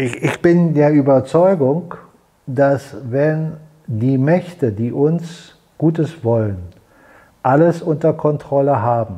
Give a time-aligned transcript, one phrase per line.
[0.00, 1.94] Ich, ich bin der Überzeugung,
[2.46, 6.56] dass wenn die Mächte, die uns Gutes wollen,
[7.42, 9.16] alles unter Kontrolle haben,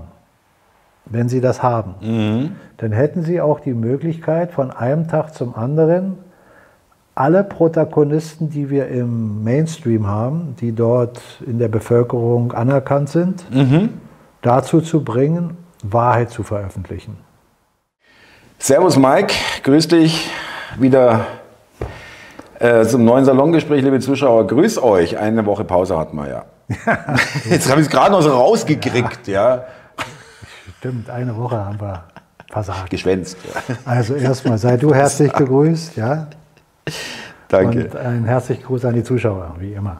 [1.07, 2.57] wenn sie das haben, Mhm.
[2.79, 6.19] dann hätten sie auch die Möglichkeit, von einem Tag zum anderen
[7.15, 13.45] alle Protagonisten, die wir im Mainstream haben, die dort in der Bevölkerung anerkannt sind,
[14.41, 17.19] dazu zu bringen, Wahrheit zu veröffentlichen.
[18.59, 20.29] Servus Mike, grüß dich
[20.79, 21.27] wieder
[22.59, 24.47] äh, zum neuen Salongespräch, liebe Zuschauer.
[24.47, 25.19] Grüß euch.
[25.19, 26.45] Eine Woche Pause hatten wir ja.
[27.51, 29.65] Jetzt habe ich es gerade noch so rausgekriegt, ja.
[30.79, 32.05] Stimmt, eine Woche haben wir
[32.51, 32.91] versagt.
[32.91, 33.37] Geschwänzt.
[33.69, 33.77] Ja.
[33.85, 36.29] Also erstmal sei du herzlich gegrüßt, ja.
[37.49, 37.85] Danke.
[37.85, 39.99] Und ein herzlichen Gruß an die Zuschauer, wie immer.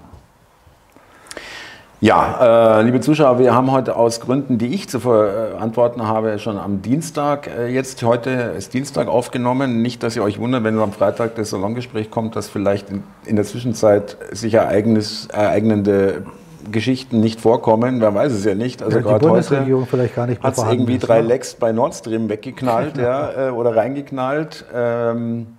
[2.03, 6.59] Ja, äh, liebe Zuschauer, wir haben heute aus Gründen, die ich zu verantworten habe, schon
[6.59, 9.83] am Dienstag, äh, jetzt heute ist Dienstag aufgenommen.
[9.83, 13.37] Nicht, dass ihr euch wundert, wenn am Freitag das Salongespräch kommt, dass vielleicht in, in
[13.37, 16.25] der Zwischenzeit sich ereignis, ereignende
[16.73, 18.01] Geschichten nicht vorkommen.
[18.01, 18.83] Wer weiß es ja nicht.
[18.83, 21.29] Also Ja, gerade heute vielleicht gar nicht mehr hat es irgendwie ist, drei ne?
[21.29, 25.57] Lecks bei Nord Stream weggeknallt ja, äh, oder reingeknallt ähm,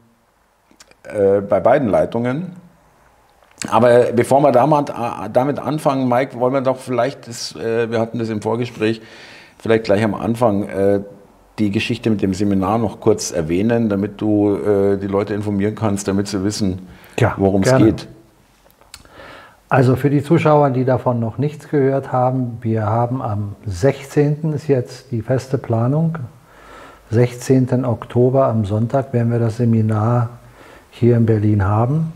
[1.03, 2.62] äh, bei beiden Leitungen.
[3.69, 4.91] Aber bevor wir damit,
[5.31, 9.01] damit anfangen, Mike, wollen wir doch vielleicht, das, äh, wir hatten das im Vorgespräch,
[9.57, 10.99] vielleicht gleich am Anfang äh,
[11.59, 16.07] die Geschichte mit dem Seminar noch kurz erwähnen, damit du äh, die Leute informieren kannst,
[16.07, 16.87] damit sie wissen,
[17.19, 18.07] Ja, worum es geht.
[19.69, 24.53] Also für die Zuschauer, die davon noch nichts gehört haben, wir haben am 16.
[24.53, 26.19] ist jetzt die feste Planung.
[27.09, 27.85] 16.
[27.85, 30.29] Oktober am Sonntag werden wir das Seminar
[30.91, 32.13] hier in Berlin haben.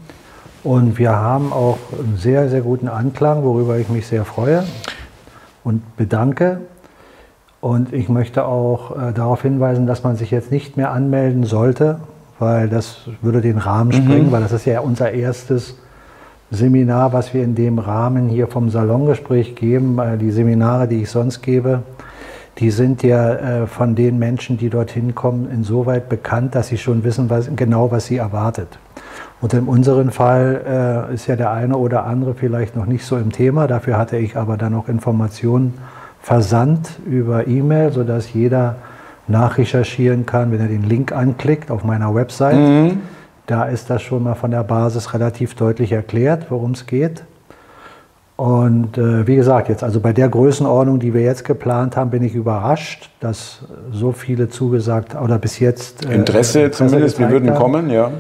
[0.68, 4.66] Und wir haben auch einen sehr, sehr guten Anklang, worüber ich mich sehr freue
[5.64, 6.60] und bedanke.
[7.62, 12.02] Und ich möchte auch äh, darauf hinweisen, dass man sich jetzt nicht mehr anmelden sollte,
[12.38, 15.78] weil das würde den Rahmen sprengen, weil das ist ja unser erstes
[16.52, 19.98] Seminar, was wir in dem Rahmen hier vom Salongespräch geben.
[20.00, 21.84] Äh, Die Seminare, die ich sonst gebe,
[22.58, 27.06] die sind ja äh, von den Menschen, die dorthin kommen, insoweit bekannt, dass sie schon
[27.06, 28.78] wissen, was, genau, was sie erwartet.
[29.42, 33.18] Und in unserem Fall äh, ist ja der eine oder andere vielleicht noch nicht so
[33.18, 33.68] im Thema.
[33.68, 35.76] Dafür hatte ich aber dann noch Informationen
[36.22, 38.76] versandt über E-Mail, sodass jeder
[39.28, 42.98] nachrecherchieren kann, wenn er den Link anklickt auf meiner Website.
[43.46, 47.24] Da ist das schon mal von der Basis relativ deutlich erklärt, worum es geht.
[48.38, 52.22] Und äh, wie gesagt, jetzt also bei der Größenordnung, die wir jetzt geplant haben, bin
[52.22, 57.58] ich überrascht, dass so viele zugesagt oder bis jetzt äh, Interesse, zumindest, wir würden haben.
[57.58, 58.12] kommen, ja.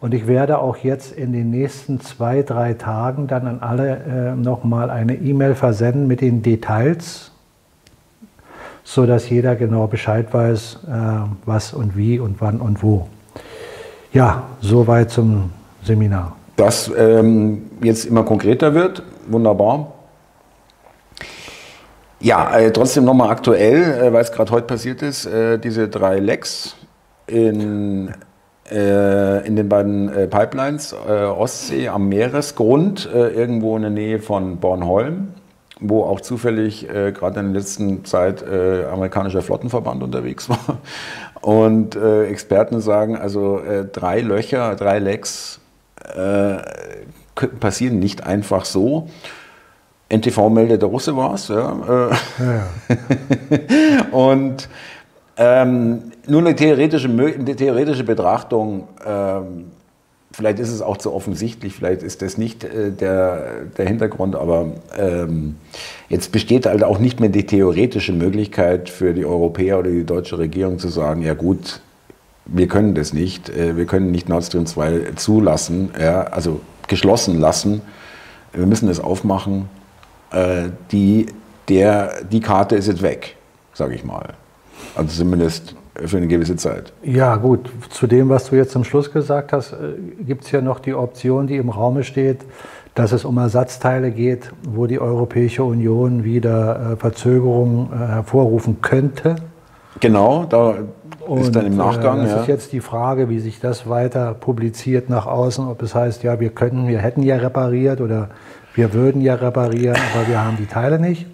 [0.00, 4.34] Und ich werde auch jetzt in den nächsten zwei, drei Tagen dann an alle äh,
[4.34, 7.32] nochmal eine E-Mail versenden mit den Details,
[8.82, 10.96] sodass jeder genau Bescheid weiß, äh,
[11.44, 13.08] was und wie und wann und wo.
[14.14, 15.50] Ja, soweit zum
[15.84, 16.34] Seminar.
[16.56, 19.92] Dass ähm, jetzt immer konkreter wird, wunderbar.
[22.20, 26.18] Ja, äh, trotzdem nochmal aktuell, äh, weil es gerade heute passiert ist, äh, diese drei
[26.18, 26.74] Lecks
[27.26, 28.12] in,
[28.70, 34.18] äh, in den beiden äh, Pipelines, äh, Ostsee am Meeresgrund, äh, irgendwo in der Nähe
[34.18, 35.28] von Bornholm,
[35.80, 40.78] wo auch zufällig äh, gerade in der letzten Zeit äh, amerikanischer Flottenverband unterwegs war.
[41.40, 43.62] Und Experten sagen, also
[43.94, 45.58] drei Löcher, drei Lecks
[47.58, 49.08] passieren nicht einfach so.
[50.10, 51.48] NTV meldet, der Russe war es.
[51.48, 52.16] Ja, äh,
[54.10, 54.68] und
[55.40, 59.70] ähm, nur eine theoretische, eine theoretische Betrachtung, ähm,
[60.32, 64.66] vielleicht ist es auch zu offensichtlich, vielleicht ist das nicht äh, der, der Hintergrund, aber
[64.98, 65.56] ähm,
[66.10, 70.36] jetzt besteht halt auch nicht mehr die theoretische Möglichkeit für die Europäer oder die deutsche
[70.36, 71.80] Regierung zu sagen, ja gut,
[72.44, 77.40] wir können das nicht, äh, wir können nicht Nord Stream 2 zulassen, ja, also geschlossen
[77.40, 77.80] lassen,
[78.52, 79.70] wir müssen das aufmachen,
[80.32, 81.28] äh, die,
[81.70, 83.36] der, die Karte ist jetzt weg,
[83.72, 84.34] sage ich mal.
[84.94, 86.92] Also zumindest für eine gewisse Zeit.
[87.02, 89.74] Ja, gut, zu dem, was du jetzt zum Schluss gesagt hast,
[90.20, 92.38] gibt es ja noch die Option, die im Raume steht,
[92.94, 99.36] dass es um Ersatzteile geht, wo die Europäische Union wieder äh, Verzögerungen äh, hervorrufen könnte.
[100.00, 100.74] Genau, da
[101.36, 102.20] ist dann im Und, Nachgang.
[102.20, 102.40] Äh, das ja.
[102.40, 106.40] ist jetzt die Frage, wie sich das weiter publiziert nach außen, ob es heißt, ja,
[106.40, 108.30] wir könnten, wir hätten ja repariert oder
[108.74, 111.26] wir würden ja reparieren, aber wir haben die Teile nicht.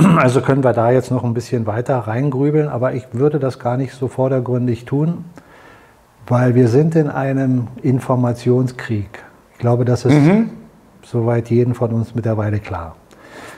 [0.16, 3.76] Also können wir da jetzt noch ein bisschen weiter reingrübeln, aber ich würde das gar
[3.76, 5.24] nicht so vordergründig tun,
[6.26, 9.22] weil wir sind in einem Informationskrieg.
[9.52, 10.16] Ich glaube, das ist
[11.02, 12.96] soweit jeden von uns mittlerweile klar.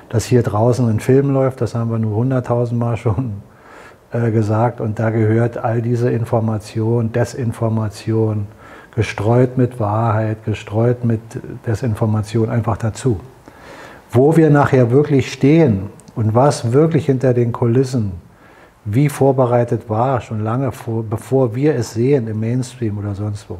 [0.09, 3.43] Dass hier draußen ein Film läuft, das haben wir nur hunderttausendmal schon
[4.13, 8.47] äh, gesagt und da gehört all diese Information, Desinformation,
[8.95, 11.21] gestreut mit Wahrheit, gestreut mit
[11.67, 13.21] Desinformation einfach dazu.
[14.11, 18.13] Wo wir nachher wirklich stehen und was wirklich hinter den Kulissen
[18.85, 23.59] wie vorbereitet war, schon lange vor, bevor wir es sehen im Mainstream oder sonst wo,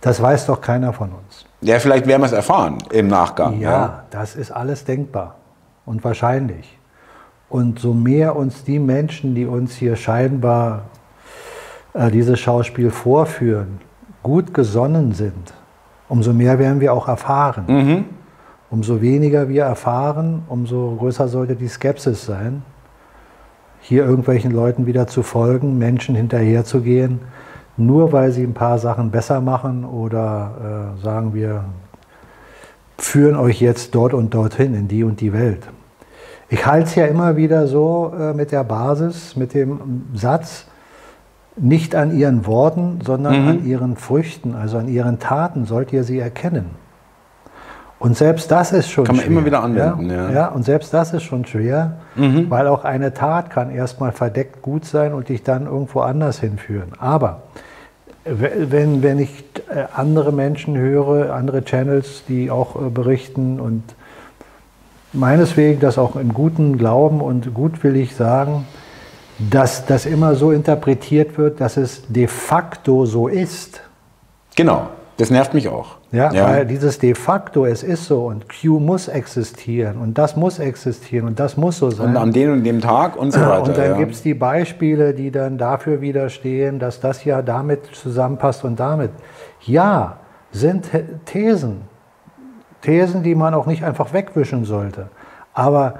[0.00, 1.46] das weiß doch keiner von uns.
[1.60, 3.60] Ja, vielleicht werden wir es erfahren im Nachgang.
[3.60, 5.36] Ja, ja, das ist alles denkbar
[5.84, 6.78] und wahrscheinlich.
[7.48, 10.84] Und so mehr uns die Menschen, die uns hier scheinbar
[11.92, 13.80] äh, dieses Schauspiel vorführen,
[14.22, 15.52] gut gesonnen sind,
[16.08, 17.64] umso mehr werden wir auch erfahren.
[17.66, 18.04] Mhm.
[18.72, 22.62] Umso weniger wir erfahren, umso größer sollte die Skepsis sein,
[23.82, 27.20] hier irgendwelchen Leuten wieder zu folgen, Menschen hinterherzugehen,
[27.76, 31.64] nur weil sie ein paar Sachen besser machen oder äh, sagen wir,
[32.96, 35.68] führen euch jetzt dort und dorthin in die und die Welt.
[36.48, 40.64] Ich halte es ja immer wieder so äh, mit der Basis, mit dem Satz,
[41.56, 43.48] nicht an ihren Worten, sondern mhm.
[43.48, 46.81] an ihren Früchten, also an ihren Taten sollt ihr sie erkennen.
[48.02, 49.36] Und selbst das ist schon Kann man schwer.
[49.36, 50.28] immer wieder anwenden, ja?
[50.28, 50.32] ja.
[50.32, 50.48] ja.
[50.48, 52.50] und selbst das ist schon schwer, mhm.
[52.50, 56.94] weil auch eine Tat kann erstmal verdeckt gut sein und dich dann irgendwo anders hinführen.
[56.98, 57.42] Aber
[58.24, 63.84] wenn, wenn ich äh, andere Menschen höre, andere Channels, die auch äh, berichten und
[65.12, 68.66] meineswegen das auch im guten Glauben und gutwillig sagen,
[69.38, 73.80] dass das immer so interpretiert wird, dass es de facto so ist.
[74.56, 74.88] Genau,
[75.18, 75.96] das nervt mich auch.
[76.10, 80.36] Ja, ja, weil dieses de facto, es ist so und Q muss existieren und das
[80.36, 82.10] muss existieren und das muss so sein.
[82.10, 83.62] Und an dem und dem Tag und so weiter.
[83.62, 83.96] Und dann ja.
[83.98, 89.10] gibt es die Beispiele, die dann dafür widerstehen, dass das ja damit zusammenpasst und damit.
[89.60, 90.16] Ja,
[90.50, 90.90] sind
[91.26, 91.82] Thesen.
[92.80, 95.08] Thesen, die man auch nicht einfach wegwischen sollte.
[95.54, 95.94] Aber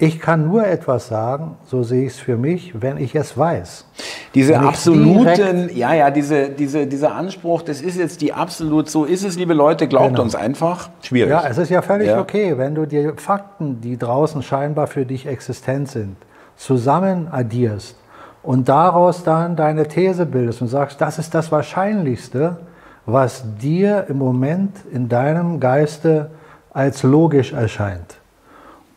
[0.00, 3.84] ich kann nur etwas sagen, so sehe ich es für mich, wenn ich es weiß.
[4.32, 9.24] Diese absoluten, ja, ja, diese, diese, dieser Anspruch, das ist jetzt die absolut, so ist
[9.24, 10.22] es, liebe Leute, glaubt genau.
[10.22, 10.90] uns einfach.
[11.02, 11.30] Schwierig.
[11.30, 12.20] Ja, es ist ja völlig ja.
[12.20, 16.16] okay, wenn du die Fakten, die draußen scheinbar für dich existent sind,
[16.56, 17.96] zusammen addierst
[18.44, 22.58] und daraus dann deine These bildest und sagst, das ist das Wahrscheinlichste,
[23.04, 26.30] was dir im Moment in deinem Geiste
[26.70, 28.17] als logisch erscheint.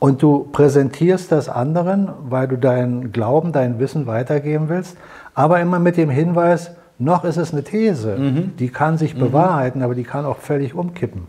[0.01, 4.97] Und du präsentierst das anderen, weil du deinen Glauben, dein Wissen weitergeben willst,
[5.35, 8.53] aber immer mit dem Hinweis, noch ist es eine These, mhm.
[8.57, 9.19] die kann sich mhm.
[9.19, 11.27] bewahrheiten, aber die kann auch völlig umkippen.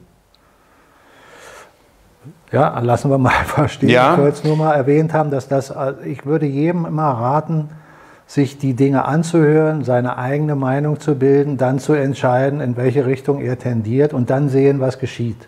[2.51, 3.91] Ja, lassen wir mal verstehen.
[3.91, 4.15] Ja.
[4.15, 5.71] Ich wollte es nur mal erwähnt haben, dass das,
[6.07, 7.69] ich würde jedem immer raten,
[8.27, 13.43] sich die Dinge anzuhören, seine eigene Meinung zu bilden, dann zu entscheiden, in welche Richtung
[13.43, 15.47] er tendiert und dann sehen, was geschieht.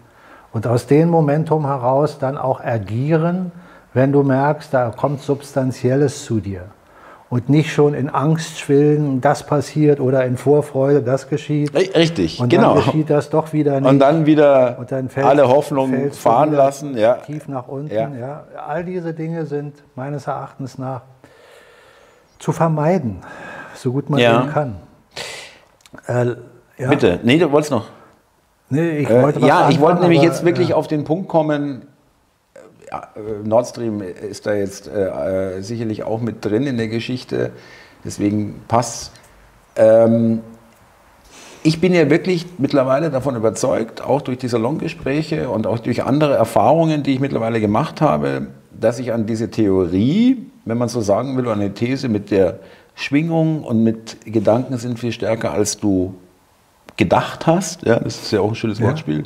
[0.55, 3.51] Und aus dem Momentum heraus dann auch agieren,
[3.93, 6.67] wenn du merkst, da kommt Substanzielles zu dir.
[7.29, 11.75] Und nicht schon in Angst schwillen, das passiert oder in Vorfreude, das geschieht.
[11.75, 12.71] Richtig, und genau.
[12.71, 13.91] Und dann geschieht das doch wieder nicht.
[13.91, 16.97] Und dann wieder und dann fällt, alle Hoffnung fahren lassen.
[16.97, 17.15] Ja.
[17.15, 17.93] Tief nach unten.
[17.93, 18.09] Ja.
[18.09, 18.45] ja.
[18.65, 21.03] All diese Dinge sind meines Erachtens nach
[22.39, 23.23] zu vermeiden,
[23.75, 24.47] so gut man ja.
[24.53, 24.77] kann.
[26.07, 26.37] Äh,
[26.79, 26.91] ja.
[26.91, 27.87] Bitte, nee, du wolltest noch.
[28.71, 30.77] Nee, ich wollte äh, ja, ich wollte nämlich aber, jetzt wirklich ja.
[30.77, 31.83] auf den Punkt kommen.
[32.91, 37.53] Äh, Nord Stream ist da jetzt äh, sicherlich auch mit drin in der Geschichte,
[38.05, 39.13] deswegen passt.
[39.77, 40.41] Ähm,
[41.63, 46.35] ich bin ja wirklich mittlerweile davon überzeugt, auch durch die Salongespräche und auch durch andere
[46.35, 48.49] Erfahrungen, die ich mittlerweile gemacht habe,
[48.79, 52.59] dass ich an diese Theorie, wenn man so sagen will, eine These mit der
[52.95, 56.15] Schwingung und mit Gedanken sind viel stärker, als du
[56.97, 57.83] gedacht hast.
[57.83, 58.87] Ja, das ist ja auch ein schönes ja.
[58.87, 59.25] Wortspiel.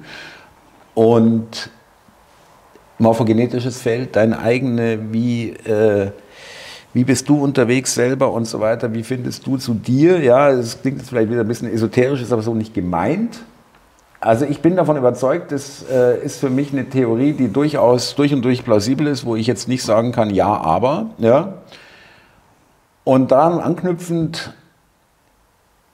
[0.94, 1.70] Und
[2.98, 6.10] morphogenetisches Feld, dein eigene, wie, äh,
[6.92, 10.20] wie bist du unterwegs selber und so weiter, wie findest du zu dir?
[10.20, 13.40] Ja, das klingt jetzt vielleicht wieder ein bisschen esoterisch, ist aber so nicht gemeint.
[14.20, 18.34] Also ich bin davon überzeugt, das äh, ist für mich eine Theorie, die durchaus durch
[18.34, 21.10] und durch plausibel ist, wo ich jetzt nicht sagen kann, ja, aber.
[21.18, 21.58] Ja.
[23.04, 24.54] Und daran anknüpfend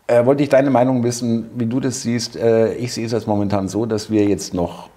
[0.06, 2.37] äh, wollte ich deine Meinung wissen, wie du das siehst.
[2.37, 4.88] Äh, ich sehe es jetzt momentan so, dass wir jetzt noch,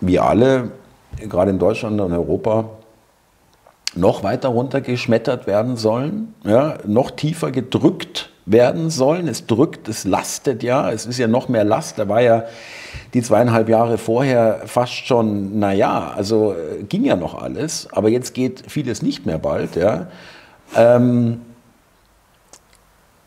[0.00, 0.70] wir alle,
[1.18, 2.70] gerade in Deutschland und Europa,
[3.94, 9.26] noch weiter runtergeschmettert werden sollen, ja, noch tiefer gedrückt werden sollen.
[9.26, 11.98] Es drückt, es lastet ja, es ist ja noch mehr Last.
[11.98, 12.44] Da war ja
[13.14, 18.34] die zweieinhalb Jahre vorher fast schon, naja, also äh, ging ja noch alles, aber jetzt
[18.34, 19.76] geht vieles nicht mehr bald.
[19.76, 20.08] Ja.
[20.76, 21.40] Ähm,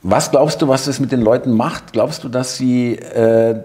[0.02, 1.94] was glaubst du, was das mit den Leuten macht?
[1.94, 3.62] Glaubst du, dass sie, äh,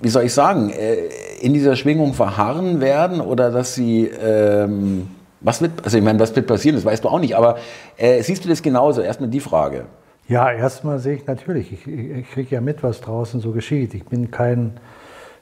[0.00, 0.96] wie soll ich sagen, äh,
[1.40, 5.08] in dieser Schwingung verharren werden oder dass sie, ähm,
[5.40, 7.56] was wird, also ich meine, was wird passieren, das weißt du auch nicht, aber
[7.96, 9.00] äh, siehst du das genauso?
[9.00, 9.86] Erstmal die Frage.
[10.28, 13.94] Ja, erstmal sehe ich natürlich, ich, ich kriege ja mit, was draußen so geschieht.
[13.94, 14.74] Ich bin kein,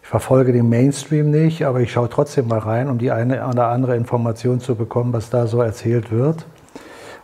[0.00, 3.68] ich verfolge den Mainstream nicht, aber ich schaue trotzdem mal rein, um die eine oder
[3.68, 6.46] andere Information zu bekommen, was da so erzählt wird.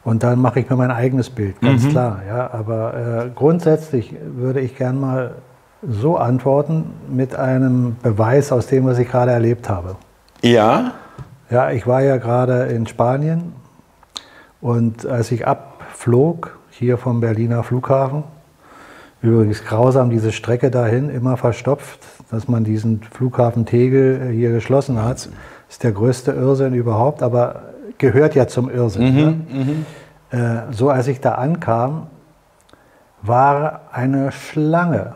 [0.05, 1.91] Und dann mache ich mir mein eigenes Bild, ganz mhm.
[1.91, 2.23] klar.
[2.27, 5.37] Ja, aber äh, grundsätzlich würde ich gern mal
[5.89, 9.97] so antworten mit einem Beweis aus dem, was ich gerade erlebt habe.
[10.43, 10.93] Ja.
[11.51, 13.53] Ja, ich war ja gerade in Spanien
[14.61, 18.25] und als ich abflog, hier vom Berliner Flughafen,
[19.21, 25.29] übrigens grausam diese Strecke dahin, immer verstopft, dass man diesen Flughafen Tegel hier geschlossen hat,
[25.69, 29.15] ist der größte Irrsinn überhaupt, aber gehört ja zum Irrsinn.
[29.15, 29.45] Mhm, ne?
[29.51, 29.87] mhm.
[30.39, 32.09] Äh, so als ich da ankam,
[33.23, 35.15] war eine Schlange,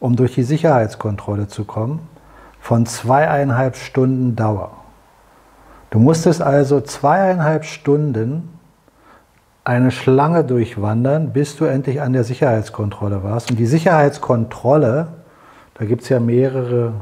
[0.00, 2.08] um durch die Sicherheitskontrolle zu kommen,
[2.60, 4.72] von zweieinhalb Stunden Dauer.
[5.90, 8.48] Du musstest also zweieinhalb Stunden
[9.64, 13.50] eine Schlange durchwandern, bis du endlich an der Sicherheitskontrolle warst.
[13.50, 15.08] Und die Sicherheitskontrolle,
[15.74, 16.94] da gibt es ja mehrere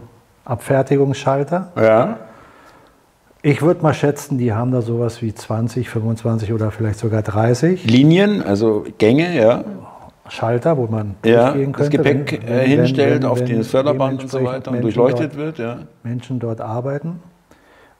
[0.44, 1.72] Abfertigungsschalter.
[1.76, 2.18] Ja.
[3.42, 7.84] Ich würde mal schätzen, die haben da sowas wie 20, 25 oder vielleicht sogar 30.
[7.84, 9.64] Linien, also Gänge, ja.
[10.28, 11.96] Schalter, wo man ja, durchgehen könnte.
[11.96, 15.36] Das Gepäck wenn, wenn, hinstellt wenn, auf das Förderband und so weiter und durchleuchtet dort,
[15.36, 15.58] wird.
[15.58, 15.78] Ja.
[16.02, 17.20] Menschen dort arbeiten.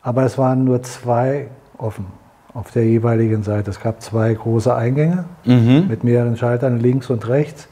[0.03, 2.07] Aber es waren nur zwei offen
[2.53, 3.71] auf der jeweiligen Seite.
[3.71, 5.87] Es gab zwei große Eingänge mhm.
[5.89, 7.69] mit mehreren Schaltern links und rechts.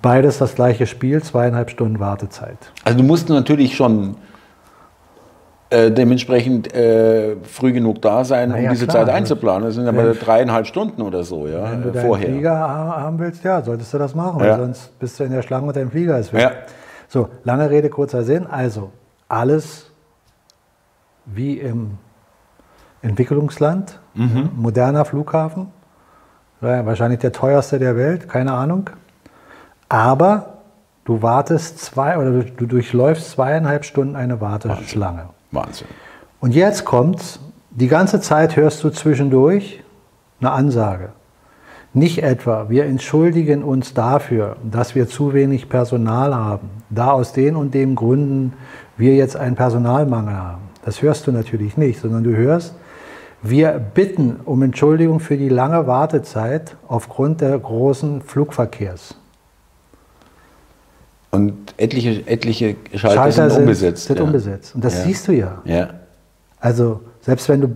[0.00, 2.58] Beides das gleiche Spiel, zweieinhalb Stunden Wartezeit.
[2.84, 4.16] Also du musst natürlich schon
[5.72, 9.64] äh, dementsprechend äh, früh genug da sein, um diese klar, Zeit einzuplanen.
[9.64, 12.28] Das sind aber dreieinhalb Stunden oder so, ja, Wenn du vorher.
[12.28, 14.50] Wenn Flieger haben willst, ja, solltest du das machen, ja.
[14.50, 16.42] weil sonst bist du in der Schlange und dein Flieger ist weg.
[16.42, 16.50] Ja.
[17.08, 18.46] So, lange Rede, kurzer Sinn.
[18.46, 18.90] Also,
[19.28, 19.90] alles
[21.24, 21.92] wie im
[23.00, 24.50] Entwicklungsland, mhm.
[24.54, 25.68] moderner Flughafen,
[26.60, 28.90] wahrscheinlich der teuerste der Welt, keine Ahnung.
[29.88, 30.58] Aber
[31.04, 35.30] du wartest zwei oder du durchläufst zweieinhalb Stunden eine Warteschlange.
[35.52, 35.88] Wahnsinn.
[36.40, 37.38] Und jetzt kommt's,
[37.70, 39.82] die ganze Zeit hörst du zwischendurch
[40.40, 41.10] eine Ansage.
[41.94, 47.54] Nicht etwa, wir entschuldigen uns dafür, dass wir zu wenig Personal haben, da aus den
[47.54, 48.54] und den Gründen
[48.96, 50.62] wir jetzt einen Personalmangel haben.
[50.84, 52.74] Das hörst du natürlich nicht, sondern du hörst,
[53.42, 59.16] wir bitten um Entschuldigung für die lange Wartezeit aufgrund der großen Flugverkehrs.
[61.34, 64.04] Und etliche, etliche Schalter, Schalter sind, unbesetzt.
[64.04, 64.24] Sind ja.
[64.24, 64.74] unbesetzt.
[64.74, 65.04] Und das ja.
[65.04, 65.62] siehst du ja.
[65.64, 65.88] ja.
[66.60, 67.68] Also, selbst wenn du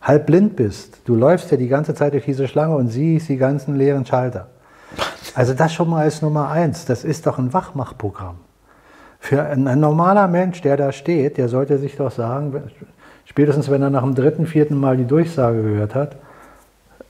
[0.00, 3.36] halb blind bist, du läufst ja die ganze Zeit durch diese Schlange und siehst die
[3.36, 4.48] ganzen leeren Schalter.
[5.34, 6.84] Also, das schon mal als Nummer eins.
[6.84, 8.36] Das ist doch ein Wachmachprogramm.
[9.18, 12.54] Für ein, ein normaler Mensch, der da steht, der sollte sich doch sagen,
[13.24, 16.16] spätestens wenn er nach dem dritten, vierten Mal die Durchsage gehört hat,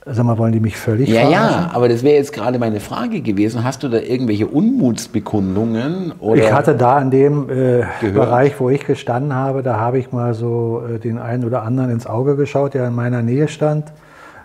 [0.05, 1.61] Sag mal, wollen die mich völlig Ja, verarschen?
[1.61, 3.63] ja, aber das wäre jetzt gerade meine Frage gewesen.
[3.63, 6.13] Hast du da irgendwelche Unmutsbekundungen?
[6.19, 10.11] Oder ich hatte da in dem äh, Bereich, wo ich gestanden habe, da habe ich
[10.11, 13.93] mal so äh, den einen oder anderen ins Auge geschaut, der in meiner Nähe stand.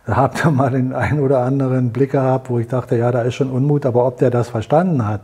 [0.06, 3.22] Da habe da mal den einen oder anderen Blick gehabt, wo ich dachte, ja, da
[3.22, 5.22] ist schon Unmut, aber ob der das verstanden hat,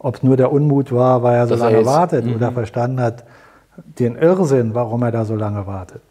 [0.00, 2.54] ob es nur der Unmut war, weil er so das lange heißt, wartet, oder mhm.
[2.54, 3.24] verstanden hat
[4.00, 6.02] den Irrsinn, warum er da so lange wartet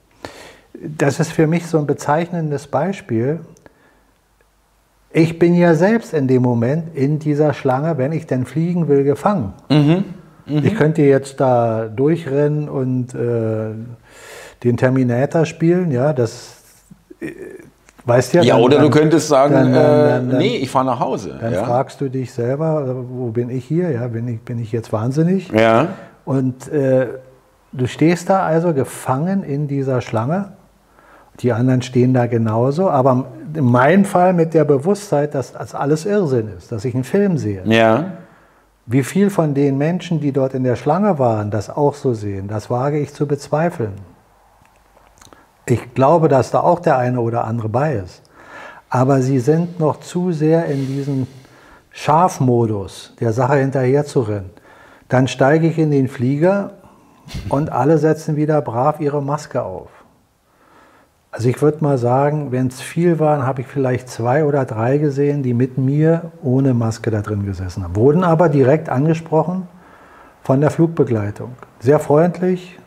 [0.82, 3.40] das ist für mich so ein bezeichnendes Beispiel.
[5.12, 9.04] Ich bin ja selbst in dem Moment in dieser Schlange, wenn ich denn fliegen will,
[9.04, 9.54] gefangen.
[9.70, 10.04] Mhm.
[10.46, 10.66] Mhm.
[10.66, 13.72] Ich könnte jetzt da durchrennen und äh,
[14.64, 16.58] den Terminator spielen, ja, das
[17.20, 17.32] äh,
[18.06, 18.42] weißt ja.
[18.44, 21.38] Ja, dann, oder du könntest sagen, dann, dann, äh, nee, ich fahre nach Hause.
[21.40, 21.64] Dann ja.
[21.64, 23.92] fragst du dich selber, wo bin ich hier?
[23.92, 25.50] Ja, bin ich, bin ich jetzt wahnsinnig?
[25.52, 25.90] Ja.
[26.26, 27.08] Und äh,
[27.72, 30.54] du stehst da also gefangen in dieser Schlange
[31.40, 36.06] die anderen stehen da genauso, aber in meinem Fall mit der Bewusstheit, dass das alles
[36.06, 37.62] Irrsinn ist, dass ich einen Film sehe.
[37.66, 38.12] Ja.
[38.86, 42.48] Wie viel von den Menschen, die dort in der Schlange waren, das auch so sehen,
[42.48, 43.94] das wage ich zu bezweifeln.
[45.66, 48.22] Ich glaube, dass da auch der eine oder andere bei ist.
[48.90, 51.28] Aber sie sind noch zu sehr in diesem
[51.90, 54.52] Schafmodus, der Sache hinterher zu rennen.
[55.10, 56.72] Dann steige ich in den Flieger
[57.50, 59.90] und alle setzen wieder brav ihre Maske auf.
[61.36, 64.98] Also ich würde mal sagen, wenn es viel waren, habe ich vielleicht zwei oder drei
[65.00, 67.98] gesehen, die mit mir ohne Maske da drin gesessen haben.
[67.98, 69.68] Wurden aber direkt angesprochen
[70.44, 71.52] von der Flugbegleitung.
[71.82, 72.80] Sehr freundlich.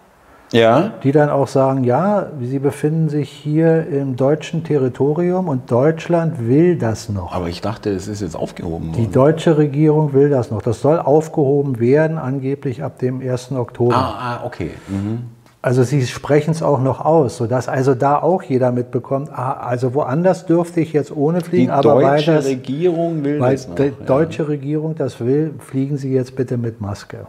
[0.50, 0.92] Ja.
[1.02, 6.78] Die dann auch sagen, ja, sie befinden sich hier im deutschen Territorium und Deutschland will
[6.78, 7.34] das noch.
[7.34, 8.96] Aber ich dachte, es ist jetzt aufgehoben worden.
[8.96, 10.62] Die deutsche Regierung will das noch.
[10.62, 13.52] Das soll aufgehoben werden, angeblich ab dem 1.
[13.52, 13.94] Oktober.
[13.94, 14.70] Ah, ah okay.
[14.88, 15.24] Mhm.
[15.68, 19.92] Also sie sprechen es auch noch aus, sodass also da auch jeder mitbekommt, ah, also
[19.92, 23.68] woanders dürfte ich jetzt ohne fliegen, Die aber weil deutsche das, Regierung will weil das
[23.68, 23.74] noch.
[23.74, 24.06] die ja.
[24.06, 27.26] deutsche Regierung das will, fliegen Sie jetzt bitte mit Maske.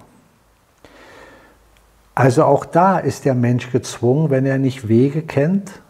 [2.15, 5.81] Also auch da ist der Mensch gezwungen, wenn er nicht Wege kennt,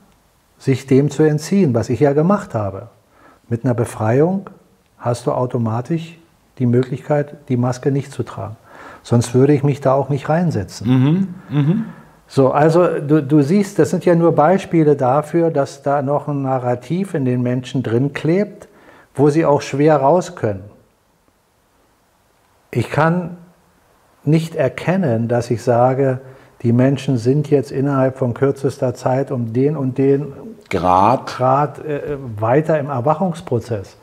[0.58, 2.88] sich dem zu entziehen, was ich ja gemacht habe.
[3.48, 4.50] Mit einer Befreiung
[4.98, 6.18] hast du automatisch
[6.58, 8.56] die Möglichkeit, die Maske nicht zu tragen.
[9.04, 11.36] Sonst würde ich mich da auch nicht reinsetzen.
[12.32, 16.44] So, also du, du siehst, das sind ja nur Beispiele dafür, dass da noch ein
[16.44, 18.68] Narrativ in den Menschen drin klebt,
[19.16, 20.64] wo sie auch schwer raus können.
[22.70, 23.38] Ich kann
[24.24, 26.22] nicht erkennen, dass ich sage,
[26.62, 30.32] die Menschen sind jetzt innerhalb von kürzester Zeit um den und den
[30.70, 31.26] Grad.
[31.26, 33.98] Grad äh, weiter im Erwachungsprozess.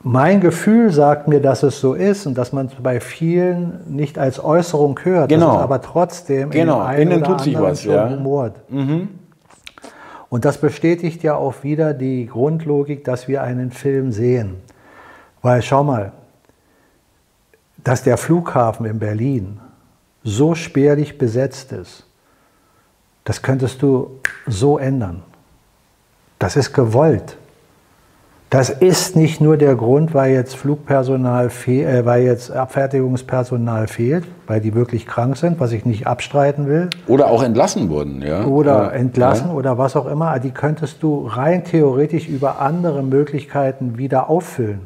[0.00, 4.18] Mein Gefühl sagt mir, dass es so ist und dass man es bei vielen nicht
[4.18, 5.56] als Äußerung hört, Genau.
[5.58, 8.06] aber trotzdem Genau, in dem einen tut sich anderen was, schon ja.
[8.06, 8.14] Mhm.
[8.14, 8.56] rumort.
[10.30, 14.56] Und das bestätigt ja auch wieder die Grundlogik, dass wir einen Film sehen.
[15.42, 16.12] Weil schau mal,
[17.82, 19.60] dass der Flughafen in Berlin
[20.22, 22.04] so spärlich besetzt ist,
[23.24, 25.22] das könntest du so ändern.
[26.38, 27.36] Das ist gewollt.
[28.50, 34.60] Das ist nicht nur der Grund, weil jetzt Flugpersonal, äh, weil jetzt Abfertigungspersonal fehlt, weil
[34.62, 38.46] die wirklich krank sind, was ich nicht abstreiten will, Oder auch entlassen wurden, ja.
[38.46, 38.88] oder Ja.
[38.90, 40.38] entlassen oder was auch immer.
[40.38, 44.80] Die könntest du rein theoretisch über andere Möglichkeiten wieder auffüllen.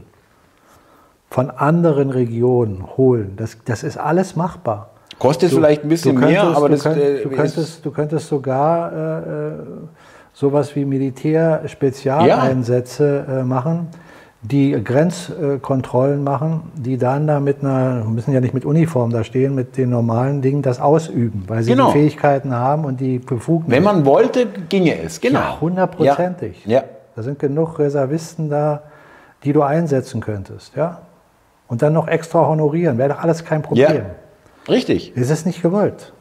[1.30, 3.34] Von anderen Regionen holen.
[3.36, 4.90] Das, das ist alles machbar.
[5.20, 7.90] Kostet vielleicht ein bisschen Du mehr, könntest- aber du das könnt- äh, du, könntest, du
[7.92, 9.52] könntest sogar äh, äh,
[10.42, 13.86] sowas wie Militärspezialeinsätze äh, machen,
[14.42, 19.54] die Grenzkontrollen machen, die dann da mit einer, müssen ja nicht mit Uniform da stehen,
[19.54, 21.92] mit den normalen Dingen das ausüben, weil sie Genau.
[21.92, 23.70] die Fähigkeiten haben und die Befugnisse.
[23.76, 25.20] wenn man wollte, ginge es.
[25.20, 25.38] Genau.
[25.38, 26.66] Ja, hundertprozentig.
[26.66, 26.80] Ja.
[26.80, 26.84] ja.
[27.14, 28.82] Da sind genug Reservisten da,
[29.44, 31.02] die du einsetzen könntest, ja.
[31.68, 33.94] Und dann noch extra honorieren, wäre doch alles kein Problem.
[33.94, 34.00] Ja.
[34.68, 35.12] Richtig.
[35.14, 36.12] Es ist nicht gewollt.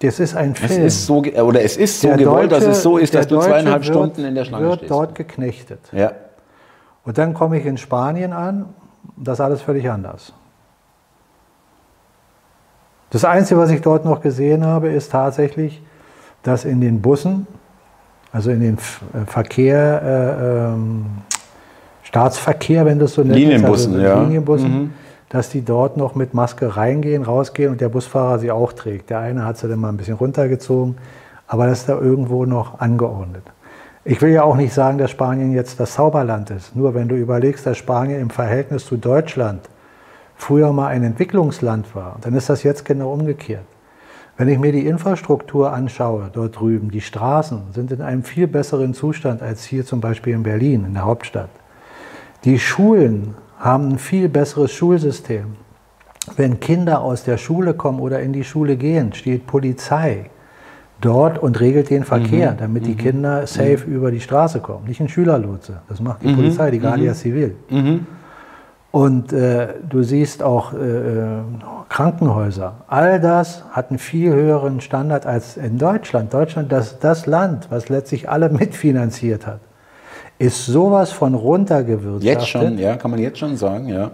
[0.00, 0.86] Das ist ein Es Film.
[0.86, 3.40] ist so, oder es ist so Der gewollt, dass Deutsche- es so ist, dass du
[3.40, 4.90] zweieinhalb wird, Stunden in der Schlange wird stehst.
[4.90, 5.80] dort geknechtet.
[5.92, 6.12] ja.
[7.04, 8.66] Und dann komme ich in Spanien an,
[9.16, 10.34] das ist alles völlig anders.
[13.10, 15.80] Das Einzige, was ich dort noch gesehen habe, ist tatsächlich,
[16.42, 17.46] dass in den Bussen,
[18.32, 21.06] also in den äh, Verkehr, äh, ähm,
[22.02, 24.20] Staatsverkehr, wenn du es so nennst, Linienbussen, also ja.
[24.22, 24.92] Linienbussen, Mhm.
[25.28, 29.10] Dass die dort noch mit Maske reingehen, rausgehen und der Busfahrer sie auch trägt.
[29.10, 30.96] Der eine hat sie dann mal ein bisschen runtergezogen,
[31.46, 33.42] aber das ist da irgendwo noch angeordnet.
[34.04, 36.74] Ich will ja auch nicht sagen, dass Spanien jetzt das Zauberland ist.
[36.74, 39.68] Nur wenn du überlegst, dass Spanien im Verhältnis zu Deutschland
[40.36, 43.64] früher mal ein Entwicklungsland war, dann ist das jetzt genau umgekehrt.
[44.38, 48.94] Wenn ich mir die Infrastruktur anschaue dort drüben, die Straßen sind in einem viel besseren
[48.94, 51.50] Zustand als hier zum Beispiel in Berlin, in der Hauptstadt.
[52.44, 55.56] Die Schulen haben ein viel besseres Schulsystem.
[56.36, 60.30] Wenn Kinder aus der Schule kommen oder in die Schule gehen, steht Polizei
[61.00, 64.86] dort und regelt den Verkehr, damit die Kinder safe über die Straße kommen.
[64.86, 67.54] Nicht ein Schülerlotse, das macht die Polizei, die Guardia Civil.
[68.90, 71.40] Und äh, du siehst auch äh, äh,
[71.88, 72.84] Krankenhäuser.
[72.88, 76.32] All das hat einen viel höheren Standard als in Deutschland.
[76.32, 79.60] Deutschland, das, das Land, was letztlich alle mitfinanziert hat,
[80.38, 82.22] ist sowas von runtergewirtschaftet.
[82.22, 84.12] Jetzt schon, ja, kann man jetzt schon sagen, ja.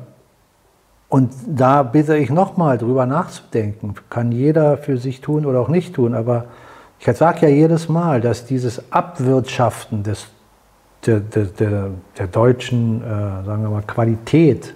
[1.09, 3.95] Und da bitte ich nochmal drüber nachzudenken.
[4.11, 6.15] Kann jeder für sich tun oder auch nicht tun.
[6.15, 6.47] Aber
[6.99, 10.27] ich sage ja jedes Mal, dass dieses Abwirtschaften des,
[11.07, 14.75] der, der, der, der deutschen äh, sagen wir mal, Qualität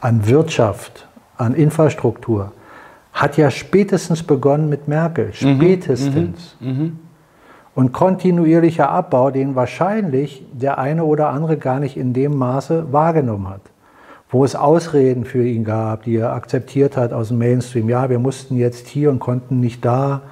[0.00, 1.06] an Wirtschaft,
[1.36, 2.52] an Infrastruktur,
[3.12, 5.32] hat ja spätestens begonnen mit Merkel.
[5.34, 6.56] Spätestens.
[7.78, 13.48] Und kontinuierlicher Abbau, den wahrscheinlich der eine oder andere gar nicht in dem Maße wahrgenommen
[13.48, 13.60] hat.
[14.30, 17.88] Wo es Ausreden für ihn gab, die er akzeptiert hat aus dem Mainstream.
[17.88, 20.22] Ja, wir mussten jetzt hier und konnten nicht da.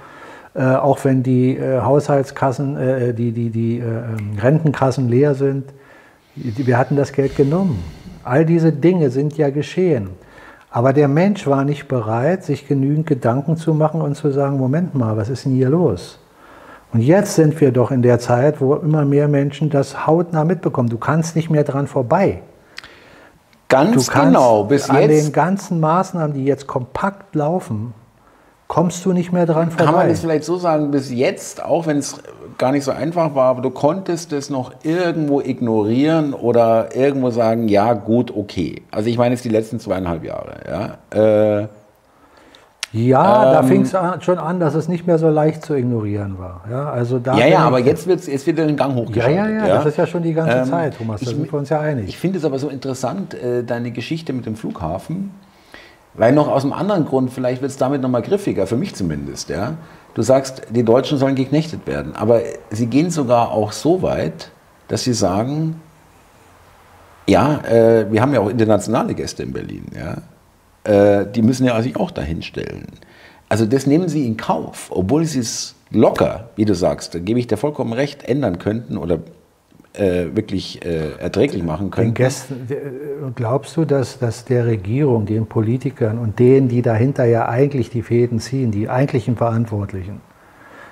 [0.54, 5.66] Äh, auch wenn die äh, Haushaltskassen, äh, die, die, die äh, ähm, Rentenkassen leer sind.
[6.34, 7.78] Wir hatten das Geld genommen.
[8.24, 10.08] All diese Dinge sind ja geschehen.
[10.68, 14.96] Aber der Mensch war nicht bereit, sich genügend Gedanken zu machen und zu sagen, Moment
[14.96, 16.18] mal, was ist denn hier los?
[16.92, 20.88] Und jetzt sind wir doch in der Zeit, wo immer mehr Menschen das hautnah mitbekommen.
[20.88, 22.42] Du kannst nicht mehr dran vorbei.
[23.68, 27.94] Ganz genau, bis an den jetzt ganzen Maßnahmen, die jetzt kompakt laufen,
[28.68, 29.84] kommst du nicht mehr dran vorbei.
[29.84, 32.20] kann man es vielleicht so sagen, bis jetzt, auch wenn es
[32.58, 37.68] gar nicht so einfach war, aber du konntest es noch irgendwo ignorieren oder irgendwo sagen,
[37.68, 38.82] ja, gut, okay.
[38.90, 41.60] Also ich meine jetzt die letzten zweieinhalb Jahre, ja.
[41.62, 41.68] Äh,
[43.04, 46.62] Ja, da fing es schon an, dass es nicht mehr so leicht zu ignorieren war.
[46.70, 49.36] Ja, also da Ja, ja, aber jetzt wird jetzt wird den Gang Ja, hochgeschaltet.
[49.36, 51.20] ja, ja, das ist ja schon die ganze Ähm, Zeit, Thomas.
[51.20, 52.08] Da ich- sind wir uns ja einig.
[52.08, 55.32] Ich finde es aber so interessant, äh, deine Geschichte mit dem Flughafen,
[56.14, 59.50] weil noch aus einem anderen Grund, vielleicht wird es damit nochmal griffiger, für mich zumindest.
[59.50, 59.74] Ja?
[60.14, 64.50] Du sagst, die Deutschen sollen geknechtet werden, aber sie gehen sogar auch so weit,
[64.88, 65.80] dass sie sagen,
[67.28, 70.14] ja, äh, wir haben ja auch internationale Gäste in Berlin, ja?
[70.86, 72.86] Äh, die müssen ja sich auch dahin stellen.
[73.48, 77.38] Also das nehmen sie in Kauf, obwohl sie es locker, wie du sagst, da gebe
[77.38, 79.20] ich dir vollkommen recht, ändern könnten oder
[79.92, 82.14] äh, wirklich äh, erträglich machen Den könnten.
[82.14, 87.48] Gästen, äh, glaubst du, dass, dass der Regierung, den Politikern und denen, die dahinter ja
[87.48, 90.20] eigentlich die Fäden ziehen, die eigentlichen Verantwortlichen,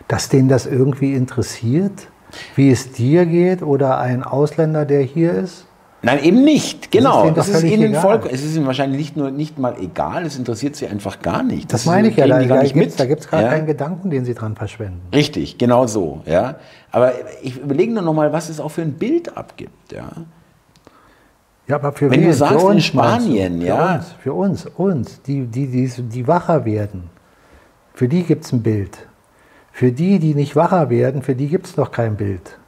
[0.09, 2.09] dass denen das irgendwie interessiert,
[2.57, 5.67] wie es dir geht oder ein Ausländer, der hier ist?
[6.05, 6.91] Nein, eben nicht.
[6.93, 7.23] Genau.
[7.23, 8.01] denen doch Es ist, völlig ihnen egal.
[8.21, 11.43] voll, es ist ihnen wahrscheinlich nicht nur nicht mal egal, es interessiert sie einfach gar
[11.43, 11.73] nicht.
[11.73, 12.63] Das ist- meine ich ja, da, da
[13.07, 13.49] gibt es gar ja?
[13.49, 15.01] keinen Gedanken, den sie dran verschwenden.
[15.15, 16.21] Richtig, genau so.
[16.27, 16.57] Ja.
[16.91, 17.13] Aber
[17.43, 19.93] ich überlege nur noch mal, was es auch für ein Bild abgibt.
[19.93, 20.11] Ja.
[21.67, 22.27] Ja, aber für Wenn wen?
[22.29, 22.89] du sagst, für in uns du?
[22.89, 23.95] Spanien, für ja.
[23.97, 27.05] Uns, für uns, uns, die, die, die, die wacher werden.
[27.95, 29.07] Für die gibt es ein Bild.
[29.73, 32.59] Für die, die nicht wacher werden, für die gibt es noch kein Bild.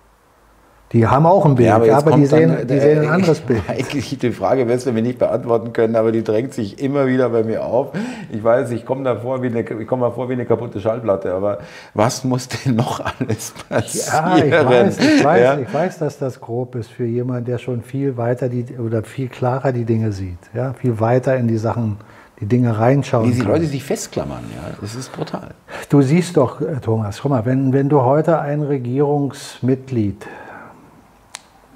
[0.93, 3.09] Die haben auch ein Bild, Ja, aber, jetzt die, sehen, dann, die äh, sehen ein
[3.09, 3.61] anderes Bild.
[3.69, 7.29] Eigentlich die Frage wirst du mir nicht beantworten können, aber die drängt sich immer wieder
[7.31, 7.89] bei mir auf.
[8.33, 11.35] Ich weiß, ich komme da vor wie eine, ich komme vor wie eine kaputte Schallplatte,
[11.35, 11.59] aber
[11.95, 14.47] was muss denn noch alles Ja, passieren?
[14.49, 15.59] ich weiß, ich weiß, Ja?
[15.59, 19.29] ich weiß, dass das grob ist für jemanden, der schon viel weiter die, oder viel
[19.29, 20.39] klarer die Dinge sieht.
[20.55, 21.97] Ja, viel weiter in die Sachen,
[22.39, 23.41] die Dinge reinschauen Wie die.
[23.41, 25.49] Leute sich festklammern, ja, das ist brutal.
[25.89, 30.27] Du siehst doch, äh, Thomas, guck mal, wenn, wenn du heute ein Regierungsmitglied,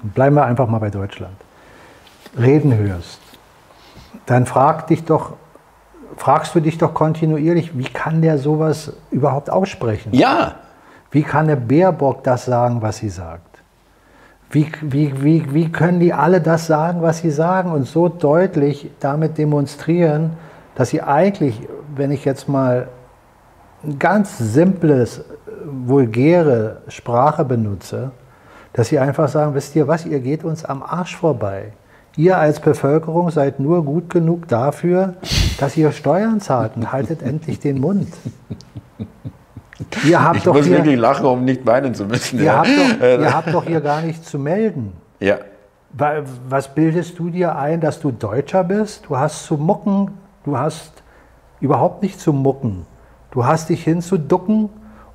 [0.03, 1.35] bleiben wir einfach mal bei Deutschland,
[2.37, 3.19] reden hörst,
[4.25, 5.33] dann frag dich doch,
[6.17, 10.13] fragst du dich doch kontinuierlich, wie kann der sowas überhaupt aussprechen?
[10.13, 10.55] Ja,
[11.11, 13.61] Wie kann eine Baerbock das sagen, was sie sagt?
[14.49, 18.89] Wie, wie, wie, wie können die alle das sagen, was sie sagen und so deutlich
[18.99, 20.31] damit demonstrieren,
[20.75, 22.87] dass sie eigentlich, wenn ich jetzt mal
[23.83, 25.23] ein ganz simples,
[25.65, 28.11] vulgäre Sprache benutze,
[28.73, 31.73] dass sie einfach sagen, wisst ihr was, ihr geht uns am Arsch vorbei.
[32.17, 35.15] Ihr als Bevölkerung seid nur gut genug dafür,
[35.59, 38.07] dass ihr Steuern zahlt und haltet endlich den Mund.
[40.07, 42.37] Ihr habt ich doch muss hier, wirklich lachen, um nicht weinen zu müssen.
[42.39, 42.57] Ihr ja.
[42.59, 44.93] habt, doch, ihr habt doch hier gar nichts zu melden.
[45.19, 45.37] ja.
[45.93, 49.03] Wa- Was bildest du dir ein, dass du Deutscher bist?
[49.09, 50.11] Du hast zu mucken,
[50.45, 51.03] du hast
[51.59, 52.85] überhaupt nicht zu mucken.
[53.31, 54.69] Du hast dich hinzuducken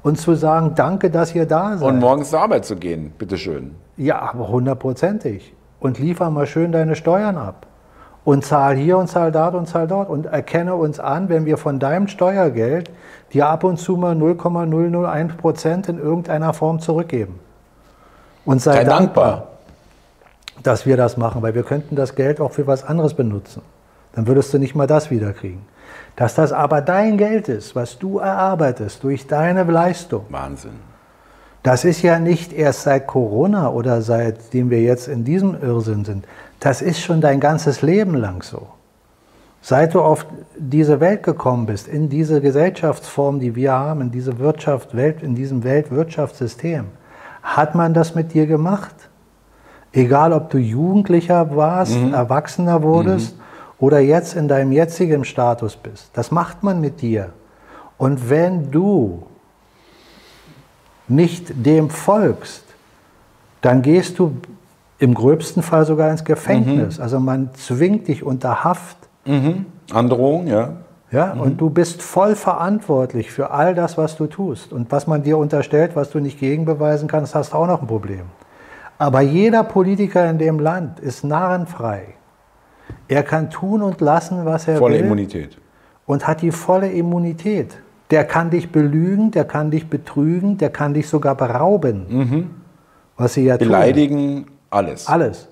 [0.07, 1.89] und zu sagen, danke, dass ihr da seid.
[1.89, 3.75] Und morgens zur Arbeit zu gehen, bitteschön.
[3.97, 5.53] ja, aber hundertprozentig.
[5.81, 7.67] Und liefer mal schön deine Steuern ab.
[8.25, 10.09] Und zahl hier und zahl dort und zahl dort.
[10.09, 12.89] Und erkenne uns an, wenn wir von deinem Steuergeld
[13.33, 17.41] dir ab und zu mal 0,001 Prozent in irgendeiner Form zurückgeben.
[18.45, 19.49] Und sei, Sei dankbar dankbar.
[20.63, 23.61] dass wir das machen, weil wir könnten das Geld auch für was anderes benutzen.
[24.15, 25.63] Dann würdest du nicht mal das wiederkriegen.
[26.17, 30.81] Dass das aber dein Geld ist, was du erarbeitest durch deine Leistung, Wahnsinn.
[31.63, 36.25] das ist ja nicht erst seit Corona oder seitdem wir jetzt in diesem Irrsinn sind.
[36.59, 38.69] Das ist schon dein ganzes Leben lang so.
[39.61, 40.27] Seit du auf
[40.57, 45.35] diese Welt gekommen bist, in diese Gesellschaftsform, die wir haben, in diese Wirtschaft, Welt, in
[45.35, 46.87] diesem Weltwirtschaftssystem,
[47.43, 48.95] hat man das mit dir gemacht.
[49.93, 53.35] Egal, ob du Jugendlicher warst, Erwachsener wurdest
[53.79, 56.11] oder jetzt in deinem jetzigen Status bist.
[56.15, 57.31] Das macht man mit dir.
[57.99, 59.27] Und wenn du
[61.09, 62.65] nicht dem folgst,
[63.61, 64.37] dann gehst du
[64.99, 66.99] im gröbsten Fall sogar ins Gefängnis.
[67.01, 68.97] Also man zwingt dich unter Haft.
[69.93, 70.73] Androhung, ja.
[71.13, 74.73] Ja, und du bist voll verantwortlich für all das, was du tust.
[74.73, 77.87] Und was man dir unterstellt, was du nicht gegenbeweisen kannst, hast du auch noch ein
[77.87, 78.25] Problem.
[78.99, 82.16] Aber jeder Politiker in dem Land ist narrenfrei.
[83.09, 85.59] Er kann tun und lassen, was er Volle will Immunität.
[86.07, 87.79] und hat die volle Immunität.
[88.11, 92.51] Der kann dich belügen, der kann dich betrügen, der kann dich sogar berauben.
[93.17, 93.69] Was sie ja tun.
[93.69, 95.07] Beleidigen, alles.
[95.07, 95.49] Alles.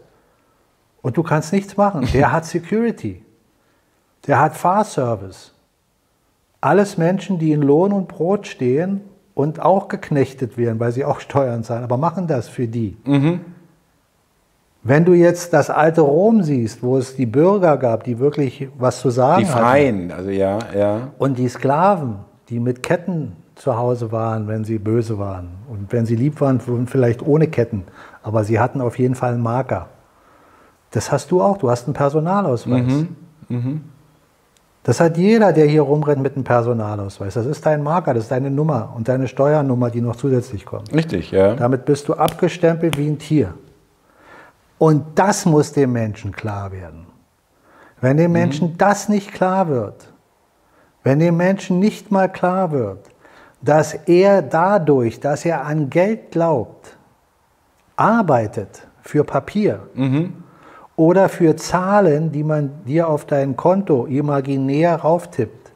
[1.02, 2.06] Und du kannst nichts machen.
[2.14, 3.22] Der hat Security.
[4.26, 5.52] Der hat Fahrservice.
[6.60, 9.02] Alles Menschen, die in Lohn und Brot stehen
[9.34, 12.96] und auch geknechtet werden, weil sie auch Steuern zahlen, aber machen das für die.
[14.86, 19.00] Wenn du jetzt das alte Rom siehst, wo es die Bürger gab, die wirklich was
[19.00, 21.08] zu sagen Die hatten, Freien, also ja, ja.
[21.16, 22.16] und die Sklaven,
[22.50, 25.48] die mit Ketten zu Hause waren, wenn sie böse waren.
[25.70, 27.84] Und wenn sie lieb waren, vielleicht ohne Ketten.
[28.22, 29.88] Aber sie hatten auf jeden Fall einen Marker.
[30.90, 31.56] Das hast du auch.
[31.56, 33.06] Du hast einen Personalausweis.
[34.82, 37.32] Das hat jeder, der hier rumrennt mit einem Personalausweis.
[37.34, 40.92] Das ist dein Marker, das ist deine Nummer und deine Steuernummer, die noch zusätzlich kommt.
[40.92, 41.54] Richtig, ja.
[41.54, 43.54] Damit bist du abgestempelt wie ein Tier.
[44.84, 47.06] Und das muss dem Menschen klar werden.
[48.02, 48.76] Wenn dem Menschen mhm.
[48.76, 50.12] das nicht klar wird,
[51.02, 52.98] wenn dem Menschen nicht mal klar wird,
[53.62, 56.98] dass er dadurch, dass er an Geld glaubt,
[57.96, 60.44] arbeitet für Papier mhm.
[60.96, 65.72] oder für Zahlen, die man dir auf dein Konto imaginär rauftippt,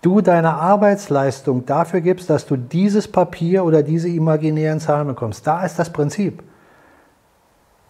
[0.00, 5.44] du deine Arbeitsleistung dafür gibst, dass du dieses Papier oder diese imaginären Zahlen bekommst.
[5.44, 6.44] Da ist das Prinzip.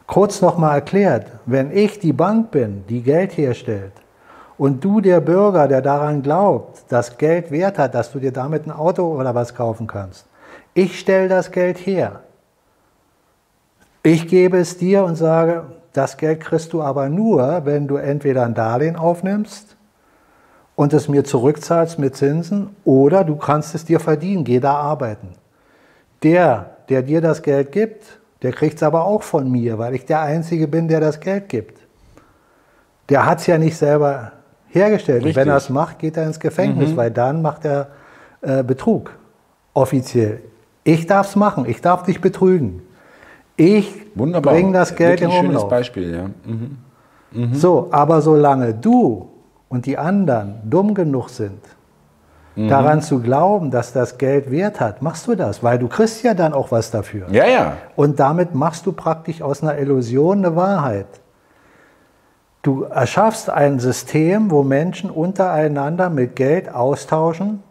[0.06, 3.92] Kurz nochmal erklärt, wenn ich die Bank bin, die Geld herstellt,
[4.58, 8.66] und du der Bürger, der daran glaubt, dass Geld Wert hat, dass du dir damit
[8.66, 10.26] ein Auto oder was kaufen kannst,
[10.74, 12.20] ich stelle das Geld her.
[14.02, 18.44] Ich gebe es dir und sage, das Geld kriegst du aber nur, wenn du entweder
[18.44, 19.76] ein Darlehen aufnimmst
[20.76, 25.34] und es mir zurückzahlst mit Zinsen oder du kannst es dir verdienen, geh da arbeiten.
[26.22, 30.04] Der, der dir das Geld gibt, der kriegt es aber auch von mir, weil ich
[30.04, 31.80] der Einzige bin, der das Geld gibt.
[33.08, 34.32] Der hat es ja nicht selber
[34.68, 35.24] hergestellt.
[35.24, 35.36] Richtig.
[35.36, 36.96] Und wenn er es macht, geht er ins Gefängnis, mhm.
[36.96, 37.88] weil dann macht er
[38.40, 39.10] äh, Betrug.
[39.74, 40.40] Offiziell.
[40.84, 42.82] Ich darf es machen, ich darf dich betrügen.
[43.56, 45.62] Ich bringe das Geld Wirklich in Umlauf.
[45.62, 46.30] schönes Beispiel, ja.
[46.44, 46.78] Mhm.
[47.32, 47.54] Mhm.
[47.54, 49.28] So, aber solange du
[49.68, 51.60] und die anderen dumm genug sind,
[52.56, 52.68] mhm.
[52.68, 56.34] daran zu glauben, dass das Geld Wert hat, machst du das, weil du kriegst ja
[56.34, 57.26] dann auch was dafür.
[57.30, 57.76] Ja, ja.
[57.96, 61.06] Und damit machst du praktisch aus einer Illusion eine Wahrheit.
[62.62, 67.62] Du erschaffst ein System, wo Menschen untereinander mit Geld austauschen,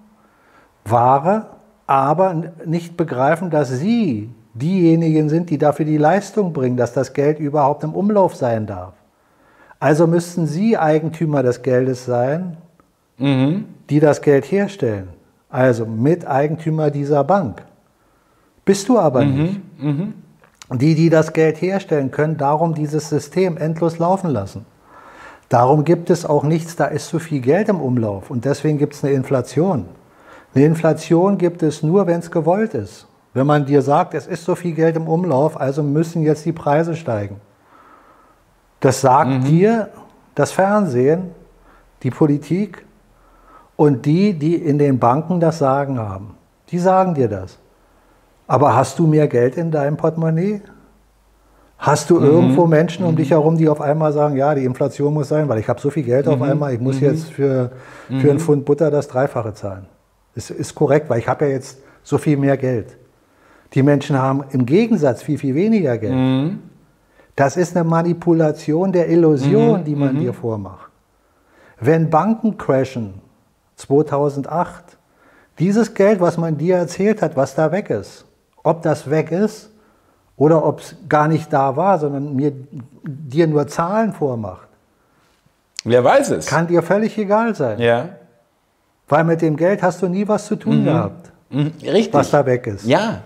[0.83, 1.45] Ware,
[1.87, 7.39] aber nicht begreifen, dass sie diejenigen sind, die dafür die Leistung bringen, dass das Geld
[7.39, 8.93] überhaupt im Umlauf sein darf.
[9.79, 12.57] Also müssten Sie Eigentümer des Geldes sein,
[13.17, 13.65] mhm.
[13.89, 15.09] die das Geld herstellen.
[15.49, 17.63] Also Miteigentümer dieser Bank.
[18.65, 19.41] Bist du aber mhm.
[19.41, 19.81] nicht.
[19.81, 20.13] Mhm.
[20.73, 24.65] Die, die das Geld herstellen, können darum dieses System endlos laufen lassen.
[25.49, 28.93] Darum gibt es auch nichts, da ist zu viel Geld im Umlauf und deswegen gibt
[28.93, 29.85] es eine Inflation.
[30.55, 33.05] Eine Inflation gibt es nur, wenn es gewollt ist.
[33.33, 36.53] Wenn man dir sagt, es ist so viel Geld im Umlauf, also müssen jetzt die
[36.53, 37.41] Preise steigen.
[38.79, 39.43] Das sagt mhm.
[39.43, 39.89] dir
[40.35, 41.31] das Fernsehen,
[42.03, 42.85] die Politik
[43.81, 46.35] und die, die in den Banken das Sagen haben.
[46.69, 47.57] Die sagen dir das.
[48.45, 50.61] Aber hast du mehr Geld in deinem Portemonnaie?
[51.79, 52.25] Hast du mhm.
[52.25, 53.15] irgendwo Menschen um mhm.
[53.15, 55.89] dich herum, die auf einmal sagen, ja, die Inflation muss sein, weil ich habe so
[55.89, 56.43] viel Geld auf mhm.
[56.43, 57.07] einmal, ich muss mhm.
[57.07, 57.71] jetzt für,
[58.05, 58.39] für einen mhm.
[58.39, 59.87] Pfund Butter das Dreifache zahlen.
[60.35, 62.95] Das ist korrekt, weil ich habe ja jetzt so viel mehr Geld.
[63.73, 66.13] Die Menschen haben im Gegensatz viel, viel weniger Geld.
[66.13, 66.59] Mhm.
[67.35, 70.91] Das ist eine Manipulation der Illusion, die man dir vormacht.
[71.79, 73.15] Wenn Banken crashen,
[73.81, 74.97] 2008,
[75.59, 78.25] dieses Geld, was man dir erzählt hat, was da weg ist,
[78.63, 79.69] ob das weg ist
[80.37, 82.53] oder ob es gar nicht da war, sondern mir,
[83.03, 84.67] dir nur Zahlen vormacht.
[85.83, 86.45] Wer weiß es?
[86.45, 87.79] Kann dir völlig egal sein.
[87.79, 88.09] Ja.
[89.07, 90.85] Weil mit dem Geld hast du nie was zu tun mhm.
[90.85, 91.31] gehabt.
[91.49, 91.73] Mhm.
[91.83, 92.13] Richtig.
[92.13, 92.85] Was da weg ist.
[92.85, 93.21] Ja.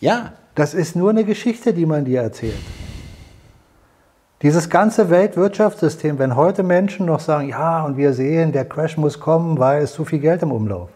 [0.00, 0.32] Ja.
[0.54, 2.54] Das ist nur eine Geschichte, die man dir erzählt.
[4.44, 9.18] Dieses ganze Weltwirtschaftssystem, wenn heute Menschen noch sagen, ja, und wir sehen, der Crash muss
[9.18, 10.90] kommen, weil es zu viel Geld im Umlauf.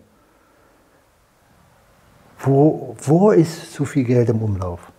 [2.39, 4.93] Wo, wo ist zu viel Geld im Umlauf?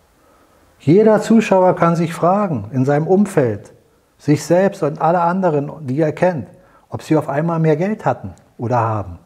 [0.79, 3.71] Jeder Zuschauer kann sich fragen, in seinem Umfeld,
[4.17, 6.49] sich selbst und alle anderen, die er kennt,
[6.89, 9.19] ob sie auf einmal mehr Geld hatten oder haben.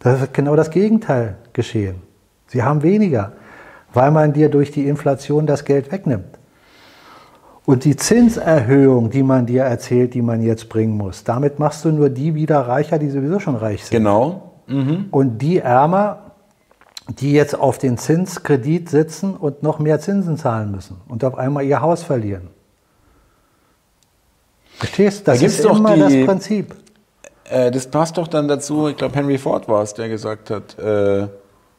[0.00, 2.02] Das ist genau das Gegenteil geschehen.
[2.48, 3.32] Sie haben weniger
[3.92, 6.38] weil man dir durch die Inflation das Geld wegnimmt.
[7.70, 11.92] Und die Zinserhöhung, die man dir erzählt, die man jetzt bringen muss, damit machst du
[11.92, 13.96] nur die wieder reicher, die sowieso schon reich sind.
[13.96, 14.54] Genau.
[14.66, 15.06] Mhm.
[15.12, 16.32] Und die Ärmer,
[17.06, 21.62] die jetzt auf den Zinskredit sitzen und noch mehr Zinsen zahlen müssen und auf einmal
[21.62, 22.48] ihr Haus verlieren.
[24.78, 25.30] Verstehst du?
[25.30, 26.74] Das da ist immer die, das Prinzip.
[27.44, 30.76] Äh, das passt doch dann dazu, ich glaube Henry Ford war es, der gesagt hat,
[30.76, 31.28] äh,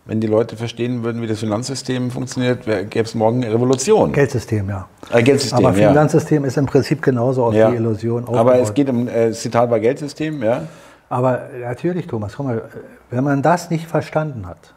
[0.05, 4.11] wenn die Leute verstehen würden, wie das Finanzsystem funktioniert, gäbe es morgen eine Revolution.
[4.11, 4.87] Geldsystem, ja.
[5.11, 6.47] Äh, Geldsystem, Aber Finanzsystem ja.
[6.47, 7.69] ist im Prinzip genauso auf ja.
[7.69, 8.39] die Illusion aufgebaut.
[8.39, 10.63] Aber es geht um, äh, Zitat war Geldsystem, ja.
[11.09, 12.63] Aber natürlich, Thomas, guck mal,
[13.09, 14.73] wenn man das nicht verstanden hat,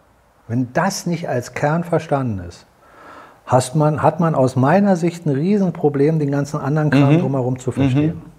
[0.49, 2.67] wenn das nicht als Kern verstanden ist,
[3.47, 7.21] hast man, hat man aus meiner Sicht ein Riesenproblem, den ganzen anderen Kram mhm.
[7.21, 8.17] drumherum zu verstehen.
[8.17, 8.34] Mhm.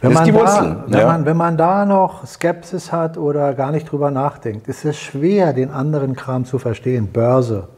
[0.00, 1.06] Wenn man, da, wenn, ja.
[1.06, 5.52] man, wenn man da noch Skepsis hat oder gar nicht drüber nachdenkt, ist es schwer,
[5.52, 7.08] den anderen Kram zu verstehen.
[7.08, 7.68] Börse.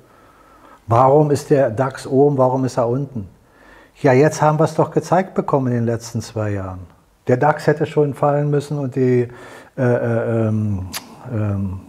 [0.87, 3.29] Warum ist der DAX oben, warum ist er unten?
[4.03, 6.81] Ja, jetzt haben wir es doch gezeigt bekommen in den letzten zwei Jahren.
[7.27, 9.29] Der DAX hätte schon fallen müssen und die,
[9.79, 10.87] äh, äh, ähm,
[11.33, 11.81] ähm,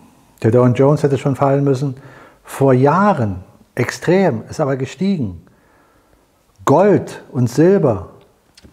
[0.44, 1.96] der Dow Jones hätte schon fallen müssen.
[2.44, 3.44] Vor Jahren
[3.76, 5.46] extrem, ist aber gestiegen.
[6.65, 8.11] Gold und Silber.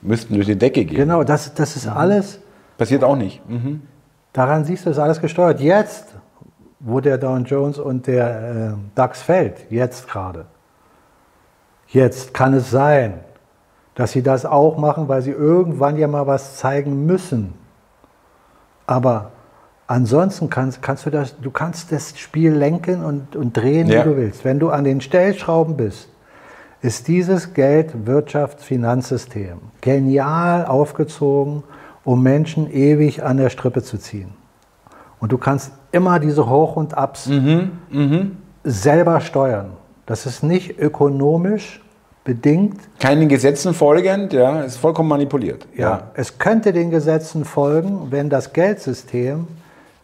[0.02, 0.96] Müssten durch die Decke gehen.
[0.96, 2.40] Genau, das, das ist alles.
[2.76, 3.46] Passiert auch nicht.
[3.48, 3.82] Mhm.
[4.32, 5.60] Daran siehst du, ist alles gesteuert.
[5.60, 6.06] Jetzt,
[6.80, 10.46] wo der Dow Jones und der äh, DAX fällt, jetzt gerade.
[11.88, 13.14] Jetzt kann es sein,
[13.94, 17.54] dass sie das auch machen, weil sie irgendwann ja mal was zeigen müssen.
[18.86, 19.32] Aber
[19.88, 24.04] ansonsten kannst, kannst du das, du kannst das Spiel lenken und, und drehen, Ja.
[24.04, 24.44] wie du willst.
[24.44, 26.08] Wenn du an den Stellschrauben bist,
[26.80, 31.64] ist dieses Geld-Wirtschafts-Finanzsystem genial aufgezogen,
[32.04, 34.28] um Menschen ewig an der Strippe zu ziehen.
[35.20, 37.28] Und du kannst immer diese Hoch- und Abs
[38.64, 39.70] selber steuern.
[40.06, 41.82] Das ist nicht ökonomisch
[42.24, 42.80] bedingt.
[43.00, 45.66] Keinen Gesetzen folgend, ja, ist vollkommen manipuliert.
[45.74, 46.12] Ja.
[46.14, 49.48] Es könnte den Gesetzen folgen, wenn das Geldsystem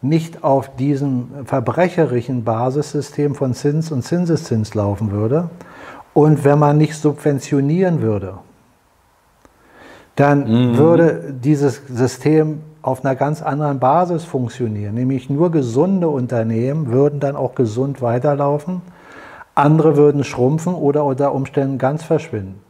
[0.01, 5.49] nicht auf diesem verbrecherischen Basissystem von Zins und Zinseszins laufen würde
[6.15, 8.35] und wenn man nicht subventionieren würde.
[10.15, 17.19] Dann würde dieses System auf einer ganz anderen Basis funktionieren, nämlich nur gesunde Unternehmen würden
[17.19, 18.81] dann auch gesund weiterlaufen,
[19.55, 22.61] andere würden schrumpfen oder unter Umständen ganz verschwinden.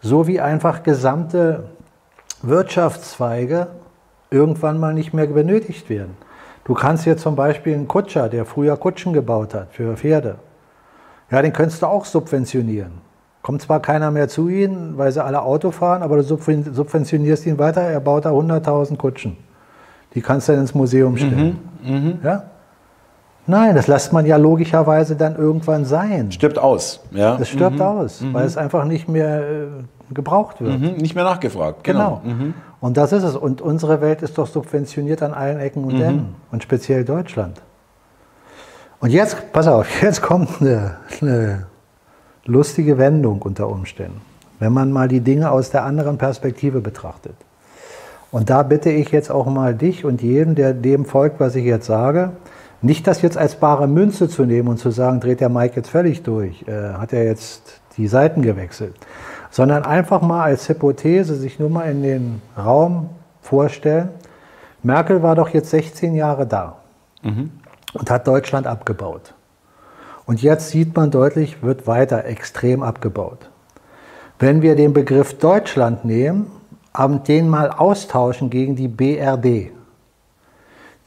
[0.00, 1.64] So wie einfach gesamte
[2.42, 3.68] Wirtschaftszweige
[4.30, 6.16] irgendwann mal nicht mehr benötigt werden.
[6.64, 10.36] Du kannst jetzt zum Beispiel einen Kutscher, der früher Kutschen gebaut hat für Pferde,
[11.30, 12.92] ja, den könntest du auch subventionieren.
[13.42, 17.46] Kommt zwar keiner mehr zu ihnen, weil sie alle Auto fahren, aber du subven- subventionierst
[17.46, 19.36] ihn weiter, er baut da 100.000 Kutschen.
[20.14, 21.58] Die kannst du dann ins Museum stellen.
[22.24, 22.44] Ja?
[23.46, 26.30] Nein, das lässt man ja logischerweise dann irgendwann sein.
[26.32, 27.00] Stirbt aus.
[27.12, 27.36] Ja.
[27.36, 29.66] Das stirbt aus, weil es einfach nicht mehr äh,
[30.12, 30.78] gebraucht wird.
[30.78, 30.96] Mhm.
[30.96, 31.84] Nicht mehr nachgefragt.
[31.84, 32.20] Genau.
[32.24, 32.52] Genau.
[32.80, 33.36] Und das ist es.
[33.36, 36.34] Und unsere Welt ist doch subventioniert an allen Ecken und Enden.
[36.52, 37.62] Und speziell Deutschland.
[39.00, 41.66] Und jetzt, pass auf, jetzt kommt eine, eine
[42.44, 44.20] lustige Wendung unter Umständen.
[44.58, 47.36] Wenn man mal die Dinge aus der anderen Perspektive betrachtet.
[48.32, 51.64] Und da bitte ich jetzt auch mal dich und jeden, der dem folgt, was ich
[51.64, 52.32] jetzt sage,
[52.82, 55.90] nicht das jetzt als bare Münze zu nehmen und zu sagen, dreht der Mike jetzt
[55.90, 58.94] völlig durch, äh, hat er jetzt die Seiten gewechselt,
[59.50, 63.08] sondern einfach mal als Hypothese sich nur mal in den Raum
[63.40, 64.10] vorstellen.
[64.82, 66.76] Merkel war doch jetzt 16 Jahre da
[67.94, 69.34] und hat Deutschland abgebaut.
[70.26, 73.50] Und jetzt sieht man deutlich, wird weiter extrem abgebaut.
[74.38, 76.50] Wenn wir den Begriff Deutschland nehmen
[76.92, 79.72] und den mal austauschen gegen die BRD.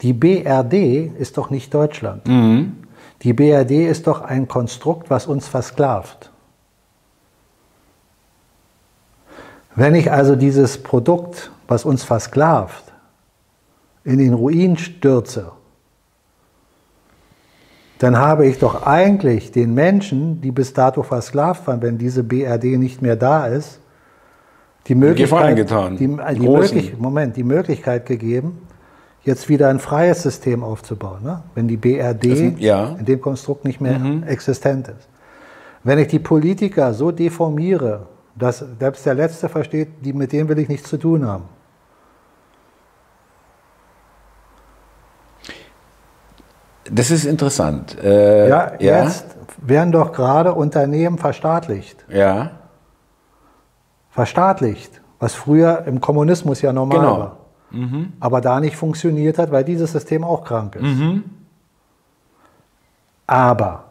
[0.00, 2.26] Die BRD ist doch nicht Deutschland.
[3.22, 6.30] Die BRD ist doch ein Konstrukt, was uns versklavt.
[9.74, 12.92] Wenn ich also dieses Produkt, was uns versklavt,
[14.04, 15.52] in den Ruin stürze,
[18.02, 22.76] dann habe ich doch eigentlich den Menschen, die bis dato versklavt waren, wenn diese BRD
[22.76, 23.78] nicht mehr da ist,
[24.88, 25.96] die Möglichkeit, getan.
[25.96, 28.66] Die, Die die, möglich, Moment, die Möglichkeit gegeben,
[29.22, 31.44] jetzt wieder ein freies System aufzubauen, ne?
[31.54, 32.96] wenn die BRD Das- ja.
[32.98, 35.08] in dem Konstrukt nicht mehr existent ist.
[35.84, 40.58] Wenn ich die Politiker so deformiere, dass selbst der Letzte versteht, die, mit dem will
[40.58, 41.44] ich nichts zu tun haben.
[46.90, 47.96] Das ist interessant.
[48.02, 49.04] Äh, Ja, ja.
[49.04, 49.24] jetzt
[49.58, 52.04] werden doch gerade Unternehmen verstaatlicht.
[52.08, 52.50] Ja.
[54.10, 57.18] Verstaatlicht, was früher im Kommunismus ja normal Genau.
[57.18, 57.36] war.
[58.20, 60.84] Aber da nicht funktioniert hat, weil dieses System auch krank ist.
[63.26, 63.84] Aber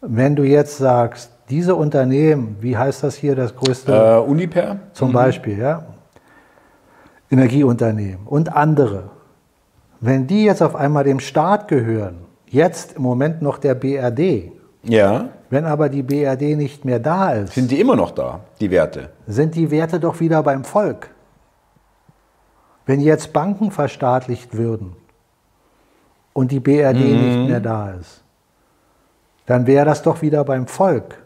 [0.00, 4.78] wenn du jetzt sagst, diese Unternehmen, wie heißt das hier, das größte Äh, Uniper?
[4.92, 5.84] zum Beispiel, ja,
[7.30, 9.10] Energieunternehmen und andere,
[10.06, 14.52] wenn die jetzt auf einmal dem Staat gehören, jetzt im Moment noch der BRD,
[14.84, 15.28] Ja.
[15.50, 19.10] wenn aber die BRD nicht mehr da ist, Sind die immer noch da, die Werte?
[19.26, 21.10] sind die Werte doch wieder beim Volk.
[22.86, 24.92] Wenn jetzt Banken verstaatlicht würden
[26.32, 28.22] und die BRD nicht mehr da ist,
[29.46, 31.16] dann wäre das doch wieder beim Volk.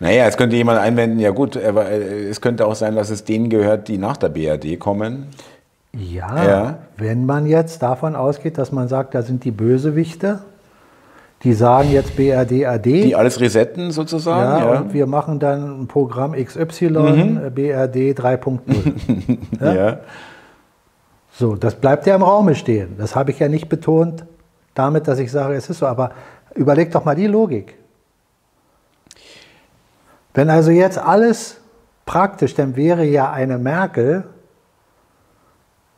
[0.00, 3.50] Naja, es könnte jemand einwenden, ja gut, äh, es könnte auch sein, dass es denen
[3.50, 5.26] gehört, die nach der BRD kommen.
[5.94, 6.78] Ja, Ja.
[6.96, 10.40] wenn man jetzt davon ausgeht, dass man sagt, da sind die Bösewichte,
[11.42, 14.40] die sagen jetzt BRD AD, Die alles resetten sozusagen.
[14.64, 16.86] ja, Ja, und wir machen dann ein Programm XY,
[17.46, 19.38] äh, BRD 3.0.
[19.60, 19.98] ja.
[21.34, 22.96] So, das bleibt ja im Raume stehen.
[22.98, 24.24] Das habe ich ja nicht betont
[24.74, 25.86] damit, dass ich sage, es ist so.
[25.86, 26.12] Aber
[26.54, 27.74] überleg doch mal die Logik.
[30.34, 31.58] Wenn also jetzt alles
[32.06, 34.24] praktisch, dann wäre ja eine Merkel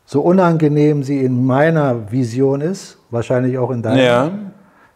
[0.06, 4.30] so unangenehm sie in meiner Vision ist, wahrscheinlich auch in deiner, Ja.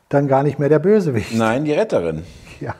[0.08, 1.34] dann gar nicht mehr der Bösewicht.
[1.36, 2.22] Nein, die Retterin.
[2.60, 2.74] Ja.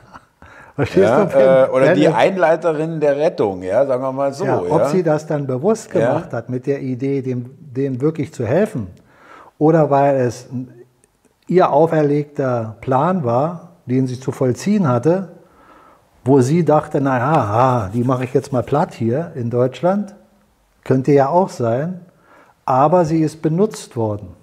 [0.75, 1.37] Verstehst Ja, du?
[1.37, 4.43] Äh, oder die Einleiterin der Rettung, ja, sagen wir mal so.
[4.45, 8.45] ja, ob sie das dann bewusst gemacht hat, mit der Idee, dem, dem wirklich zu
[8.45, 8.87] helfen,
[9.57, 10.47] oder weil es
[11.47, 15.29] ihr auferlegter Plan war, den sie zu vollziehen hatte,
[16.25, 20.15] wo sie dachte, naja, die mache ich jetzt mal platt hier in Deutschland,
[20.83, 22.01] könnte ja auch sein,
[22.69, 24.35] aber sie ist benutzt worden.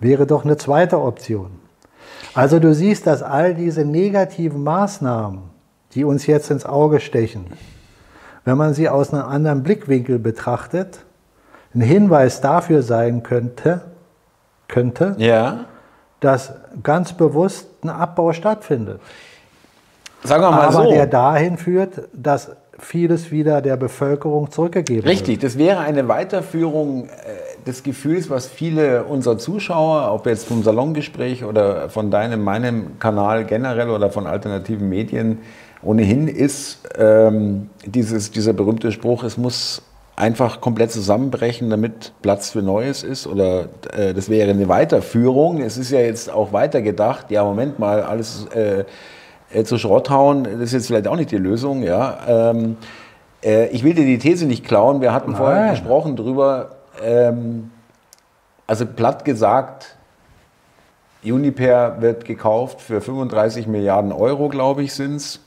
[0.00, 1.52] Wäre doch eine zweite Option.
[2.34, 5.42] Also du siehst, dass all diese negativen Maßnahmen,
[5.94, 7.46] die uns jetzt ins Auge stechen,
[8.44, 11.04] wenn man sie aus einem anderen Blickwinkel betrachtet,
[11.74, 13.82] ein Hinweis dafür sein könnte,
[14.66, 15.66] könnte ja.
[16.18, 19.00] dass ganz bewusst ein Abbau stattfindet.
[20.24, 20.90] Sagen wir mal Aber so.
[20.90, 27.66] der dahin führt, dass vieles wieder der Bevölkerung zurückgegeben Richtig, das wäre eine Weiterführung äh,
[27.66, 33.44] des Gefühls, was viele unserer Zuschauer, ob jetzt vom Salongespräch oder von deinem, meinem Kanal
[33.44, 35.38] generell oder von alternativen Medien
[35.82, 39.82] ohnehin ist, ähm, dieses, dieser berühmte Spruch, es muss
[40.16, 45.60] einfach komplett zusammenbrechen, damit Platz für Neues ist oder äh, das wäre eine Weiterführung.
[45.60, 48.84] Es ist ja jetzt auch weitergedacht, ja Moment mal, alles äh,
[49.52, 51.82] äh, zu Schrott hauen, das ist jetzt vielleicht auch nicht die Lösung.
[51.82, 52.50] Ja.
[52.50, 52.76] Ähm,
[53.42, 55.70] äh, ich will dir die These nicht klauen, wir hatten vorher Nein.
[55.70, 56.70] gesprochen drüber,
[57.02, 57.70] ähm,
[58.66, 59.96] also platt gesagt,
[61.24, 65.40] Uniper wird gekauft für 35 Milliarden Euro, glaube ich, sind es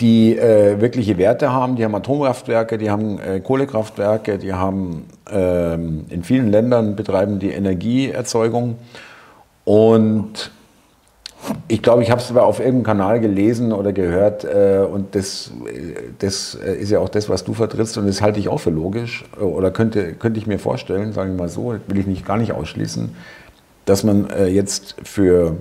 [0.00, 1.76] die äh, wirkliche Werte haben.
[1.76, 7.50] Die haben Atomkraftwerke, die haben äh, Kohlekraftwerke, die haben ähm, in vielen Ländern betreiben die
[7.50, 8.78] Energieerzeugung.
[9.64, 10.52] Und
[11.68, 15.94] ich glaube, ich habe es auf irgendeinem Kanal gelesen oder gehört äh, und das, äh,
[16.18, 18.70] das äh, ist ja auch das, was du vertrittst und das halte ich auch für
[18.70, 22.26] logisch äh, oder könnte, könnte ich mir vorstellen, sagen wir mal so, will ich nicht
[22.26, 23.14] gar nicht ausschließen,
[23.84, 25.56] dass man äh, jetzt für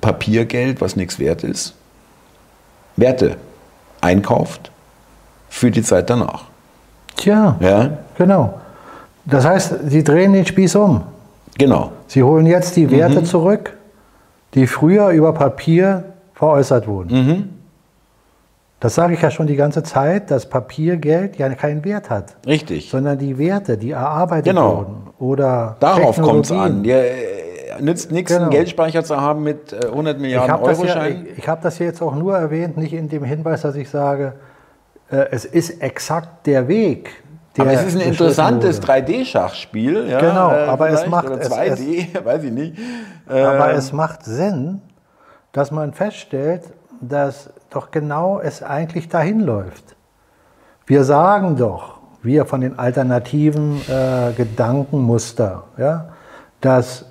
[0.00, 1.74] Papiergeld, was nichts wert ist,
[2.96, 3.36] Werte
[4.00, 4.70] einkauft
[5.48, 6.44] für die Zeit danach.
[7.16, 8.60] Tja, Ja, genau.
[9.24, 11.02] Das heißt, sie drehen den Spieß um.
[11.56, 11.92] genau.
[12.06, 13.77] Sie holen jetzt die Werte zurück,
[14.54, 17.54] die früher über Papier veräußert wurden.
[18.80, 22.88] Das sage ich ja schon die ganze Zeit, dass Papiergeld ja keinen Wert hat, Richtig.
[22.90, 24.76] sondern die Werte, die erarbeitet Genau.
[24.76, 26.84] wurden oder Darauf kommt es an.
[26.84, 28.42] Ja, äh, nützt nichts, Genau.
[28.44, 31.26] einen Geldspeicher zu haben mit äh, 100 Ich Milliarden habe Euro ja, Schein.
[31.32, 33.90] ich, ich hab das hier jetzt auch nur erwähnt, nicht in dem Hinweis, dass ich
[33.90, 34.34] sage,
[35.10, 37.10] äh, es ist exakt der Weg.
[37.58, 38.92] Der Aber es ist ein interessantes wurde.
[38.92, 40.08] 3D-Schachspiel.
[40.08, 42.78] Ja, Genau, aber es macht- Oder es- 2D, weiß ich nicht.
[43.26, 44.80] Aber Ähm, es macht Sinn,
[45.52, 46.62] dass man feststellt,
[47.00, 49.96] dass doch genau es eigentlich dahin läuft.
[50.86, 56.08] Wir sagen doch, wir von den alternativen äh, Gedankenmuster, ja,
[56.60, 57.04] dass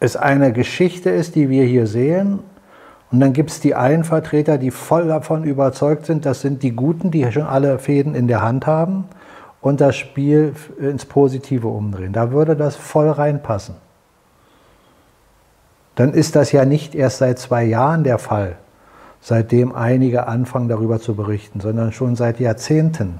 [0.00, 2.40] es eine Geschichte ist, die wir hier sehen.
[3.12, 6.72] Und dann gibt es die einen Vertreter, die voll davon überzeugt sind, das sind die
[6.72, 9.06] Guten, die schon alle Fäden in der Hand haben
[9.60, 12.12] und das Spiel ins Positive umdrehen.
[12.12, 13.74] Da würde das voll reinpassen.
[15.96, 18.56] Dann ist das ja nicht erst seit zwei Jahren der Fall,
[19.20, 23.18] seitdem einige anfangen darüber zu berichten, sondern schon seit Jahrzehnten.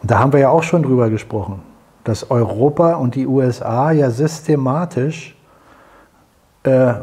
[0.00, 1.62] Und da haben wir ja auch schon drüber gesprochen,
[2.04, 5.36] dass Europa und die USA ja systematisch
[6.62, 6.94] äh,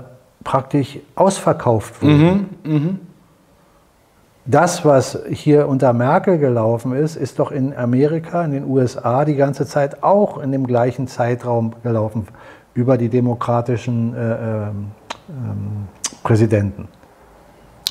[0.43, 2.49] praktisch ausverkauft wurden.
[4.45, 9.35] Das, was hier unter Merkel gelaufen ist, ist doch in Amerika, in den USA die
[9.35, 12.27] ganze Zeit auch in dem gleichen Zeitraum gelaufen
[12.73, 14.91] über die demokratischen äh, ähm,
[15.29, 15.87] ähm,
[16.23, 16.87] Präsidenten.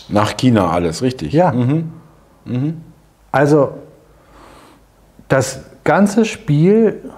[0.09, 1.33] nach China alles, richtig.
[1.33, 1.55] Ja.
[3.31, 3.73] Also
[5.29, 7.11] das ganze Spiel,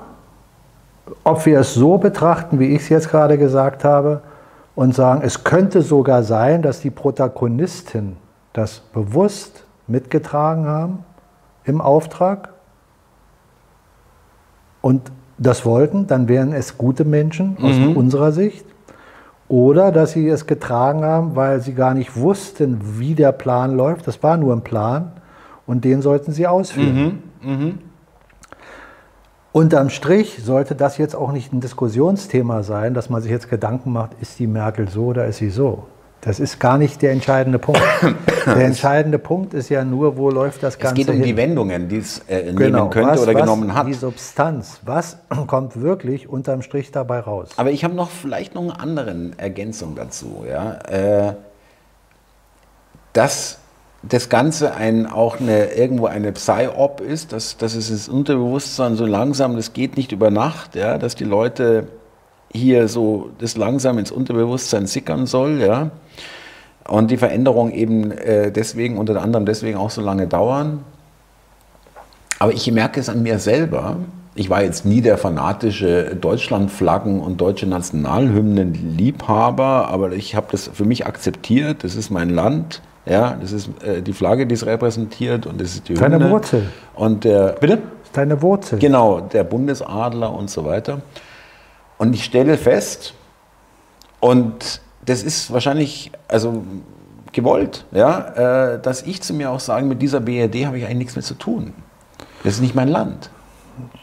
[1.24, 4.20] ob wir es so betrachten, wie ich es jetzt gerade gesagt habe,
[4.75, 8.16] und sagen, es könnte sogar sein, dass die Protagonisten
[8.53, 11.05] das bewusst mitgetragen haben
[11.64, 12.53] im Auftrag
[14.81, 18.66] und das wollten, dann wären es gute Menschen aus unserer Sicht.
[19.49, 24.07] Oder dass sie es getragen haben, weil sie gar nicht wussten, wie der Plan läuft.
[24.07, 25.12] Das war nur ein Plan
[25.66, 27.23] und den sollten sie ausführen.
[29.53, 33.92] Unterm Strich sollte das jetzt auch nicht ein Diskussionsthema sein, dass man sich jetzt Gedanken
[33.92, 35.84] macht, ist die Merkel so oder ist sie so.
[36.22, 37.82] Das ist gar nicht der entscheidende Punkt.
[38.46, 41.24] Der entscheidende Punkt ist ja nur, wo läuft das Es Ganze geht um hin.
[41.24, 43.86] die Wendungen, die es äh, nehmen Genau, könnte was, oder was, genommen hat.
[43.86, 47.50] Die Substanz, was kommt wirklich unterm Strich dabei raus?
[47.57, 50.44] Aber ich habe noch vielleicht noch eine andere Ergänzung dazu.
[50.48, 50.78] Ja?
[50.88, 51.34] Äh,
[53.12, 53.59] dass
[54.03, 59.07] das Ganze ein, auch eine, irgendwo eine Psy-Op ist, dass, dass es ins Unterbewusstsein so
[59.07, 61.86] langsam, das geht nicht über Nacht, ja, dass die Leute
[62.53, 65.90] hier so das langsam ins Unterbewusstsein sickern soll, ja.
[66.88, 70.82] Und die Veränderung eben äh, deswegen, unter anderem deswegen auch so lange dauern.
[72.40, 73.98] Aber ich merke es an mir selber.
[74.34, 80.84] Ich war jetzt nie der fanatische Deutschlandflaggen und deutsche Nationalhymnen-Liebhaber, aber ich habe das für
[80.84, 81.84] mich akzeptiert.
[81.84, 82.82] Das ist mein Land.
[83.05, 86.30] Ja, das ist äh, die Flagge, die es repräsentiert und das ist die Deine Hymne.
[86.30, 86.66] Wurzel.
[86.94, 87.78] Und der, bitte?
[88.12, 88.78] Deine Wurzel.
[88.78, 91.00] Genau, der Bundesadler und so weiter.
[91.98, 93.14] Und ich stelle fest,
[94.20, 96.62] und das ist wahrscheinlich, also
[97.32, 100.98] gewollt, ja, äh, dass ich zu mir auch sage, mit dieser BRD habe ich eigentlich
[100.98, 101.72] nichts mehr zu tun.
[102.44, 103.30] Das ist nicht mein Land.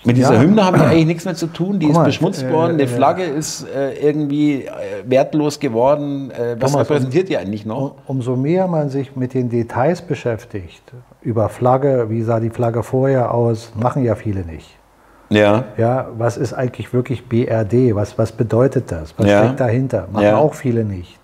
[0.03, 0.41] Mit dieser ja.
[0.41, 1.79] Hymne habe ich eigentlich nichts mehr zu tun.
[1.79, 2.77] Die Guck ist beschmutzt äh, worden.
[2.77, 4.69] Die Flagge ist äh, irgendwie äh,
[5.05, 6.31] wertlos geworden.
[6.31, 7.95] Äh, was Thomas, repräsentiert die eigentlich noch?
[8.07, 10.83] umso mehr man sich mit den Details beschäftigt,
[11.21, 14.77] über Flagge, wie sah die Flagge vorher aus, machen ja viele nicht.
[15.29, 15.65] Ja.
[15.77, 17.93] Ja, was ist eigentlich wirklich BRD?
[17.93, 19.13] Was, was bedeutet das?
[19.17, 19.43] Was ja.
[19.43, 20.07] steckt dahinter?
[20.11, 20.37] Machen ja.
[20.37, 21.19] auch viele nicht.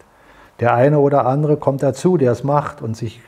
[0.59, 3.19] Der eine oder andere kommt dazu, der es macht und sich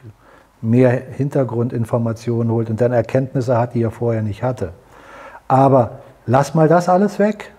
[0.62, 4.72] mehr Hintergrundinformationen holt und dann Erkenntnisse hat, die er vorher nicht hatte.
[5.48, 7.54] Aber lass mal das alles weg.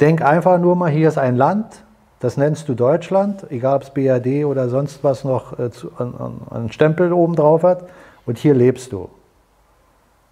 [0.00, 1.84] Denk einfach nur mal, hier ist ein Land,
[2.20, 6.14] das nennst du Deutschland, egal ob es BRD oder sonst was noch äh, zu, an,
[6.50, 7.84] an, Stempel oben drauf hat,
[8.26, 9.08] und hier lebst du.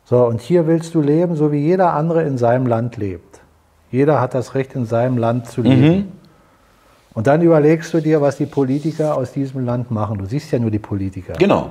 [0.05, 3.41] So, und hier willst du leben, so wie jeder andere in seinem Land lebt.
[3.91, 5.97] Jeder hat das Recht, in seinem Land zu leben.
[5.97, 6.13] Mhm.
[7.15, 10.19] Und dann überlegst du dir, was die Politiker aus diesem Land machen.
[10.19, 11.33] Du siehst ja nur die Politiker.
[11.35, 11.71] Genau.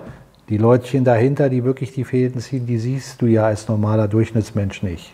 [0.50, 4.82] Die Leutchen dahinter, die wirklich die Fäden ziehen, die siehst du ja als normaler Durchschnittsmensch
[4.82, 5.14] nicht.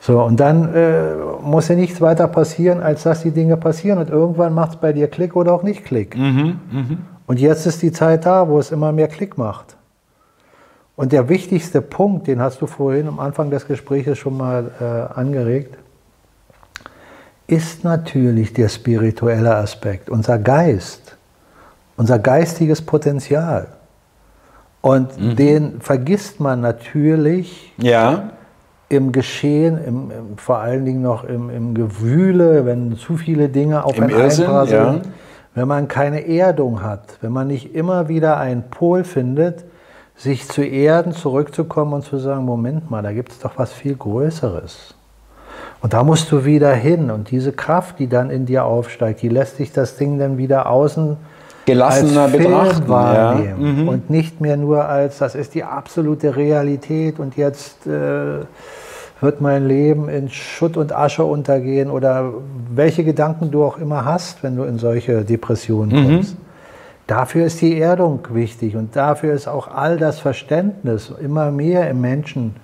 [0.00, 3.98] So, und dann äh, muss ja nichts weiter passieren, als dass die Dinge passieren.
[3.98, 6.16] Und irgendwann macht es bei dir Klick oder auch nicht Klick.
[6.16, 6.84] Mhm, mh.
[7.26, 9.76] Und jetzt ist die Zeit da, wo es immer mehr Klick macht.
[10.96, 15.18] Und der wichtigste Punkt, den hast du vorhin am Anfang des Gesprächs schon mal äh,
[15.18, 15.78] angeregt,
[17.46, 21.16] ist natürlich der spirituelle Aspekt, unser Geist,
[21.96, 23.68] unser geistiges Potenzial.
[24.82, 25.36] Und mhm.
[25.36, 28.30] den vergisst man natürlich ja.
[28.88, 33.84] im Geschehen, im, im, vor allen Dingen noch im, im Gewühle, wenn zu viele Dinge
[33.84, 34.96] auf einen einprasseln.
[34.96, 35.02] Ja.
[35.54, 39.64] Wenn man keine Erdung hat, wenn man nicht immer wieder einen Pol findet,
[40.16, 43.94] sich zu erden, zurückzukommen und zu sagen, Moment mal, da gibt es doch was viel
[43.94, 44.94] Größeres.
[45.80, 47.10] Und da musst du wieder hin.
[47.10, 50.68] Und diese Kraft, die dann in dir aufsteigt, die lässt sich das Ding dann wieder
[50.68, 51.16] außen
[51.64, 53.82] gelassener betrachten wahrnehmen ja.
[53.82, 53.88] mhm.
[53.88, 58.40] und nicht mehr nur als das ist die absolute Realität und jetzt äh,
[59.20, 62.32] wird mein Leben in Schutt und Asche untergehen oder
[62.74, 66.04] welche Gedanken du auch immer hast, wenn du in solche Depressionen mhm.
[66.04, 66.36] kommst.
[67.06, 72.00] Dafür ist die Erdung wichtig und dafür ist auch all das Verständnis immer mehr im
[72.00, 72.56] Menschen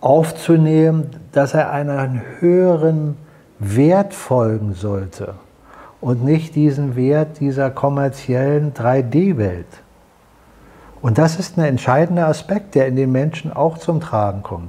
[0.00, 3.16] aufzunehmen, dass er einen höheren
[3.58, 5.34] Wert folgen sollte
[6.04, 9.64] und nicht diesen Wert dieser kommerziellen 3D-Welt.
[11.00, 14.68] Und das ist ein entscheidender Aspekt, der in den Menschen auch zum Tragen kommt.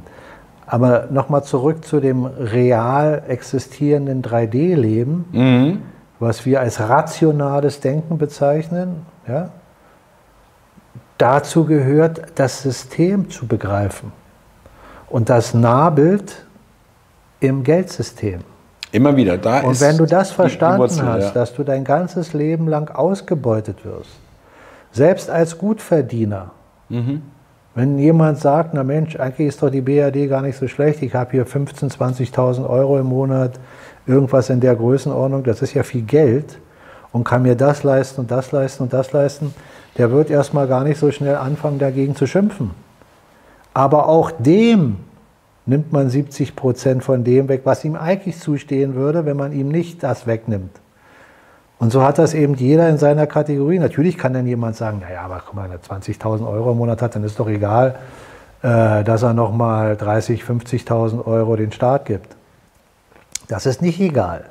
[0.66, 5.82] Aber nochmal zurück zu dem real existierenden 3D-Leben, mhm.
[6.22, 9.06] was wir als rationales Denken bezeichnen.
[9.28, 9.50] Ja?
[11.18, 14.14] Dazu gehört, das System zu begreifen
[15.10, 16.46] und das Nahbild
[17.42, 18.40] im Geldsystem.
[18.96, 19.38] Immer wieder.
[19.38, 21.32] Da und wenn du das verstanden Wurzel, hast, ja.
[21.32, 24.12] dass du dein ganzes Leben lang ausgebeutet wirst,
[24.94, 26.52] selbst als Gutverdiener,
[26.88, 27.22] mhm.
[27.74, 31.14] wenn jemand sagt, na Mensch, eigentlich ist doch die BRD gar nicht so schlecht, ich
[31.14, 31.98] habe hier 15.000,
[32.32, 33.60] 20.000 Euro im Monat,
[34.08, 36.58] irgendwas in der Größenordnung, das ist ja viel Geld
[37.12, 39.54] und kann mir das leisten und das leisten und das leisten,
[39.98, 42.72] der wird erstmal gar nicht so schnell anfangen, dagegen zu schimpfen.
[43.74, 44.96] Aber auch dem
[45.66, 49.70] nimmt man 70 Prozent von dem weg, was ihm eigentlich zustehen würde, wenn man ihm
[49.70, 50.80] nicht das wegnimmt.
[51.78, 53.80] Und so hat das eben jeder in seiner Kategorie.
[53.80, 57.02] Natürlich kann dann jemand sagen, naja, aber guck mal, wenn er 20.000 Euro im Monat
[57.02, 57.96] hat, dann ist doch egal,
[58.62, 62.36] äh, dass er nochmal 30, 50.000 Euro den Staat gibt.
[63.48, 64.46] Das ist nicht egal,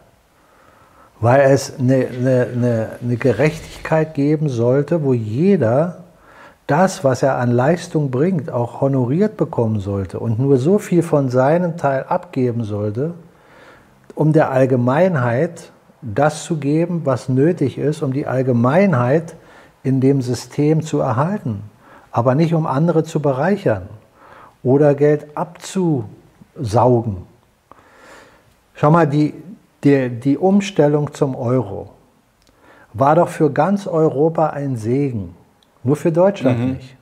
[1.20, 6.03] weil es eine, eine, eine Gerechtigkeit geben sollte, wo jeder
[6.66, 11.28] das, was er an Leistung bringt, auch honoriert bekommen sollte und nur so viel von
[11.28, 13.12] seinem Teil abgeben sollte,
[14.14, 19.34] um der Allgemeinheit das zu geben, was nötig ist, um die Allgemeinheit
[19.82, 21.62] in dem System zu erhalten,
[22.10, 23.88] aber nicht um andere zu bereichern
[24.62, 27.18] oder Geld abzusaugen.
[28.74, 29.34] Schau mal, die,
[29.82, 31.90] die, die Umstellung zum Euro
[32.94, 35.34] war doch für ganz Europa ein Segen
[35.85, 36.97] Nur für Deutschland nicht.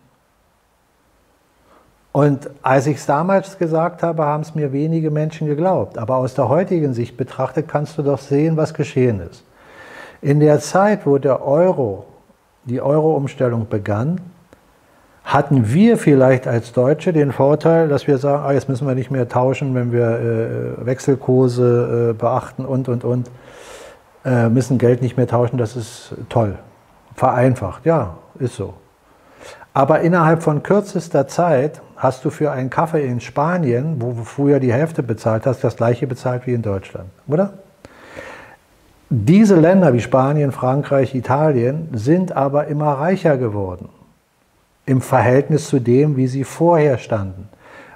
[2.12, 5.97] Und als ich es damals gesagt habe, haben es mir wenige Menschen geglaubt.
[5.97, 9.45] Aber aus der heutigen Sicht betrachtet kannst du doch sehen, was geschehen ist.
[10.20, 12.05] In der Zeit, wo der Euro,
[12.64, 14.20] die Euro-Umstellung begann,
[15.24, 19.11] hatten wir vielleicht als Deutsche den Vorteil, dass wir sagen, ah, jetzt müssen wir nicht
[19.11, 23.30] mehr tauschen, wenn wir äh, Wechselkurse äh, beachten und, und, und,
[24.24, 26.59] äh, müssen Geld nicht mehr tauschen, das ist toll.
[27.14, 28.74] Vereinfacht, ja, ist so.
[29.74, 34.61] Aber innerhalb von kürzester Zeit hast du für einen Kaffee in Spanien, wo du früher
[34.61, 37.55] die Hälfte bezahlt hast, das gleiche bezahlt wie in Deutschland, oder?
[39.09, 43.88] Diese Länder wie Spanien, Frankreich, Italien sind aber immer reicher geworden
[44.86, 47.49] im Verhältnis zu dem, wie sie vorher standen,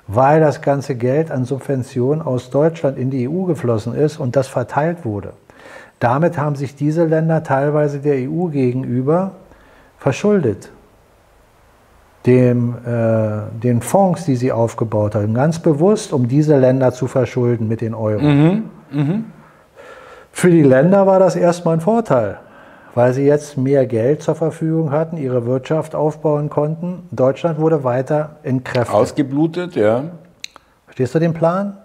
[0.06, 4.46] weil das ganze Geld an Subventionen aus Deutschland in die EU geflossen ist und das
[4.46, 5.32] verteilt wurde.
[5.98, 9.32] Damit haben sich diese Länder teilweise der EU gegenüber
[10.06, 10.70] verschuldet.
[12.26, 17.66] Dem, äh, den Fonds, die sie aufgebaut haben, ganz bewusst, um diese Länder zu verschulden
[17.66, 18.22] mit den Euro.
[18.22, 19.18] Mhm, mh.
[20.30, 22.38] Für die Länder war das erstmal ein Vorteil
[22.96, 27.06] weil sie jetzt mehr Geld zur Verfügung hatten, ihre Wirtschaft aufbauen konnten.
[27.10, 28.94] Deutschland wurde weiter entkräftet.
[28.94, 30.04] Ausgeblutet, ja.
[30.86, 31.76] Verstehst du den Plan?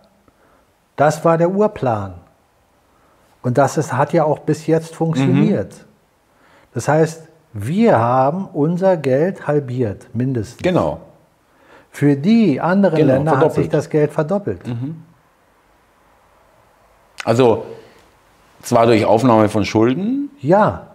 [0.95, 2.13] Das war der Urplan.
[3.41, 5.74] Und das ist, hat ja auch bis jetzt funktioniert.
[5.74, 5.86] Mhm.
[6.74, 10.62] Das heißt, wir haben unser Geld halbiert, mindestens.
[10.62, 10.99] Genau.
[11.91, 13.58] Für die anderen genau, Länder verdoppelt.
[13.58, 14.66] hat sich das Geld verdoppelt.
[14.66, 15.04] Mhm.
[17.26, 17.66] Also
[18.62, 20.30] zwar durch Aufnahme von Schulden.
[20.39, 20.88] Ja.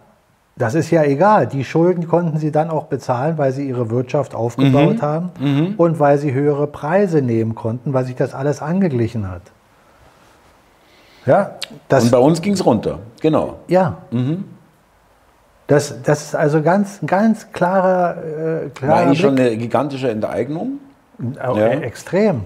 [0.58, 1.46] Das ist ja egal.
[1.46, 5.02] Die Schulden konnten sie dann auch bezahlen, weil sie ihre Wirtschaft aufgebaut mhm.
[5.02, 5.74] haben mhm.
[5.76, 9.42] und weil sie höhere Preise nehmen konnten, weil sich das alles angeglichen hat.
[11.26, 11.56] Ja,
[11.90, 13.58] und bei uns ging es runter, genau.
[13.68, 13.98] Ja.
[14.10, 14.44] Mhm.
[15.66, 20.78] Das, das ist also ganz, ganz klarer, äh, klarer War eigentlich schon eine gigantische Enteignung?
[21.34, 21.68] Ja.
[21.68, 22.42] Extrem.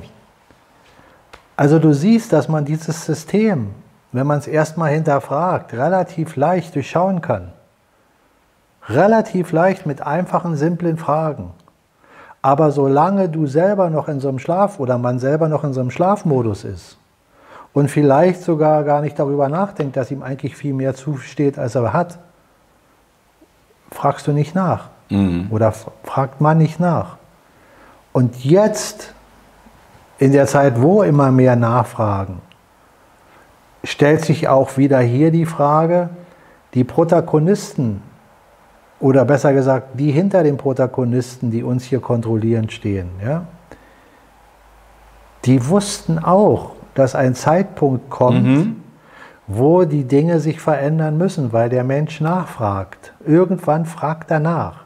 [1.56, 3.70] Also du siehst, dass man dieses System,
[4.12, 7.52] wenn man es erstmal hinterfragt, relativ leicht durchschauen kann.
[8.88, 11.50] Relativ leicht mit einfachen, simplen Fragen.
[12.40, 15.80] Aber solange du selber noch in so einem Schlaf oder man selber noch in so
[15.80, 16.96] einem Schlafmodus ist
[17.74, 21.92] und vielleicht sogar gar nicht darüber nachdenkt, dass ihm eigentlich viel mehr zusteht, als er
[21.92, 22.18] hat,
[23.90, 24.88] fragst du nicht nach.
[25.08, 25.48] Mhm.
[25.50, 25.72] Oder
[26.04, 27.16] fragt man nicht nach.
[28.12, 29.14] Und jetzt,
[30.18, 32.40] in der Zeit, wo immer mehr nachfragen,
[33.84, 36.10] stellt sich auch wieder hier die Frage,
[36.74, 38.02] die Protagonisten
[39.00, 43.46] oder besser gesagt, die hinter den Protagonisten, die uns hier kontrollieren, stehen, ja,
[45.46, 48.79] die wussten auch, dass ein Zeitpunkt kommt, mhm.
[49.52, 53.12] Wo die Dinge sich verändern müssen, weil der Mensch nachfragt.
[53.26, 54.84] Irgendwann fragt er nach.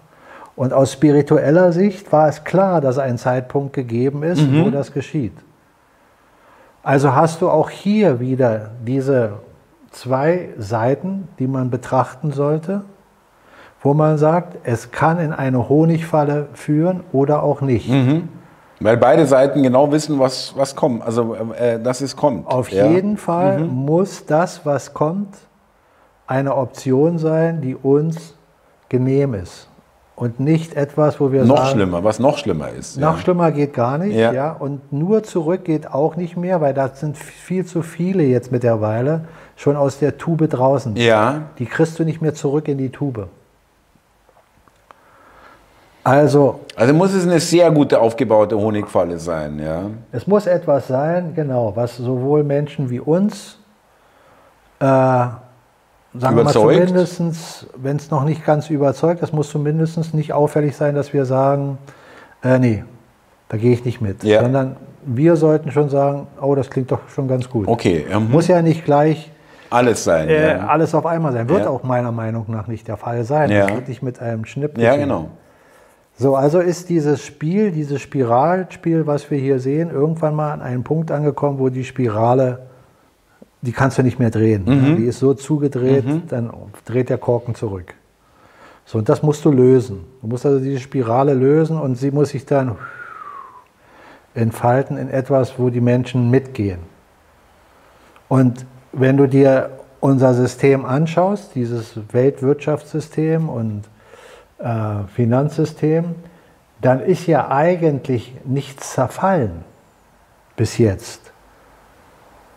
[0.56, 4.64] Und aus spiritueller Sicht war es klar, dass ein Zeitpunkt gegeben ist, mhm.
[4.64, 5.34] wo das geschieht.
[6.82, 9.34] Also hast du auch hier wieder diese
[9.90, 12.82] zwei Seiten, die man betrachten sollte
[13.84, 17.90] wo man sagt, es kann in eine Honigfalle führen oder auch nicht.
[17.90, 18.30] Mhm.
[18.80, 22.46] Weil beide Seiten genau wissen, was, was kommt, also äh, dass es kommt.
[22.46, 22.86] Auf ja.
[22.86, 23.68] jeden Fall mhm.
[23.68, 25.36] muss das, was kommt,
[26.26, 28.34] eine Option sein, die uns
[28.88, 29.68] genehm ist.
[30.16, 32.98] Und nicht etwas, wo wir noch sagen, schlimmer, was noch schlimmer ist.
[32.98, 33.22] Noch ja.
[33.22, 34.32] schlimmer geht gar nicht, ja.
[34.32, 34.52] ja.
[34.52, 39.24] Und nur zurück geht auch nicht mehr, weil da sind viel zu viele jetzt mittlerweile
[39.56, 40.94] schon aus der Tube draußen.
[40.96, 41.42] Ja.
[41.58, 43.28] Die kriegst du nicht mehr zurück in die Tube.
[46.04, 49.84] Also, also muss es eine sehr gute aufgebaute Honigfalle sein, ja.
[50.12, 53.58] Es muss etwas sein, genau, was sowohl Menschen wie uns,
[54.80, 55.40] äh, sagen
[56.12, 56.36] überzeugt.
[56.36, 60.94] wir mal zumindest, wenn es noch nicht ganz überzeugt, es muss zumindest nicht auffällig sein,
[60.94, 61.78] dass wir sagen,
[62.42, 62.84] äh, nee,
[63.48, 64.42] da gehe ich nicht mit, ja.
[64.42, 64.76] sondern
[65.06, 67.66] wir sollten schon sagen, oh, das klingt doch schon ganz gut.
[67.66, 68.04] Okay.
[68.12, 68.30] Mhm.
[68.30, 69.30] Muss ja nicht gleich
[69.70, 70.28] alles sein.
[70.28, 70.66] Äh, ja.
[70.66, 71.48] Alles auf einmal sein.
[71.48, 71.70] Wird ja.
[71.70, 73.50] auch meiner Meinung nach nicht der Fall sein.
[73.50, 73.66] Ja.
[73.66, 74.78] Das wird nicht mit einem Schnipp.
[74.78, 75.30] Ja, genau.
[76.16, 80.84] So, also ist dieses Spiel, dieses Spiralspiel, was wir hier sehen, irgendwann mal an einen
[80.84, 82.66] Punkt angekommen, wo die Spirale,
[83.62, 84.64] die kannst du nicht mehr drehen.
[84.64, 84.96] Mhm.
[84.96, 86.22] Die ist so zugedreht, mhm.
[86.28, 86.52] dann
[86.84, 87.94] dreht der Korken zurück.
[88.86, 90.04] So, und das musst du lösen.
[90.20, 92.76] Du musst also diese Spirale lösen und sie muss sich dann
[94.34, 96.80] entfalten in etwas, wo die Menschen mitgehen.
[98.28, 103.84] Und wenn du dir unser System anschaust, dieses Weltwirtschaftssystem und
[104.58, 106.14] äh, Finanzsystem,
[106.80, 109.64] dann ist ja eigentlich nichts zerfallen
[110.56, 111.32] bis jetzt.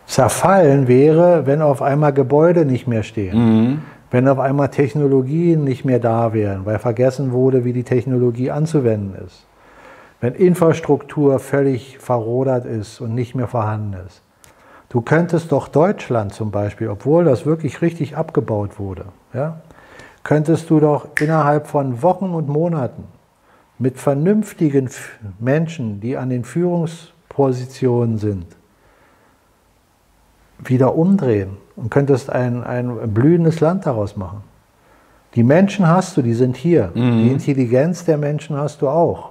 [0.05, 3.37] Zerfallen wäre, wenn auf einmal Gebäude nicht mehr stehen.
[3.37, 3.81] Mhm.
[4.09, 9.15] wenn auf einmal Technologien nicht mehr da wären, weil vergessen wurde, wie die Technologie anzuwenden
[9.25, 9.45] ist,
[10.21, 14.21] wenn Infrastruktur völlig verrodert ist und nicht mehr vorhanden ist.
[14.89, 19.59] Du könntest doch Deutschland zum Beispiel, obwohl das wirklich richtig abgebaut wurde, ja,
[20.27, 23.05] könntest du doch innerhalb von Wochen und Monaten
[23.79, 24.89] mit vernünftigen
[25.39, 28.45] Menschen, die an den Führungspositionen sind,
[30.59, 34.43] wieder umdrehen und könntest ein, ein blühendes Land daraus machen.
[35.35, 36.91] Die Menschen hast du, die sind hier.
[36.93, 37.23] Mhm.
[37.23, 39.29] Die Intelligenz der Menschen hast du auch.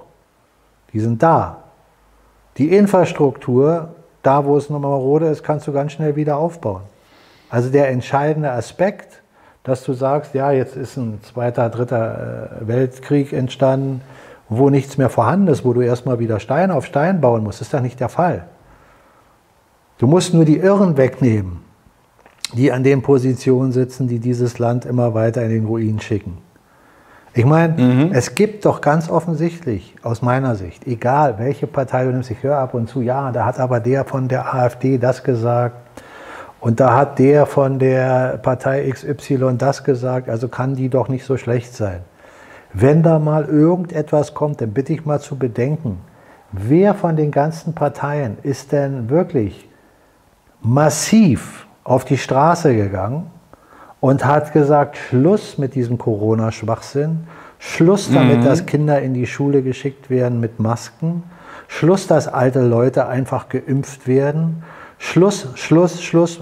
[0.93, 1.57] Die sind da.
[2.57, 3.89] Die Infrastruktur,
[4.23, 6.81] da wo es nochmal marode ist, kannst du ganz schnell wieder aufbauen.
[7.51, 9.21] Also der entscheidende Aspekt,
[9.67, 14.01] dass du sagst, ja, jetzt ist ein zweiter, dritter äh, Weltkrieg entstanden,
[14.47, 17.73] wo nichts mehr vorhanden ist, wo du erstmal wieder Stein auf Stein bauen musst, ist
[17.73, 18.45] doch nicht der Fall.
[19.97, 21.59] Du musst nur die Irren wegnehmen,
[22.53, 26.37] die an den Positionen sitzen, die dieses Land immer weiter in den Ruin schicken.
[27.33, 28.11] Ich meine, mhm.
[28.13, 32.57] es gibt doch ganz offensichtlich, aus meiner Sicht, egal welche Partei du nimmst, ich höre
[32.57, 35.75] ab und zu, ja, da hat aber der von der AfD das gesagt
[36.59, 41.25] und da hat der von der Partei XY das gesagt, also kann die doch nicht
[41.25, 42.01] so schlecht sein.
[42.73, 45.99] Wenn da mal irgendetwas kommt, dann bitte ich mal zu bedenken,
[46.51, 49.69] wer von den ganzen Parteien ist denn wirklich
[50.61, 53.31] massiv auf die Straße gegangen
[53.99, 57.27] und hat gesagt, Schluss mit diesem Corona-Schwachsinn,
[57.59, 58.45] Schluss damit, mhm.
[58.45, 61.23] dass Kinder in die Schule geschickt werden mit Masken,
[61.67, 64.63] Schluss, dass alte Leute einfach geimpft werden,
[64.97, 66.41] Schluss, Schluss, Schluss,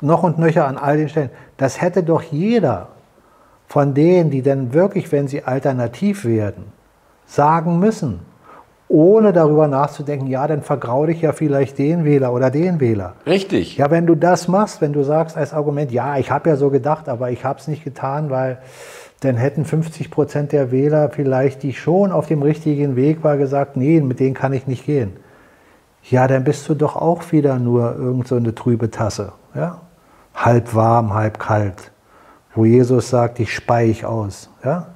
[0.00, 1.30] noch und nöcher an all den Stellen.
[1.56, 2.88] Das hätte doch jeder
[3.68, 6.64] von denen, die denn wirklich, wenn sie alternativ werden,
[7.26, 8.20] sagen müssen,
[8.88, 13.14] ohne darüber nachzudenken, ja, dann vergrau dich ja vielleicht den Wähler oder den Wähler.
[13.26, 13.78] Richtig.
[13.78, 16.68] Ja, wenn du das machst, wenn du sagst als Argument, ja, ich habe ja so
[16.68, 18.58] gedacht, aber ich habe es nicht getan, weil
[19.20, 23.78] dann hätten 50 Prozent der Wähler vielleicht, die schon auf dem richtigen Weg war, gesagt,
[23.78, 25.16] nee, mit denen kann ich nicht gehen.
[26.10, 29.32] Ja, dann bist du doch auch wieder nur irgend so eine trübe Tasse.
[29.54, 29.80] Ja?
[30.34, 31.92] Halb warm, halb kalt
[32.54, 34.48] wo Jesus sagt, ich spei ich aus.
[34.64, 34.88] Ja?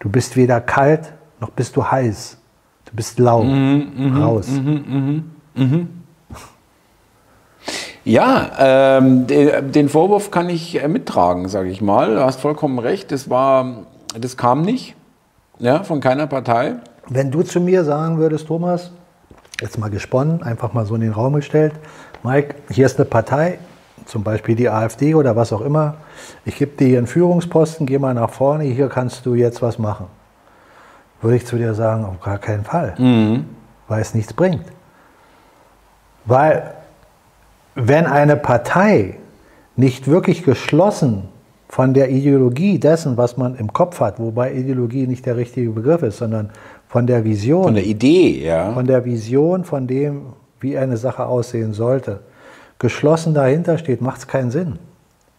[0.00, 2.38] Du bist weder kalt, noch bist du heiß.
[2.86, 3.44] Du bist lau.
[3.44, 4.48] Mhm, mh, raus.
[4.48, 5.22] Mh, mh,
[5.54, 5.86] mh.
[8.04, 12.16] Ja, ähm, den Vorwurf kann ich äh, mittragen, sage ich mal.
[12.16, 13.12] Du hast vollkommen recht.
[13.12, 13.84] Das war,
[14.18, 14.96] das kam nicht,
[15.60, 16.76] ja, von keiner Partei.
[17.08, 18.90] Wenn du zu mir sagen würdest, Thomas,
[19.62, 21.72] jetzt mal gesponnen, einfach mal so in den Raum gestellt,
[22.22, 23.58] Mike, hier ist eine Partei,
[24.04, 25.94] zum Beispiel die AfD oder was auch immer,
[26.44, 29.78] ich gebe dir hier einen Führungsposten, geh mal nach vorne, hier kannst du jetzt was
[29.78, 30.06] machen.
[31.20, 33.46] Würde ich zu dir sagen, auf gar keinen Fall, mhm.
[33.86, 34.64] weil es nichts bringt.
[36.24, 36.74] Weil
[37.74, 39.18] wenn eine Partei
[39.76, 41.28] nicht wirklich geschlossen
[41.68, 46.02] von der Ideologie dessen, was man im Kopf hat, wobei Ideologie nicht der richtige Begriff
[46.02, 46.50] ist, sondern
[46.92, 47.64] von der Vision.
[47.64, 48.72] Von der Idee, ja.
[48.72, 50.26] Von der Vision, von dem,
[50.60, 52.20] wie eine Sache aussehen sollte
[52.82, 54.78] geschlossen dahinter steht, macht es keinen Sinn.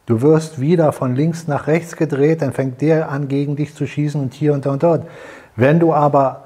[0.05, 3.85] Du wirst wieder von links nach rechts gedreht, dann fängt der an, gegen dich zu
[3.85, 5.05] schießen und hier und da und dort.
[5.57, 6.45] Wenn du aber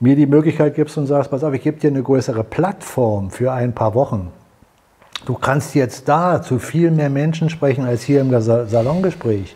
[0.00, 3.52] mir die Möglichkeit gibst und sagst, pass auf, ich gebe dir eine größere Plattform für
[3.52, 4.30] ein paar Wochen.
[5.24, 9.54] Du kannst jetzt da zu viel mehr Menschen sprechen als hier im Salongespräch.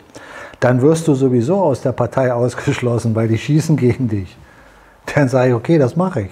[0.61, 4.37] Dann wirst du sowieso aus der Partei ausgeschlossen, weil die schießen gegen dich.
[5.15, 6.31] Dann sage ich, okay, das mache ich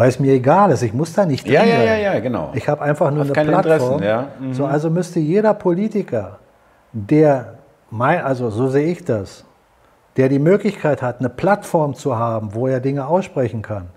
[0.00, 0.80] weil es mir egal ist.
[0.80, 2.52] Ich muss da nicht drin ja, ja, ja, ja, genau.
[2.54, 4.02] Ich habe einfach nur Hast eine Plattform.
[4.02, 4.28] Ja.
[4.40, 4.54] Mhm.
[4.54, 6.38] So, also müsste jeder Politiker,
[6.92, 7.58] der,
[7.90, 9.44] mein, also so sehe ich das,
[10.16, 13.88] der die Möglichkeit hat, eine Plattform zu haben, wo er Dinge aussprechen kann,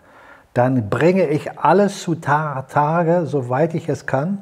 [0.53, 4.39] dann bringe ich alles zu Tage, soweit ich es kann,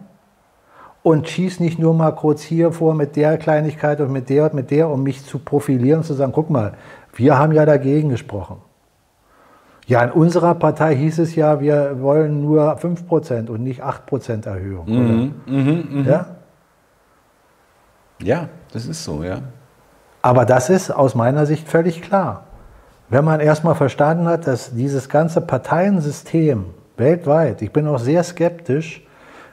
[1.03, 4.55] und schieße nicht nur mal kurz hier vor mit der Kleinigkeit und mit der und
[4.55, 6.73] mit der, um mich zu profilieren und zu sagen, guck mal,
[7.13, 8.57] wir haben ja dagegen gesprochen.
[9.87, 14.85] Ja, in unserer Partei hieß es ja, wir wollen nur 5% und nicht 8% Erhöhung.
[14.87, 16.09] Mhm, mh, mh.
[16.09, 16.25] Ja?
[18.21, 19.39] ja, das ist so, ja.
[20.21, 22.45] Aber das ist aus meiner Sicht völlig klar.
[23.09, 26.65] Wenn man erstmal verstanden hat, dass dieses ganze Parteiensystem
[26.95, 29.05] weltweit, ich bin auch sehr skeptisch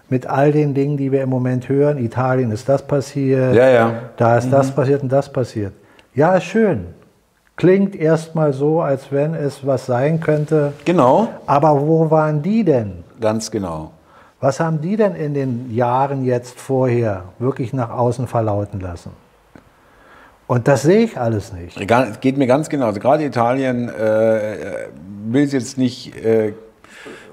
[0.08, 3.92] mit all den Dingen, die wir im Moment hören, Italien ist das passiert, ja, ja.
[4.16, 4.50] da ist mhm.
[4.52, 5.72] das passiert und das passiert.
[6.14, 6.86] Ja, ist schön.
[7.58, 10.72] Klingt erstmal so, als wenn es was sein könnte.
[10.84, 11.28] Genau.
[11.44, 13.02] Aber wo waren die denn?
[13.20, 13.90] Ganz genau.
[14.40, 19.10] Was haben die denn in den Jahren jetzt vorher wirklich nach außen verlauten lassen?
[20.46, 21.76] Und das sehe ich alles nicht.
[22.20, 22.86] Geht mir ganz genau.
[22.86, 24.86] Also gerade Italien äh,
[25.26, 26.54] will es jetzt nicht äh,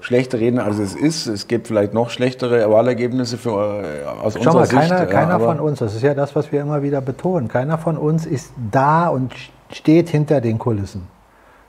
[0.00, 1.28] schlechter reden, als es ist.
[1.28, 4.80] Es gibt vielleicht noch schlechtere Wahlergebnisse für, äh, aus Schau unserer mal, Sicht.
[4.80, 7.78] keiner, ja, keiner von uns, das ist ja das, was wir immer wieder betonen, keiner
[7.78, 9.32] von uns ist da und
[9.72, 11.08] steht hinter den Kulissen.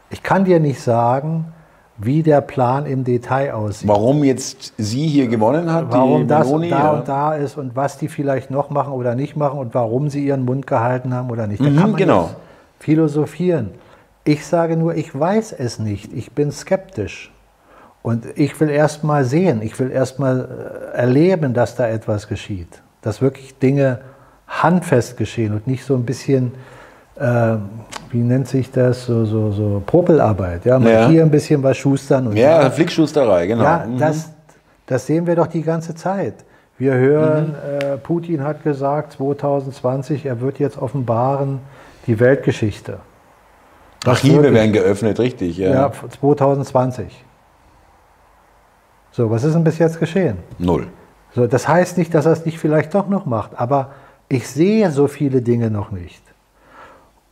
[0.09, 1.53] Ich kann dir nicht sagen,
[1.97, 3.87] wie der Plan im Detail aussieht.
[3.89, 6.91] Warum jetzt sie hier gewonnen hat, warum das Meloni, da ja.
[6.91, 10.25] und da ist und was die vielleicht noch machen oder nicht machen und warum sie
[10.25, 11.59] ihren Mund gehalten haben oder nicht.
[11.59, 12.29] Da Mhm, kann man genau.
[12.79, 13.71] philosophieren.
[14.23, 16.13] Ich sage nur, ich weiß es nicht.
[16.13, 17.31] Ich bin skeptisch.
[18.03, 22.27] Und ich will erst mal sehen, ich will erst mal äh, erleben, dass da etwas
[22.27, 22.81] geschieht.
[23.01, 23.99] Dass wirklich Dinge
[24.47, 26.53] handfest geschehen und nicht so ein bisschen,
[27.19, 27.57] äh,
[28.11, 30.65] wie nennt sich das, so, so, so Popelarbeit.
[30.65, 31.07] Ja, mal Ja.
[31.09, 32.69] hier ein bisschen was schustern und Ja, da.
[32.69, 33.63] Flickschusterei, genau.
[33.63, 33.97] Ja, Mhm.
[33.97, 34.31] das,
[34.85, 36.35] das sehen wir doch die ganze Zeit.
[36.77, 37.87] Wir hören, Mhm.
[37.93, 41.59] äh, Putin hat gesagt, 2020, er wird jetzt offenbaren
[42.05, 42.99] die Weltgeschichte.
[44.05, 45.57] Was Archive wirklich- werden geöffnet, richtig.
[45.57, 45.71] Ja.
[45.71, 47.23] Ja, 2020.
[49.11, 50.37] So, was ist denn bis jetzt geschehen?
[50.59, 50.87] Null.
[51.33, 53.89] So, das heißt nicht, dass er es nicht vielleicht doch noch macht, aber
[54.29, 56.21] ich sehe so viele Dinge noch nicht.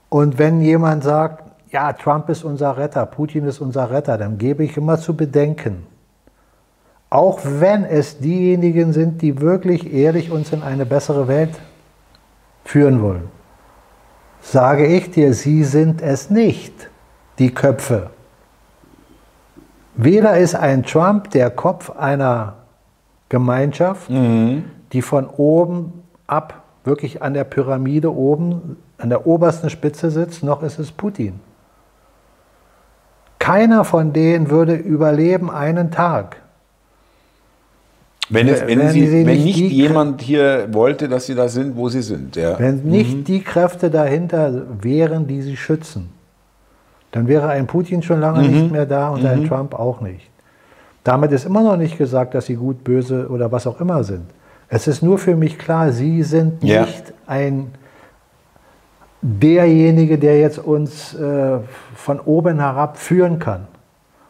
[0.09, 4.63] Und wenn jemand sagt, ja, Trump ist unser Retter, Putin ist unser Retter, dann gebe
[4.63, 5.85] ich immer zu bedenken,
[7.09, 11.59] auch wenn es diejenigen sind, die wirklich ehrlich uns in eine bessere Welt
[12.63, 13.29] führen wollen,
[14.41, 16.89] sage ich dir, sie sind es nicht,
[17.39, 18.11] die Köpfe.
[19.95, 22.55] Weder ist ein Trump der Kopf einer
[23.29, 30.43] Gemeinschaft, die von oben ab wirklich an der Pyramide oben, an der obersten Spitze sitzt,
[30.43, 31.39] noch ist es Putin.
[33.39, 36.37] Keiner von denen würde überleben einen Tag.
[38.29, 41.47] Wenn, es, wenn, Wenn sie, sie wenn nicht nicht jemand hier wollte, dass sie da
[41.47, 42.35] sind, wo sie sind.
[42.35, 42.57] Ja.
[42.57, 46.09] Wenn nicht die Kräfte dahinter wären, die sie schützen,
[47.11, 50.27] dann wäre ein Putin schon lange nicht mehr da und ein Trump auch nicht.
[51.03, 54.23] Damit ist immer noch nicht gesagt, dass sie gut, böse oder was auch immer sind.
[54.69, 56.81] Es ist nur für mich klar, sie sind Ja.
[56.81, 57.67] nicht ein
[59.28, 61.57] derjenige, der jetzt uns äh,
[61.95, 63.67] von oben herab führen kann.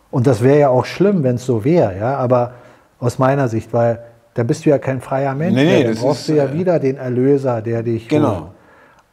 [0.09, 2.53] Und das wäre ja auch schlimm, wenn es so wäre, ja, aber
[2.99, 3.99] aus meiner Sicht, weil
[4.35, 6.53] da bist du ja kein freier Mensch, Nee, nee, dann brauchst ist, du ja äh,
[6.53, 8.35] wieder den Erlöser, der dich Genau.
[8.35, 8.43] holt.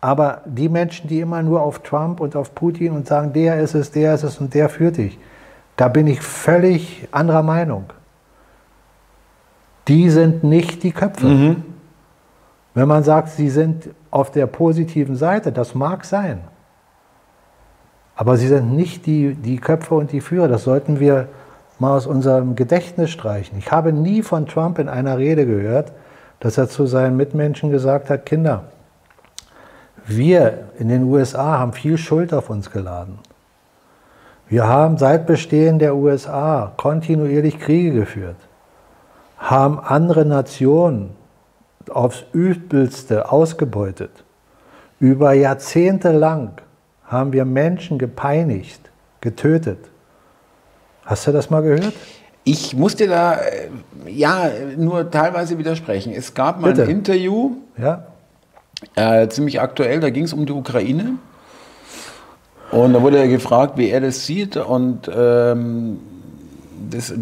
[0.00, 3.74] Aber die Menschen, die immer nur auf Trump und auf Putin und sagen, der ist
[3.74, 5.18] es, der ist es und der führt dich,
[5.76, 7.86] da bin ich völlig anderer Meinung.
[9.88, 11.26] Die sind nicht die Köpfe.
[11.26, 11.64] Mhm.
[12.74, 16.42] Wenn man sagt, sie sind auf der positiven Seite, das mag sein.
[18.14, 20.46] Aber sie sind nicht die, die Köpfe und die Führer.
[20.46, 21.28] Das sollten wir
[21.78, 23.58] mal aus unserem Gedächtnis streichen.
[23.58, 25.92] Ich habe nie von Trump in einer Rede gehört,
[26.38, 28.64] dass er zu seinen Mitmenschen gesagt hat, Kinder,
[30.06, 33.18] wir in den USA haben viel Schuld auf uns geladen.
[34.48, 38.36] Wir haben seit Bestehen der USA kontinuierlich Kriege geführt,
[39.38, 41.16] haben andere Nationen
[41.90, 44.10] aufs Übelste ausgebeutet.
[45.00, 46.60] Über Jahrzehnte lang
[47.04, 49.78] haben wir Menschen gepeinigt, getötet.
[51.04, 51.94] Hast du das mal gehört?
[52.44, 53.68] Ich musste da äh,
[54.06, 56.12] ja nur teilweise widersprechen.
[56.12, 56.84] Es gab mal Bitte.
[56.84, 58.06] ein Interview, Ja?
[58.96, 61.14] äh, ziemlich aktuell, da ging es um die Ukraine.
[62.72, 64.56] Und da wurde er gefragt, wie er das sieht.
[64.56, 65.98] Und ähm,
[66.90, 67.12] das,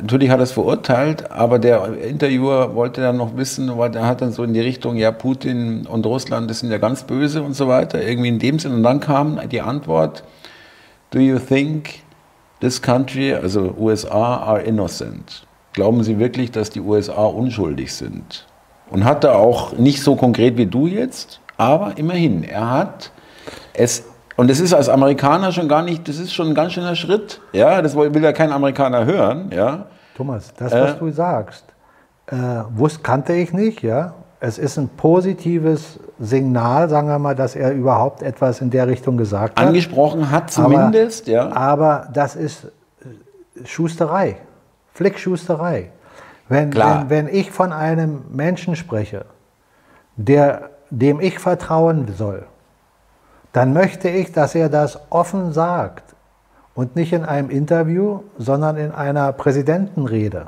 [0.00, 4.20] natürlich hat er es verurteilt, aber der Interviewer wollte dann noch wissen, weil er hat
[4.20, 7.54] dann so in die Richtung, ja, Putin und Russland, das sind ja ganz böse und
[7.54, 8.72] so weiter, irgendwie in dem Sinn.
[8.72, 10.24] Und dann kam die Antwort,
[11.10, 12.00] do you think
[12.60, 15.46] this country, also USA, are innocent?
[15.72, 18.46] Glauben Sie wirklich, dass die USA unschuldig sind?
[18.90, 23.12] Und hat er auch nicht so konkret wie du jetzt, aber immerhin, er hat
[23.74, 24.04] es,
[24.38, 27.40] und das ist als Amerikaner schon gar nicht, das ist schon ein ganz schöner Schritt,
[27.52, 29.86] ja, das will ja kein Amerikaner hören, ja.
[30.16, 30.80] Thomas, das, Äh.
[30.80, 31.64] was du sagst,
[32.26, 32.36] äh,
[32.70, 34.14] wusste, kannte ich nicht, ja.
[34.40, 39.16] Es ist ein positives Signal, sagen wir mal, dass er überhaupt etwas in der Richtung
[39.16, 39.66] gesagt hat.
[39.66, 41.52] Angesprochen hat zumindest, aber, ja.
[41.52, 44.36] Aber das ist äh, Schusterei,
[44.94, 45.90] Flickschusterei.
[46.48, 49.24] Wenn, wenn, wenn ich von einem Menschen spreche,
[50.16, 52.46] der, dem ich vertrauen soll,
[53.58, 56.04] dann möchte ich, dass er das offen sagt
[56.74, 60.46] und nicht in einem Interview, sondern in einer Präsidentenrede.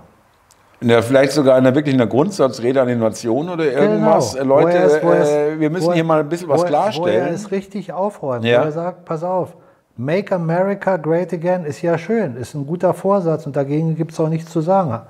[0.82, 4.34] Ja, vielleicht sogar in einer wirklich einer Grundsatzrede an die Nation oder irgendwas.
[4.34, 4.60] Genau.
[4.60, 7.26] Leute, es- äh, wir müssen er- hier mal ein bisschen was wo er- Wo klarstellen.
[7.26, 8.44] er es richtig aufräumt.
[8.44, 8.62] Ja.
[8.64, 9.54] Er sagt, pass auf,
[9.96, 14.20] Make America Great Again ist ja schön, ist ein guter Vorsatz und dagegen gibt es
[14.20, 15.00] auch nichts zu sagen.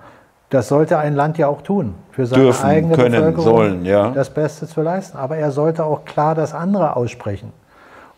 [0.48, 4.10] Das sollte ein Land ja auch tun, für seine Dürfen, eigene können, Bevölkerung sollen, ja.
[4.10, 5.16] das Beste zu leisten.
[5.16, 7.52] Aber er sollte auch klar das andere aussprechen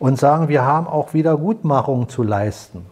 [0.02, 2.86] und sagen, wir haben auch Wiedergutmachung zu leisten.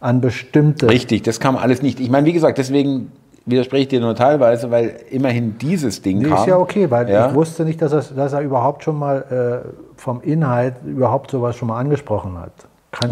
[0.00, 0.88] an bestimmte.
[0.88, 1.98] Richtig, das kam alles nicht.
[1.98, 3.10] Ich meine, wie gesagt, deswegen
[3.46, 6.38] widerspreche ich dir nur teilweise, weil immerhin dieses Ding Nee, kam.
[6.38, 7.28] ist ja okay, weil Ja.
[7.28, 11.56] ich wusste nicht, dass, er- dass er überhaupt schon mal äh, vom Inhalt überhaupt sowas
[11.56, 12.52] schon mal angesprochen hat.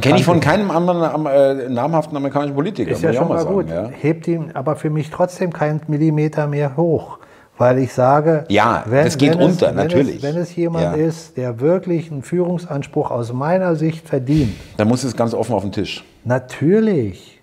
[0.00, 2.92] Kenne ich von keinem anderen äh, namhaften amerikanischen Politiker.
[2.92, 3.68] Ist ja schon auch mal sagen, gut.
[3.68, 3.88] Ja.
[3.88, 7.18] Hebt ihn aber für mich trotzdem keinen Millimeter mehr hoch.
[7.58, 10.22] Weil ich sage, Ja, das geht unter, es, natürlich.
[10.22, 10.92] Wenn es, wenn es jemand Ja.
[10.92, 15.62] ist, der wirklich einen Führungsanspruch aus meiner Sicht verdient, Dann muss es ganz offen auf
[15.62, 16.04] den Tisch.
[16.24, 17.40] natürlich.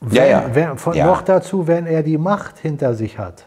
[0.00, 0.44] Wenn, Ja, ja.
[0.52, 1.06] Wenn, von, Ja.
[1.06, 3.46] Noch dazu, wenn er die Macht hinter sich hat.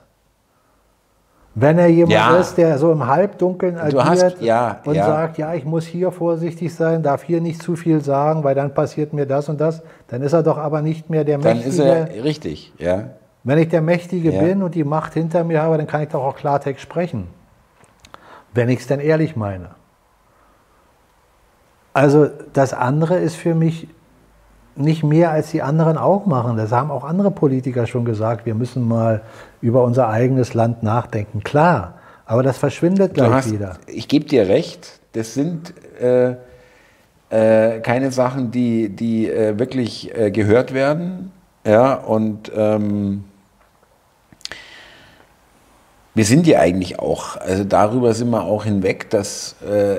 [1.53, 2.37] Wenn er jemand Ja.
[2.37, 5.05] ist, der so im Halbdunkeln agiert hast- ja, und ja.
[5.05, 8.73] sagt, ja, ich muss hier vorsichtig sein, darf hier nicht zu viel sagen, weil dann
[8.73, 11.69] passiert mir das und das, dann ist er doch aber nicht mehr der Dann Mächtige.
[11.69, 13.05] ist er richtig, ja.
[13.47, 14.41] Wenn ich der Mächtige Ja.
[14.41, 17.27] bin und die Macht hinter mir habe, dann kann ich doch auch Klartext sprechen.
[18.53, 19.69] Wenn ich es denn ehrlich meine.
[21.93, 23.87] Also das andere ist für mich
[24.75, 26.57] nicht mehr, als die anderen auch machen.
[26.57, 28.45] Das haben auch andere Politiker schon gesagt.
[28.45, 29.21] Wir müssen mal
[29.61, 31.41] über unser eigenes Land nachdenken.
[31.41, 31.93] Klar,
[32.25, 33.77] aber das verschwindet gleich hast, wieder.
[33.87, 36.35] ich gebe dir recht, das sind äh,
[37.29, 41.31] äh, keine Sachen, die, die äh, wirklich äh, gehört werden.
[41.65, 43.23] Ja, und ähm,
[46.18, 49.97] wir sind ja eigentlich auch, also darüber sind wir auch hinweg, dass äh,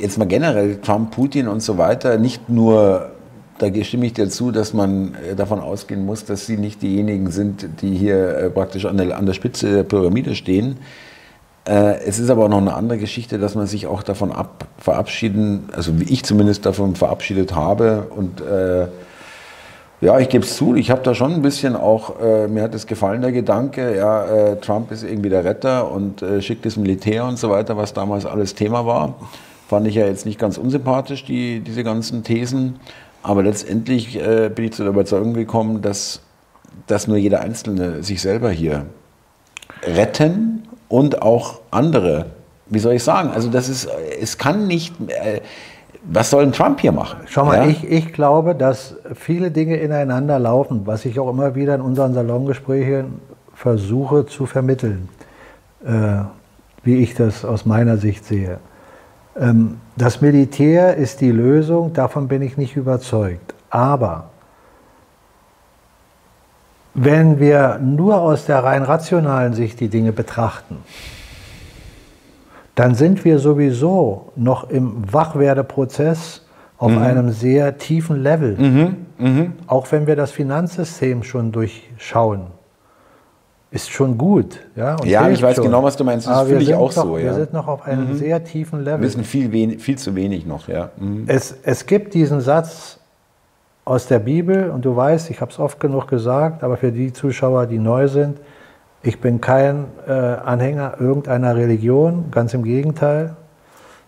[0.00, 3.10] jetzt mal generell Trump, Putin und so weiter nicht nur,
[3.58, 7.30] da stimme ich dir zu, dass man äh, davon ausgehen muss, dass sie nicht diejenigen
[7.30, 10.78] sind, die hier äh, praktisch an der, an der Spitze der Pyramide stehen.
[11.66, 14.68] Äh, Es ist aber auch noch eine andere Geschichte, dass man sich auch davon ab,
[14.78, 18.86] verabschieden, also wie ich zumindest davon verabschiedet habe und äh,
[20.00, 22.74] ja, ich gebe es zu, ich habe da schon ein bisschen auch, äh, mir hat
[22.74, 26.76] es gefallen, der Gedanke, ja, äh, Trump ist irgendwie der Retter und äh, schickt das
[26.76, 29.14] Militär und so weiter, was damals alles Thema war.
[29.68, 32.80] Fand ich ja jetzt nicht ganz unsympathisch, die, diese ganzen Thesen.
[33.22, 36.20] Aber letztendlich äh, bin ich zu der Überzeugung gekommen, dass,
[36.86, 38.86] dass nur jeder Einzelne sich selber hier
[39.82, 42.26] retten und auch andere.
[42.66, 43.30] Wie soll ich sagen?
[43.30, 43.88] Also das ist,
[44.20, 45.40] es kann nicht, äh,
[46.04, 47.20] was soll ein Trump hier machen?
[47.26, 47.66] Schau mal, Ja?
[47.66, 52.14] ich, ich glaube, dass viele Dinge ineinander laufen, was ich auch immer wieder in unseren
[52.14, 53.20] Salongesprächen
[53.54, 55.08] versuche zu vermitteln,
[55.84, 56.22] äh,
[56.84, 58.58] wie ich das aus meiner Sicht sehe.
[59.38, 63.54] Ähm, das Militär ist die Lösung, davon bin ich nicht überzeugt.
[63.70, 64.30] Aber
[66.94, 70.78] wenn wir nur aus der rein rationalen Sicht die Dinge betrachten,
[72.78, 76.42] dann sind wir sowieso noch im Wachwerdeprozess
[76.78, 76.98] auf Mhm.
[76.98, 78.56] einem sehr tiefen Level.
[79.66, 82.42] Auch wenn wir das Finanzsystem schon durchschauen,
[83.72, 84.60] ist schon gut.
[84.76, 85.64] Ja, Ja, ich weiß schon.
[85.64, 86.26] genau, was du meinst.
[86.28, 87.34] Das wir fühle ich sind auch noch, so, Wir ja.
[87.34, 89.02] sind noch auf einem sehr tiefen Wir Level.
[89.02, 90.90] wissen viel, viel zu wenig noch, ja.
[90.98, 91.24] Mhm.
[91.26, 93.00] Es, es gibt diesen Satz
[93.84, 97.12] aus der Bibel, und du weißt, ich habe es oft genug gesagt, aber für die
[97.12, 98.38] Zuschauer, die neu sind,
[99.02, 103.36] ich bin kein äh, Anhänger irgendeiner Religion, ganz im Gegenteil.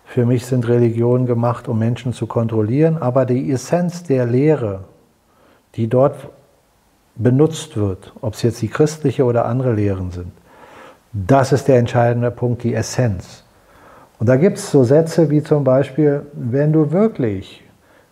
[0.05, 4.80] Für mich sind Religionen gemacht, um Menschen zu kontrollieren, aber die Essenz der Lehre,
[5.76, 6.16] die dort
[7.14, 10.32] benutzt wird, ob es jetzt die christliche oder andere Lehren sind,
[11.12, 13.45] das ist der entscheidende Punkt, die Essenz.
[14.18, 17.62] Und da gibt es so Sätze wie zum Beispiel, wenn du wirklich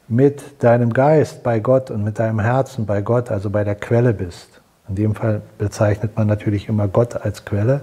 [0.08, 4.14] mit deinem Geist bei Gott und mit deinem Herzen bei Gott, also bei der Quelle
[4.14, 4.57] bist,
[4.88, 7.82] in dem Fall bezeichnet man natürlich immer Gott als Quelle,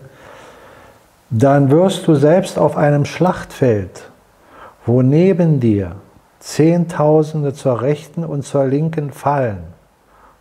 [1.29, 4.09] dann wirst du selbst auf einem Schlachtfeld,
[4.85, 5.95] wo neben dir
[6.39, 9.63] Zehntausende zur rechten und zur linken fallen,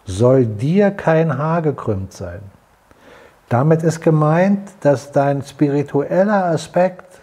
[0.04, 2.40] soll dir kein Haar gekrümmt sein.
[3.48, 7.20] Damit ist gemeint, dass dein spiritueller Aspekt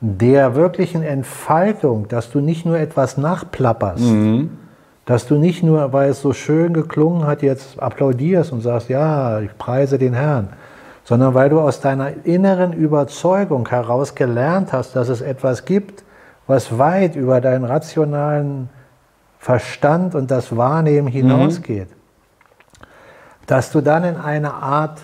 [0.00, 4.04] der wirklichen Entfaltung, dass du nicht nur etwas nachplapperst,
[5.06, 9.40] dass du nicht nur, weil es so schön geklungen hat, jetzt applaudierst und sagst, ja,
[9.40, 10.50] ich preise den Herrn,
[11.04, 16.02] sondern weil du aus deiner inneren Überzeugung heraus gelernt hast, dass es etwas gibt,
[16.48, 18.68] was weit über deinen rationalen
[19.38, 21.88] Verstand und das Wahrnehmen hinausgeht,
[23.46, 24.98] dass du dann in eine Art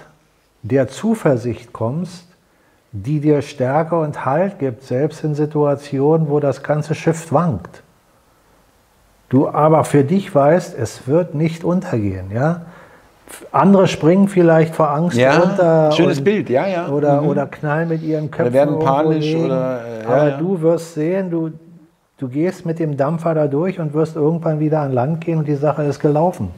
[0.62, 2.26] der Zuversicht kommst,
[2.90, 7.84] die dir Stärke und Halt gibt, selbst in Situationen, wo das ganze Schiff wankt.
[9.32, 12.30] Du aber für dich weißt, es wird nicht untergehen.
[12.30, 12.66] Ja?
[13.50, 15.90] Andere springen vielleicht vor Angst Ja, runter.
[15.92, 16.88] schönes und- Bild, ja, ja.
[16.88, 17.28] Oder, Mhm.
[17.28, 18.52] oder knallen mit ihren Köpfen.
[18.52, 20.36] werden irgendwo panisch oder, äh, aber ja.
[20.36, 21.50] du wirst sehen, du,
[22.18, 25.48] du gehst mit dem Dampfer da durch und wirst irgendwann wieder an Land gehen und
[25.48, 26.50] die Sache ist gelaufen.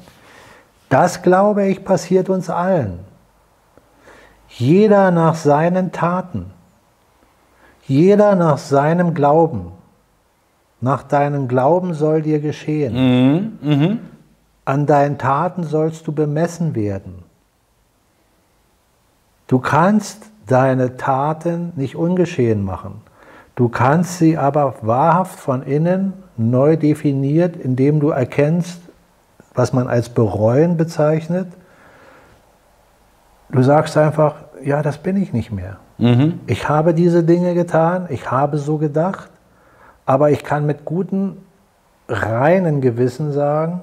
[0.89, 2.99] Das, glaube ich, passiert uns allen.
[4.49, 6.47] Jeder nach seinen Taten.
[7.87, 9.71] Jeder nach seinem Glauben.
[10.85, 12.93] Nach deinem Glauben soll dir geschehen.
[12.93, 13.59] Mhm.
[13.63, 13.99] Mhm.
[14.67, 17.23] An deinen Taten sollst du bemessen werden.
[19.47, 23.01] Du kannst deine Taten nicht ungeschehen machen.
[23.55, 28.83] Du kannst sie aber wahrhaft von innen neu definiert, indem du erkennst,
[29.55, 31.49] was man als bereuen bezeichnet.
[33.49, 35.79] Du sagst einfach, ja, das bin ich nicht mehr.
[35.97, 36.41] Mhm.
[36.47, 39.31] Ich habe diese Dinge getan, ich habe so gedacht,
[40.07, 41.37] aber ich kann mit gutem,
[42.09, 43.83] reinen Gewissen sagen,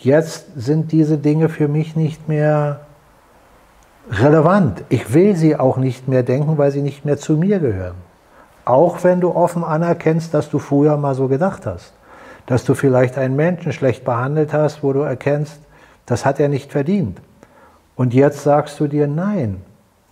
[0.00, 2.80] jetzt sind diese Dinge für mich nicht mehr
[4.10, 4.84] relevant.
[4.88, 7.96] Ich will sie auch nicht mehr denken, weil sie nicht mehr zu mir gehören.
[8.64, 11.92] Auch wenn du offen anerkennst, dass du früher mal so gedacht hast.
[12.46, 15.60] Dass du vielleicht einen Menschen schlecht behandelt hast, wo du erkennst,
[16.06, 17.20] das hat er nicht verdient.
[17.96, 19.62] Und jetzt sagst du dir, nein,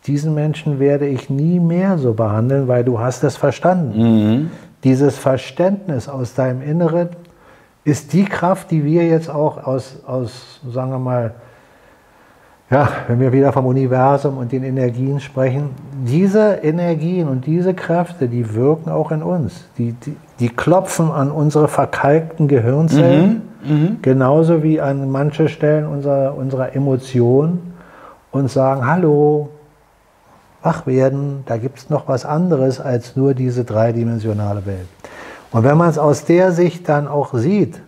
[0.07, 3.99] diesen Menschen werde ich nie mehr so behandeln, weil du hast es verstanden.
[3.99, 4.51] Mhm.
[4.87, 7.09] Dieses Verständnis aus deinem Inneren
[7.82, 11.34] ist die Kraft, die wir jetzt auch aus, aus, sagen wir mal,
[12.70, 15.70] ja, wenn wir wieder vom Universum und den Energien sprechen,
[16.05, 19.64] diese Energien und diese Kräfte, die wirken auch in uns.
[19.76, 23.97] Die, die, die klopfen an unsere verkalkten Gehirnzellen, Mhm.
[24.03, 27.74] genauso wie an manche Stellen unserer, unserer Emotionen
[28.30, 29.49] und sagen, hallo,
[30.62, 34.88] wach werden, da gibt es noch was anderes als nur diese dreidimensionale Welt.
[35.52, 37.80] Und wenn man es aus der Sicht dann auch sieht,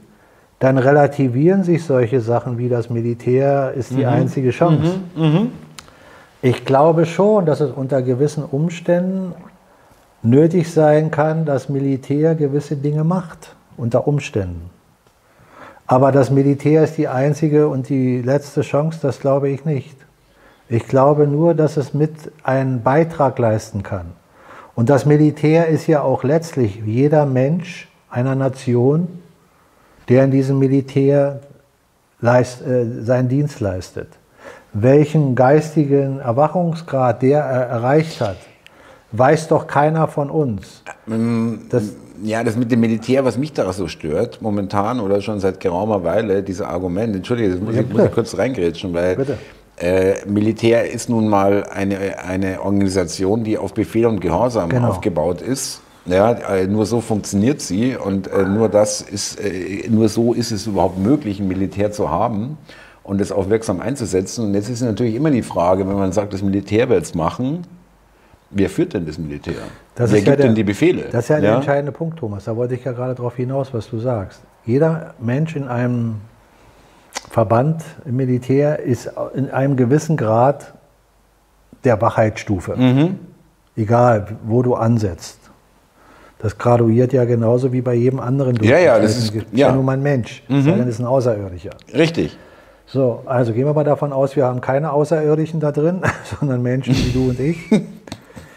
[0.58, 5.00] dann relativieren sich solche Sachen wie das Militär ist die einzige Chance.
[5.14, 5.52] Mhm.
[6.42, 9.34] Ich glaube schon, dass es unter gewissen Umständen
[10.22, 14.70] nötig sein kann, dass Militär gewisse Dinge macht, unter Umständen.
[15.86, 19.96] Aber das Militär ist die einzige und die letzte Chance, das glaube ich nicht.
[20.68, 22.12] Ich glaube nur, dass es mit
[22.42, 24.12] einen Beitrag leisten kann.
[24.74, 29.08] Und das Militär ist ja auch letztlich jeder Mensch einer Nation,
[30.08, 31.40] der in diesem Militär
[32.20, 34.08] leist, äh, seinen Dienst leistet.
[34.72, 38.36] Welchen geistigen Erwachungsgrad der er erreicht hat,
[39.12, 40.82] weiß doch keiner von uns.
[41.70, 41.82] Das,
[42.22, 46.04] Ja, das mit dem Militär, was mich daran so stört, momentan oder schon seit geraumer
[46.04, 49.38] Weile, dieses Argument, entschuldige, das muss, Ja, ich, muss ich kurz reingrätschen, weil Bitte.
[49.80, 54.88] Äh, Militär ist nun mal eine, eine Organisation, die auf Befehl und Gehorsam Genau.
[54.88, 55.80] aufgebaut ist.
[56.06, 60.52] Ja, äh, nur so funktioniert sie und äh, nur das ist, äh, nur so ist
[60.52, 62.56] es überhaupt möglich, ein Militär zu haben
[63.02, 64.46] und es auch wirksam einzusetzen.
[64.46, 67.66] Und jetzt ist natürlich immer die Frage, wenn man sagt, das Militär wird es machen,
[68.50, 69.54] wer führt denn das Militär?
[69.96, 71.04] Das wer ist ja gibt der- denn die Befehle?
[71.12, 72.44] Das ist ja der entscheidende Punkt, Thomas.
[72.44, 74.40] Da wollte ich ja gerade darauf hinaus, was du sagst.
[74.64, 76.14] Jeder Mensch in einem
[77.30, 80.74] Verband im Militär ist in einem gewissen Grad
[81.84, 82.76] der Wachheitsstufe.
[82.76, 83.18] Mhm.
[83.76, 85.38] Egal, wo du ansetzt.
[86.40, 88.56] Das graduiert ja genauso wie bei jedem anderen.
[88.62, 89.72] Ja, ja, das ist- ja ja.
[89.72, 90.42] nun mal ein Mensch.
[90.48, 90.62] Mhm.
[90.62, 91.70] Sei denn, ist ein Außerirdischer.
[91.92, 92.36] Richtig.
[92.86, 96.00] So, also gehen wir mal davon aus, wir haben keine Außerirdischen da drin,
[96.40, 97.58] sondern Menschen wie du und ich.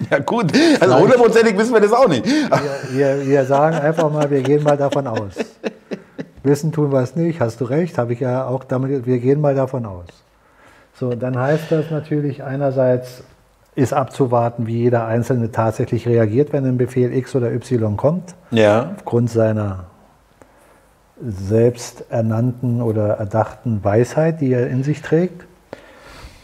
[0.09, 2.25] Ja gut, also hundertprozentig wissen wir das auch nicht.
[2.25, 5.33] Wir, wir, wir sagen einfach mal, wir gehen mal davon aus.
[6.43, 9.41] Wissen tun wir es nicht, hast du recht, habe ich ja auch damit, wir gehen
[9.41, 10.05] mal davon aus.
[10.95, 13.23] So, dann heißt das natürlich einerseits
[13.73, 18.91] ist abzuwarten, wie jeder Einzelne tatsächlich reagiert, wenn ein Befehl X oder Y kommt, Ja.
[18.97, 19.85] aufgrund seiner
[21.21, 25.45] selbsternannten oder erdachten Weisheit, die er in sich trägt.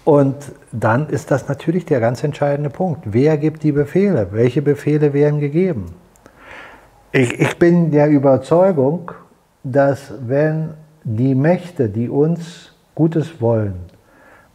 [0.05, 0.35] Und
[0.71, 3.01] dann ist das natürlich der ganz entscheidende Punkt.
[3.05, 4.27] Wer gibt die Befehle?
[4.31, 5.95] Welche Befehle werden gegeben?
[7.11, 9.11] Ich, ich bin der Überzeugung,
[9.71, 10.73] dass wenn
[11.03, 13.75] die Mächte, die uns Gutes wollen,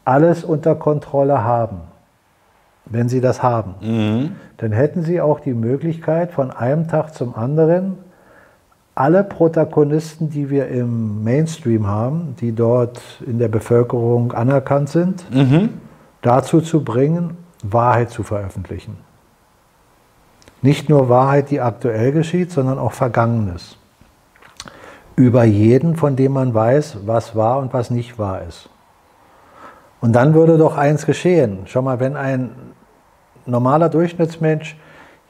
[0.04, 1.82] alles unter Kontrolle haben,
[2.86, 3.74] wenn sie das haben,
[4.56, 7.96] dann hätten sie auch die Möglichkeit, von einem Tag zum anderen
[8.94, 15.24] alle Protagonisten, die wir im Mainstream haben, die dort in der Bevölkerung anerkannt sind,
[16.20, 18.96] dazu zu bringen, Wahrheit zu veröffentlichen.
[20.60, 23.78] Nicht nur Wahrheit, die aktuell geschieht, sondern auch Vergangenes.
[25.16, 28.68] Über jeden, von dem man weiß, was wahr und was nicht wahr ist.
[30.00, 31.60] Und dann würde doch eins geschehen.
[31.66, 32.50] Schau mal, wenn ein
[33.46, 34.76] normaler Durchschnittsmensch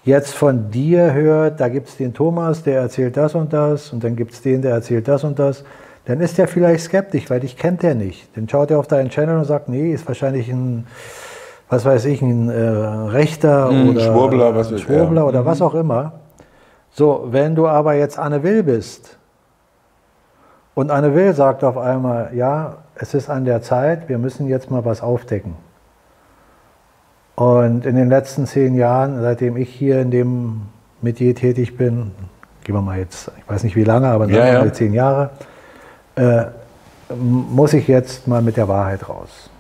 [0.05, 4.03] jetzt von dir hört, da gibt es den Thomas, der erzählt das und das, und
[4.03, 5.65] dann gibt es den, der erzählt das und das,
[6.05, 8.37] dann ist der vielleicht skeptisch, weil dich kennt er nicht.
[8.37, 10.87] Dann schaut er auf deinen Channel und sagt, nee, ist wahrscheinlich ein,
[11.69, 16.15] was weiß ich, ein äh, Rechter Mm, oder Schwurbler, was Schwurbler oder was auch immer.
[16.91, 19.19] So, wenn du aber jetzt Anne Will bist
[20.75, 24.71] und Anne Will sagt auf einmal, ja, es ist an der Zeit, wir müssen jetzt
[24.71, 25.55] mal was aufdecken.
[27.35, 30.63] Und in den letzten zehn Jahren, seitdem ich hier in dem
[31.01, 32.13] Metier tätig bin,
[32.65, 34.73] gehen wir mal jetzt, ich weiß nicht wie lange, aber Ja, ja.
[34.73, 35.31] zehn Jahre,
[36.15, 36.45] äh,
[37.15, 39.51] muss ich jetzt mal mit der Wahrheit raus.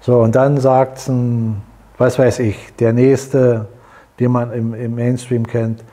[0.00, 1.62] So, und dann sagt ein,
[1.98, 3.66] was weiß ich, der Nächste,
[4.20, 5.84] den man im, im Mainstream kennt,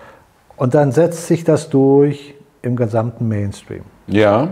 [0.55, 3.83] und dann setzt sich das durch im gesamten Mainstream.
[4.07, 4.47] Ja.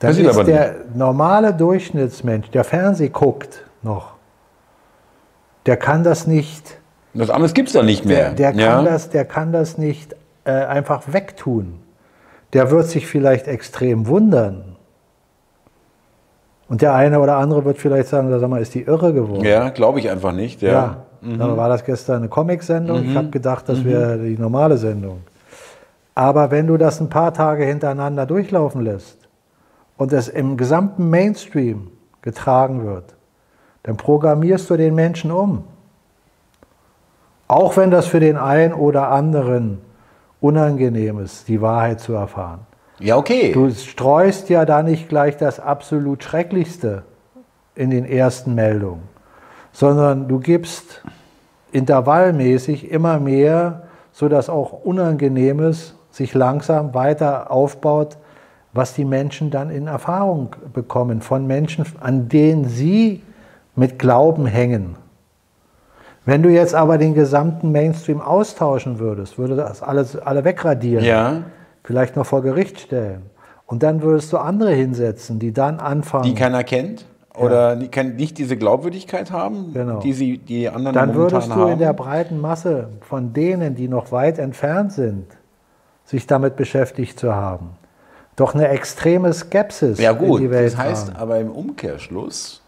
[0.00, 4.14] Dann Passiert ist aber der normale Durchschnittsmensch, der Fernseh guckt noch,
[5.66, 6.78] der kann das nicht,
[7.14, 8.32] Das anderes gibt es da nicht mehr.
[8.32, 8.74] der, der, ja.
[8.76, 11.80] kann, das, der kann das nicht äh, einfach wegtun.
[12.54, 14.76] Der wird sich vielleicht extrem wundern.
[16.68, 19.44] Und der eine oder andere wird vielleicht sagen, sag mal, ist die irre geworden.
[19.44, 20.62] Ja, glaube ich einfach nicht.
[20.62, 20.70] Ja.
[20.70, 23.04] Ja, dann war das gestern eine Comic-Sendung.
[23.10, 25.20] Ich habe gedacht, das wäre die normale Sendung.
[26.18, 29.28] Aber wenn du das ein paar Tage hintereinander durchlaufen lässt
[29.96, 31.92] und es im gesamten Mainstream
[32.22, 33.14] getragen wird,
[33.84, 35.62] dann programmierst du den Menschen um.
[37.46, 39.78] Auch wenn das für den einen oder anderen
[40.40, 42.66] unangenehm ist, die Wahrheit zu erfahren.
[42.98, 43.52] ja, okay.
[43.52, 47.04] Du streust ja da nicht gleich das absolut Schrecklichste
[47.76, 49.04] in den ersten Meldungen,
[49.70, 51.04] sondern du gibst
[51.70, 58.16] intervallmäßig immer mehr, sodass auch Unangenehmes sich langsam weiter aufbaut,
[58.72, 63.22] was die Menschen dann in Erfahrung bekommen von Menschen, an denen sie
[63.74, 64.96] mit Glauben hängen.
[66.24, 71.42] Wenn du jetzt aber den gesamten Mainstream austauschen würdest, würde das alles alle wegradieren ja.
[71.84, 73.22] vielleicht noch vor Gericht stellen.
[73.66, 76.24] Und dann würdest du andere hinsetzen, die dann anfangen.
[76.24, 80.00] Die keiner kennt oder nie- kann nicht diese Glaubwürdigkeit haben, Genau.
[80.00, 81.72] die sie die anderen dann momentan würdest du haben.
[81.72, 85.26] in der breiten Masse von denen, die noch weit entfernt sind,
[86.08, 87.70] sich damit beschäftigt zu haben,
[88.34, 91.20] doch eine extreme Skepsis ja in gut, die Welt das heißt tragen.
[91.20, 92.62] aber im Umkehrschluss,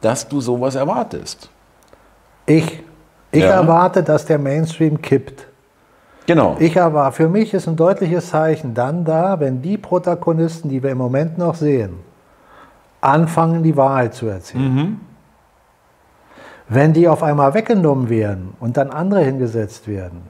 [0.00, 1.50] dass du sowas erwartest.
[2.46, 2.80] Ich,
[3.32, 3.50] ich Ja.
[3.60, 5.46] erwarte, dass der Mainstream kippt.
[6.26, 6.54] Genau.
[6.60, 10.90] Ich erwarte, für mich ist ein deutliches Zeichen dann da, wenn die Protagonisten, die wir
[10.90, 11.94] im Moment noch sehen,
[13.00, 14.74] anfangen, die Wahrheit zu erzählen.
[14.74, 15.00] Mhm.
[16.68, 20.22] Wenn die auf einmal weggenommen werden und dann andere hingesetzt werden,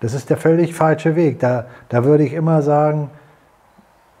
[0.00, 1.38] das ist der völlig falsche Weg.
[1.40, 3.10] Da, da würde ich immer sagen,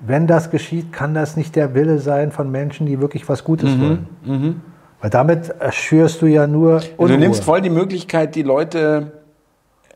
[0.00, 3.74] wenn das geschieht, kann das nicht der Wille sein von Menschen, die wirklich was Gutes
[3.76, 3.80] Mhm.
[4.24, 4.62] wollen.
[5.00, 7.08] Weil damit schürst du ja nur Und Unruhe.
[7.08, 9.12] du nimmst voll die Möglichkeit, die Leute,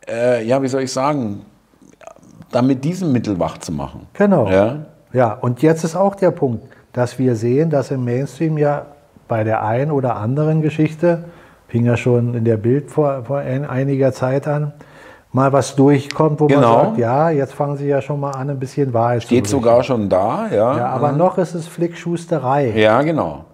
[0.08, 1.42] äh, ja, wie soll ich sagen,
[2.50, 4.06] dann mit diesem Mittel wach zu machen.
[4.14, 4.48] Genau.
[4.50, 4.76] Ja.
[5.12, 8.86] Ja, und jetzt ist auch der Punkt, dass wir sehen, dass im Mainstream ja
[9.28, 11.24] bei der einen oder anderen Geschichte,
[11.68, 14.72] fing ja schon in der Bild vor, vor ein- einiger Zeit an,
[15.32, 16.60] mal was durchkommt, wo Genau.
[16.76, 19.56] man sagt, ja, jetzt fangen sie ja schon mal an, ein bisschen Wahrheit Steht zu
[19.56, 20.76] sogar schon da, ja.
[20.76, 22.72] Ja, aber noch ist es Flickschusterei.
[22.76, 23.44] Ja, genau.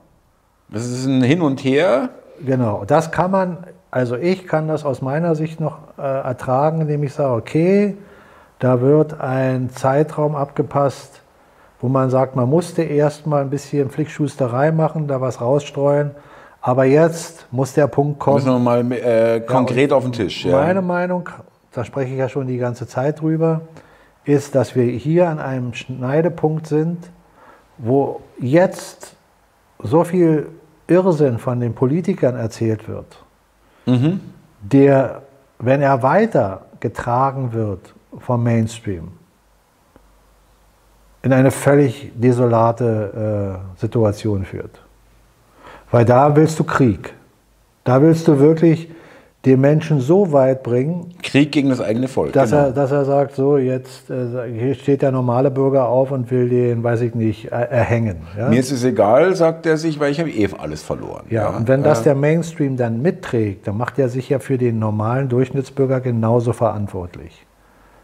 [0.69, 2.09] Das ist ein Hin und Her.
[2.45, 3.59] Genau, das kann man,
[3.91, 7.97] also ich kann das aus meiner Sicht noch äh, ertragen, indem ich sage, okay,
[8.59, 11.21] da wird ein Zeitraum abgepasst,
[11.81, 16.13] wo man sagt, man musste erst mal ein bisschen Flickschusterei machen, da was rausstreuen,
[16.63, 18.37] aber jetzt muss der Punkt kommen.
[18.37, 20.47] Müssen wir mal äh, konkret auf den Tisch.
[20.47, 20.57] Ja.
[20.57, 21.29] Meine Meinung,
[21.77, 23.63] da spreche ich ja schon die ganze Zeit drüber,
[24.25, 27.11] ist, dass wir hier an einem Schneidepunkt sind,
[27.79, 29.15] wo jetzt
[29.79, 30.49] so viel
[30.89, 33.23] Irrsinn von den Politikern erzählt wird,
[33.87, 34.21] Mhm.
[34.63, 35.23] der,
[35.59, 39.13] wenn er weiter getragen wird vom Mainstream,
[41.23, 44.81] in eine völlig desolate äh, Situation führt.
[45.91, 47.15] Weil da willst du Krieg.
[47.85, 48.91] Da willst du wirklich
[49.47, 52.33] den Menschen so weit bringen, Krieg gegen das eigene Volk.
[52.33, 52.65] dass, genau.
[52.65, 56.49] er, dass er sagt, so jetzt äh, hier steht der normale Bürger auf und will
[56.49, 58.23] den, weiß ich nicht, er, erhängen.
[58.37, 58.49] Ja?
[58.49, 61.25] Mir ist es egal, sagt er sich, weil ich habe eh alles verloren.
[61.31, 64.81] ja, und wenn das der Mainstream dann mitträgt, dann macht er sich ja für den
[64.81, 67.47] normalen Durchschnittsbürger genauso verantwortlich.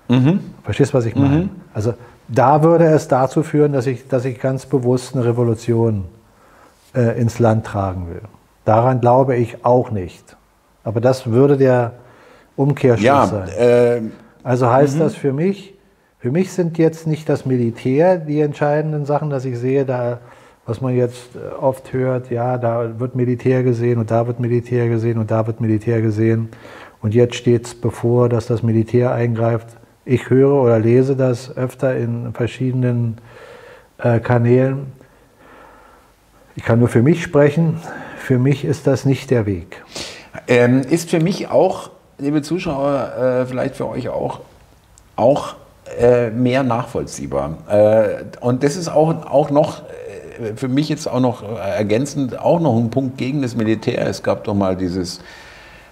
[0.09, 0.41] Mhm.
[0.63, 1.49] Verstehst du, was ich meine?
[1.75, 1.95] Also
[2.29, 6.05] da würde es dazu führen, dass ich, dass ich ganz bewusst eine Revolution
[6.95, 8.23] äh, ins Land tragen will.
[8.65, 10.37] Daran glaube ich auch nicht.
[10.85, 11.93] Aber das würde der
[12.57, 13.49] Umkehrschluss Ja, sein.
[13.59, 14.01] äh,
[14.43, 15.75] Also heißt das für mich,
[16.19, 20.19] für mich sind jetzt nicht das Militär die entscheidenden Sachen, dass ich sehe, da,
[20.67, 24.89] was man jetzt äh, oft hört, ja, da wird Militär gesehen und da wird Militär
[24.89, 26.49] gesehen und da wird Militär gesehen.
[27.01, 29.69] Und jetzt steht es bevor, dass das Militär eingreift.
[30.05, 33.19] Ich höre oder lese das öfter in verschiedenen
[33.99, 34.87] äh, Kanälen.
[36.55, 37.79] Ich kann nur für mich sprechen.
[38.19, 39.83] Für mich ist das nicht der Weg.
[40.49, 44.41] Ähm, ist für mich auch, liebe Zuschauer, äh, vielleicht für euch auch,
[45.17, 45.55] auch
[45.99, 47.59] äh, mehr nachvollziehbar.
[47.69, 49.83] Äh, und das ist auch, auch noch,
[50.41, 54.07] äh, für mich jetzt auch noch ergänzend, auch noch ein Punkt gegen das Militär.
[54.07, 55.21] Es gab doch mal dieses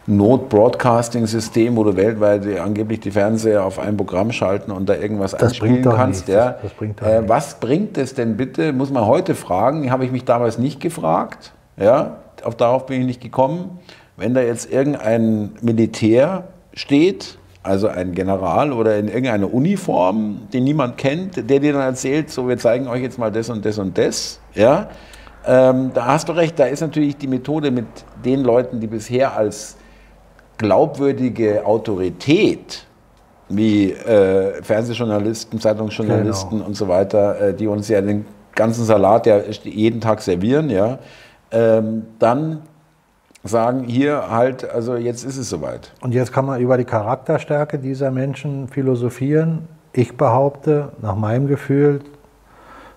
[0.07, 5.43] Not-Broadcasting-System, wo du weltweit angeblich die Fernseher auf ein Programm schalten und da irgendwas Das
[5.53, 6.29] einspielen kannst.
[6.29, 6.53] Ja.
[6.53, 10.11] Das- das bringt äh, was bringt es denn bitte, muss man heute fragen, habe ich
[10.13, 13.79] mich damals nicht gefragt, ja, auf, darauf bin ich nicht gekommen,
[14.21, 16.45] wenn da jetzt irgendein Militär
[16.75, 22.31] steht, also ein General oder in irgendeiner Uniform, den niemand kennt, der dir dann erzählt,
[22.31, 24.89] so wir zeigen euch jetzt mal das und das und das, ja,
[25.47, 27.87] ähm, da hast du recht, da ist natürlich die Methode mit
[28.25, 29.77] den Leuten, die bisher als
[30.59, 32.85] glaubwürdige Autorität
[33.49, 36.67] wie äh, Fernsehjournalisten, Zeitungsjournalisten Genau.
[36.67, 40.99] und so weiter, äh, die uns ja den ganzen Salat ja jeden Tag servieren, ja,
[41.51, 42.63] ähm, dann
[43.45, 45.93] sagen hier halt, also jetzt ist es soweit.
[46.01, 49.69] Und jetzt kann man über die Charakterstärke dieser Menschen philosophieren.
[49.93, 52.01] Ich behaupte, nach meinem Gefühl,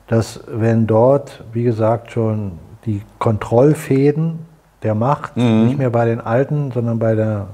[0.08, 4.40] dass wenn dort, wie gesagt, schon die Kontrollfäden
[4.84, 7.48] der Macht nicht mehr bei den Alten, sondern bei der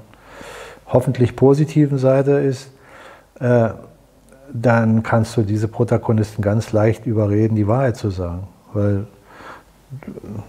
[0.87, 2.71] hoffentlich positiven Seite ist,
[3.39, 3.69] äh,
[4.51, 8.47] dann kannst du diese Protagonisten ganz leicht überreden, die Wahrheit zu sagen.
[8.73, 9.05] Weil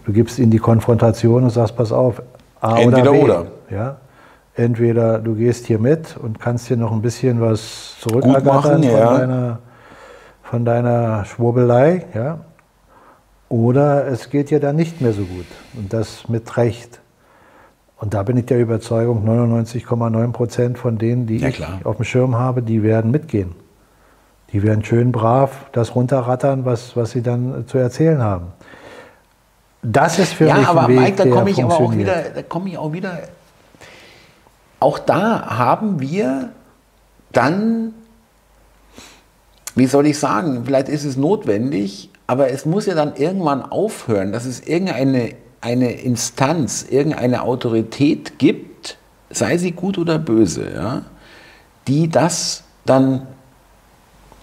[0.05, 2.23] du, gibst ihnen die Konfrontation und sagst, pass auf,
[2.61, 3.23] A Entweder oder B.
[3.23, 3.47] oder.
[3.71, 3.97] Ja?
[4.55, 8.93] Entweder du gehst hier mit und kannst hier noch ein bisschen was machen, zurückergattern von,
[8.93, 9.19] ja.
[9.19, 9.59] deiner,
[10.43, 12.41] von deiner Schwurbelei, ja?
[13.49, 15.47] oder es geht dir dann nicht mehr so gut.
[15.75, 17.01] Und das mit Recht.
[17.97, 22.05] Und da bin ich der Überzeugung, 99,9 Prozent von denen, die Ja, ich auf dem
[22.05, 23.53] Schirm habe, die werden mitgehen.
[24.53, 28.49] Die werden schön brav das runterrattern, was, was sie dann zu erzählen haben.
[29.83, 32.23] Das ist für mich ja, aber ein Weg, Mike, da komme ich aber auch wieder,
[32.35, 33.19] da komme ich auch wieder.
[34.79, 36.51] Auch da haben wir
[37.33, 37.95] dann,
[39.75, 44.33] wie soll ich sagen, vielleicht ist es notwendig, aber es muss ja dann irgendwann aufhören,
[44.33, 48.97] dass es irgendeine eine Instanz, irgendeine Autorität gibt,
[49.29, 51.03] sei sie gut oder böse, ja,
[51.87, 53.27] die das dann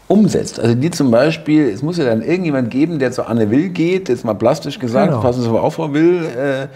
[0.07, 0.59] umsetzt.
[0.59, 4.09] Also die zum Beispiel, es muss ja dann irgendjemand geben, der zu Anne Will geht,
[4.09, 5.21] jetzt mal plastisch gesagt, Genau.
[5.21, 6.67] passen Sie mal auf, Frau Will, äh,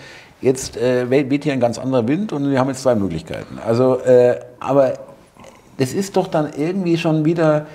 [0.42, 3.58] jetzt äh, weht hier ein ganz anderer Wind und wir haben jetzt zwei Möglichkeiten.
[3.66, 4.94] Also, äh, aber
[5.78, 7.68] das ist doch dann irgendwie schon wieder,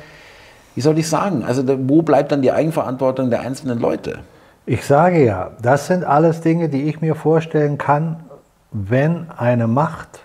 [0.74, 4.18] wie soll ich sagen, also da, wo bleibt dann die Eigenverantwortung der einzelnen Leute?
[4.66, 8.16] Ich sage ja, das sind alles Dinge, die ich mir vorstellen kann,
[8.72, 10.20] wenn eine Macht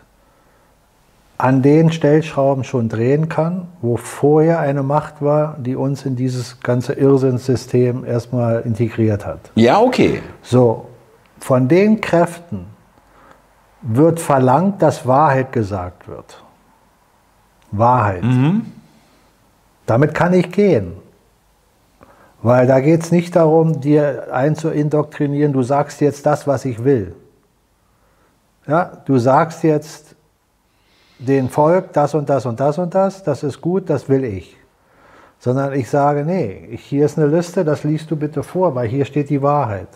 [1.41, 6.59] an den Stellschrauben schon drehen kann, wo vorher eine Macht war, die uns in dieses
[6.59, 9.39] ganze Irrsinnssystem erstmal integriert hat.
[9.55, 10.21] Ja, okay.
[10.43, 10.85] So,
[11.39, 12.67] von den Kräften
[13.81, 16.43] wird verlangt, dass Wahrheit gesagt wird.
[17.71, 18.23] Wahrheit.
[19.87, 20.93] Damit kann ich gehen.
[22.43, 27.15] Weil da geht es nicht darum, dir einzuindoktrinieren, du sagst jetzt das, was ich will.
[28.67, 30.10] Ja, du sagst jetzt
[31.27, 34.57] dem Volk das und das und das und das, das ist gut, das will ich.
[35.39, 39.05] Sondern ich sage, nee, hier ist eine Liste, das liest du bitte vor, weil hier
[39.05, 39.87] steht die Wahrheit.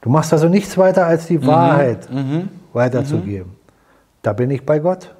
[0.00, 2.08] Du machst also nichts weiter, als die Wahrheit
[2.72, 3.56] weiterzugeben.
[4.22, 5.14] Da bin ich bei Gott,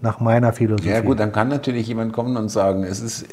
[0.00, 0.90] nach meiner Philosophie.
[0.90, 3.26] Ja gut, dann kann natürlich jemand kommen und sagen, es ist äh,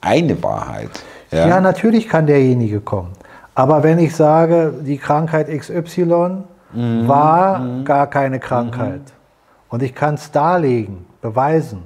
[0.00, 0.90] eine Wahrheit.
[1.30, 1.60] Ja.
[1.60, 3.12] natürlich kann derjenige kommen.
[3.54, 6.44] Aber wenn ich sage, die Krankheit XY
[7.06, 9.00] war gar keine Krankheit
[9.74, 11.82] und ich kann es darlegen, beweisen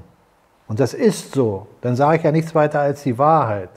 [0.67, 3.71] und das ist so, dann sage ich ja nichts weiter als die Wahrheit.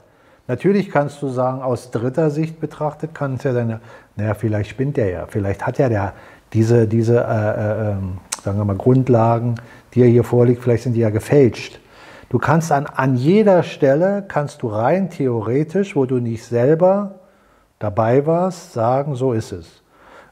[0.46, 3.80] Natürlich kannst du sagen, aus dritter Sicht betrachtet kann es ja sein,
[4.16, 6.12] naja, vielleicht spinnt der ja, vielleicht hat ja der
[6.52, 9.54] diese, diese äh, äh, ähm, sagen wir mal, Grundlagen,
[9.94, 11.80] die er hier vorliegt, vielleicht sind die ja gefälscht.
[12.28, 17.20] Du kannst an, an jeder Stelle, kannst du rein theoretisch, wo du nicht selber
[17.78, 19.81] dabei warst, sagen, so ist es.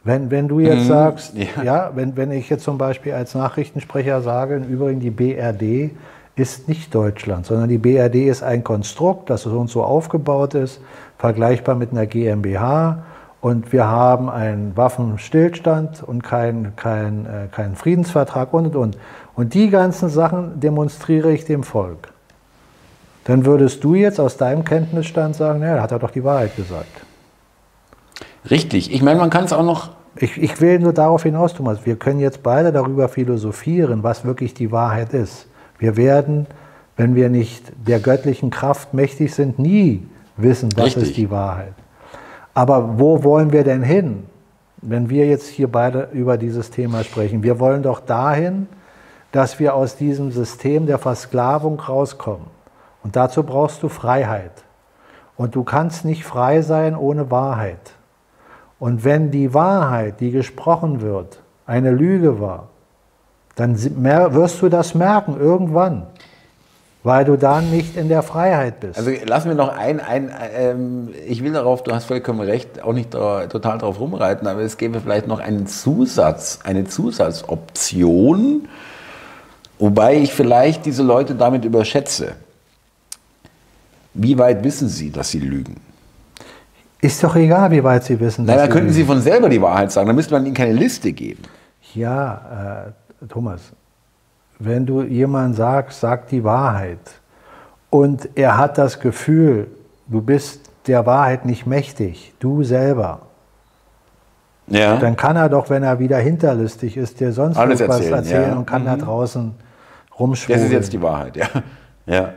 [0.02, 1.62] Wenn, wenn du jetzt sagst, ja.
[1.62, 5.90] ja, wenn, wenn ich jetzt zum Beispiel als Nachrichtensprecher sage, im Übrigen die BRD
[6.36, 10.80] ist nicht Deutschland, sondern die BRD ist ein Konstrukt, das so und so aufgebaut ist,
[11.18, 13.02] vergleichbar mit einer GmbH.
[13.42, 18.98] Und wir haben einen Waffenstillstand und keinen kein, äh, keinen Friedensvertrag und und und.
[19.34, 22.08] Und die ganzen Sachen demonstriere ich dem Volk.
[23.24, 26.56] Dann würdest du jetzt aus deinem Kenntnisstand sagen, naja, da hat er doch die Wahrheit
[26.56, 27.04] gesagt.
[28.48, 28.92] Richtig.
[28.92, 29.90] Ich meine, man kann es auch noch.
[30.16, 34.54] Ich, ich will nur darauf hinaus, Thomas, wir können jetzt beide darüber philosophieren, was wirklich
[34.54, 35.46] die Wahrheit ist.
[35.78, 36.46] Wir werden,
[36.96, 40.06] wenn wir nicht der göttlichen Kraft mächtig sind, nie
[40.36, 41.02] wissen, was Richtig.
[41.04, 41.74] ist die Wahrheit.
[42.54, 44.24] Aber wo wollen wir denn hin,
[44.82, 47.42] wenn wir jetzt hier beide über dieses Thema sprechen?
[47.42, 48.66] Wir wollen doch dahin,
[49.32, 52.46] dass wir aus diesem System der Versklavung rauskommen.
[53.02, 54.64] Und dazu brauchst du Freiheit.
[55.36, 57.94] Und du kannst nicht frei sein ohne Wahrheit.
[58.80, 62.70] Und wenn die Wahrheit, die gesprochen wird, eine Lüge war,
[63.54, 66.06] dann wirst du das merken irgendwann,
[67.02, 68.98] weil du dann nicht in der Freiheit bist.
[68.98, 72.94] Also lass mir noch ein, ein ähm, ich will darauf, du hast vollkommen recht, auch
[72.94, 78.66] nicht da, total drauf rumreiten, aber es gäbe vielleicht noch einen Zusatz, eine Zusatzoption,
[79.78, 82.32] wobei ich vielleicht diese Leute damit überschätze.
[84.14, 85.89] Wie weit wissen sie, dass sie lügen?
[87.02, 88.44] Ist doch egal, wie weit sie wissen.
[88.44, 91.42] Naja, könnten sie von selber die Wahrheit sagen, dann müsste man ihnen keine Liste geben.
[91.94, 93.72] Ja, äh, Thomas,
[94.58, 96.98] wenn du jemand sagst, sag die Wahrheit
[97.88, 99.68] und er hat das Gefühl,
[100.06, 103.22] du bist der Wahrheit nicht mächtig, du selber,
[104.66, 104.96] ja.
[104.96, 108.50] dann kann er doch, wenn er wieder hinterlistig ist, dir sonst Alles was erzählen, erzählen
[108.50, 108.56] ja.
[108.56, 108.86] und kann mhm.
[108.86, 109.54] da draußen
[110.18, 110.60] rumschwimmen.
[110.60, 111.46] Das ist jetzt die Wahrheit, ja.
[112.06, 112.32] ja.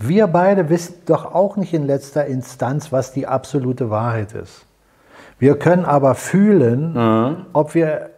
[0.00, 4.64] Wir beide wissen doch auch nicht in letzter Instanz, was die absolute Wahrheit ist.
[5.38, 7.36] Wir können aber fühlen, mhm.
[7.52, 8.10] ob wir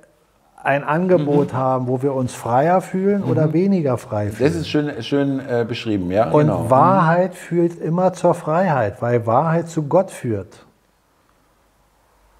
[0.62, 1.56] ein Angebot mhm.
[1.56, 3.30] haben, wo wir uns freier fühlen mhm.
[3.30, 4.52] oder weniger frei fühlen.
[4.52, 6.30] Das ist schön, schön äh, beschrieben, ja.
[6.30, 6.70] Und genau.
[6.70, 10.64] Wahrheit führt immer zur Freiheit, weil Wahrheit zu Gott führt.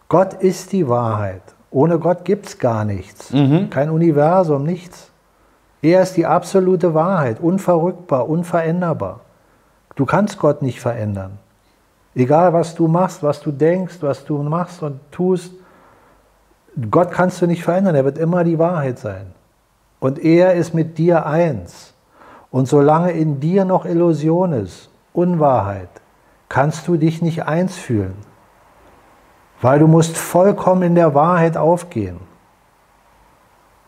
[0.09, 1.43] Gott ist die Wahrheit.
[1.71, 3.33] Ohne Gott gibt es gar nichts.
[3.33, 3.71] Mhm.
[3.71, 5.11] Kein Universum, nichts.
[5.81, 9.21] Er ist die absolute Wahrheit, unverrückbar, unveränderbar.
[9.95, 11.39] Du kannst Gott nicht verändern.
[12.15, 15.53] Egal, was du machst, was du denkst, was du machst und tust,
[16.91, 17.95] Gott kannst du nicht verändern.
[17.95, 19.33] Er wird immer die Wahrheit sein.
[20.01, 21.95] Und er ist mit dir eins.
[22.51, 25.89] Und solange in dir noch Illusion ist, Unwahrheit,
[26.49, 28.17] kannst du dich nicht eins fühlen.
[29.61, 32.19] Weil du musst vollkommen in der Wahrheit aufgehen.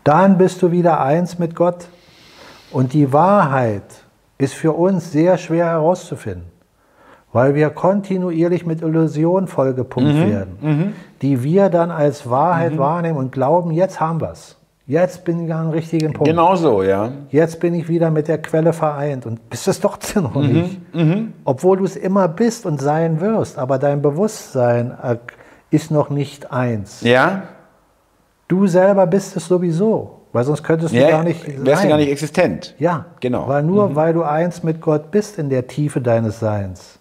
[0.05, 1.89] Dann bist du wieder eins mit Gott.
[2.71, 4.04] Und die Wahrheit
[4.45, 6.47] ist für uns sehr schwer herauszufinden,
[7.33, 10.93] weil wir kontinuierlich mit Illusionen vollgepumpt mhm, werden, mhm.
[11.23, 12.79] die wir dann als Wahrheit mhm.
[12.79, 14.57] wahrnehmen und glauben, jetzt haben wir es.
[14.87, 16.29] Jetzt bin ich an einem richtigen Punkt.
[16.29, 17.11] Genau so, ja.
[17.31, 20.95] Jetzt bin ich wieder mit der Quelle vereint und bist es doch noch mhm, nicht.
[20.95, 21.33] Mhm.
[21.45, 25.17] Obwohl du es immer bist und sein wirst, aber dein Bewusstsein äh,
[25.71, 27.01] ist noch nicht eins.
[27.01, 27.45] Ja.
[28.47, 30.21] Du selber bist es sowieso.
[30.35, 32.75] Weil sonst könntest du ja, gar nicht wärst du gar nicht existent.
[32.81, 33.47] Ja, genau.
[33.47, 33.95] Weil nur mhm.
[33.95, 36.99] weil du eins mit Gott bist in der Tiefe deines Seins,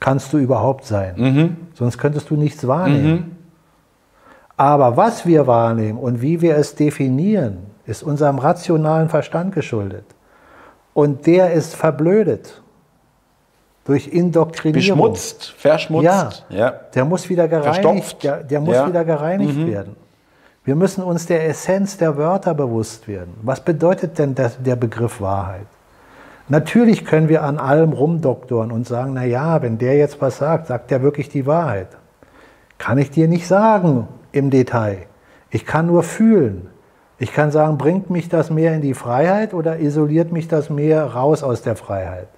[0.00, 1.14] kannst du überhaupt sein.
[1.14, 1.56] Mhm.
[1.74, 3.12] Sonst könntest du nichts wahrnehmen.
[3.12, 3.36] Mhm.
[4.56, 10.06] Aber was wir wahrnehmen und wie wir es definieren, ist unserem rationalen Verstand geschuldet.
[10.94, 12.62] Und der ist verblödet
[13.84, 14.96] durch Indoktrinierung.
[15.12, 16.04] Beschmutzt, verschmutzt.
[16.04, 16.70] Ja, ja.
[16.94, 18.88] der muss wieder gereinigt, der, der muss ja.
[18.88, 19.66] wieder gereinigt mhm.
[19.66, 20.03] werden.
[20.66, 23.34] Wir müssen uns der Essenz der Wörter bewusst werden.
[23.42, 25.66] Was bedeutet denn der, der Begriff Wahrheit?
[26.48, 30.68] Natürlich können wir an allem rumdoktoren und sagen, na ja, wenn der jetzt was sagt,
[30.68, 31.88] sagt der wirklich die Wahrheit.
[32.78, 35.06] Kann ich dir nicht sagen im Detail.
[35.50, 36.68] Ich kann nur fühlen.
[37.18, 41.04] Ich kann sagen, bringt mich das mehr in die Freiheit oder isoliert mich das mehr
[41.04, 42.28] raus aus der Freiheit?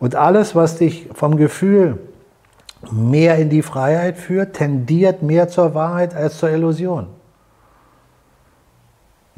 [0.00, 1.98] Und alles, was dich vom Gefühl
[2.90, 7.17] mehr in die Freiheit führt, tendiert mehr zur Wahrheit als zur Illusion.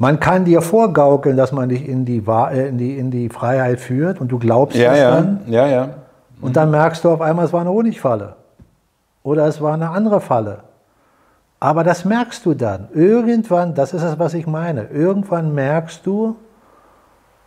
[0.01, 3.79] Man kann dir vorgaukeln, dass man dich in die, äh, in die, in die Freiheit
[3.79, 5.11] führt und du glaubst ja, das ja.
[5.11, 5.41] dann.
[5.45, 5.85] Ja, ja.
[5.85, 5.91] Mhm.
[6.41, 8.35] Und dann merkst du auf einmal, es war eine Honigfalle.
[9.21, 10.61] Oder es war eine andere Falle.
[11.59, 12.87] Aber das merkst du dann.
[12.95, 16.35] Irgendwann, das ist es, was ich meine, irgendwann merkst du,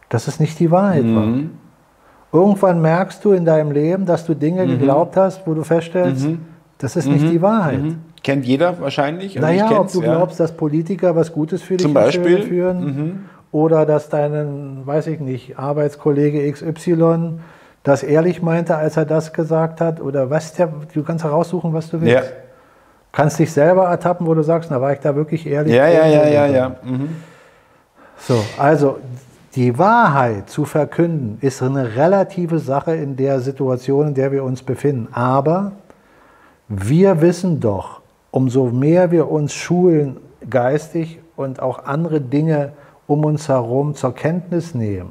[0.09, 1.17] dass es nicht die Wahrheit mhm.
[1.17, 2.41] war.
[2.41, 4.79] Irgendwann merkst du in deinem Leben, dass du Dinge mhm.
[4.79, 6.43] geglaubt hast, wo du feststellst, mhm.
[6.79, 7.31] das ist nicht mhm.
[7.31, 7.83] die Wahrheit.
[8.25, 9.37] Kennt jeder wahrscheinlich.
[9.37, 10.17] Naja, ob du ja.
[10.17, 12.43] glaubst, dass Politiker was Gutes für dich Zum Beispiel?
[12.43, 13.25] führen mhm.
[13.53, 17.39] oder dass dein, weiß ich nicht, Arbeitskollege XY
[17.83, 21.91] das ehrlich meinte, als er das gesagt hat oder was der, du kannst heraussuchen, was
[21.91, 22.15] du willst.
[22.15, 22.23] Ja.
[23.13, 25.75] Kannst dich selber ertappen, wo du sagst, na war ich da wirklich ehrlich?
[25.75, 26.77] Ja, ja, ja, ja, ja.
[26.83, 27.11] Mhm.
[28.17, 28.99] So, also
[29.55, 34.63] die Wahrheit zu verkünden ist eine relative Sache in der Situation, in der wir uns
[34.63, 35.09] befinden.
[35.13, 35.73] Aber
[36.69, 38.01] wir wissen doch,
[38.35, 40.17] umso mehr wir uns schulen
[40.51, 42.73] geistig und auch andere Dinge
[43.07, 45.11] um uns herum zur Kenntnis nehmen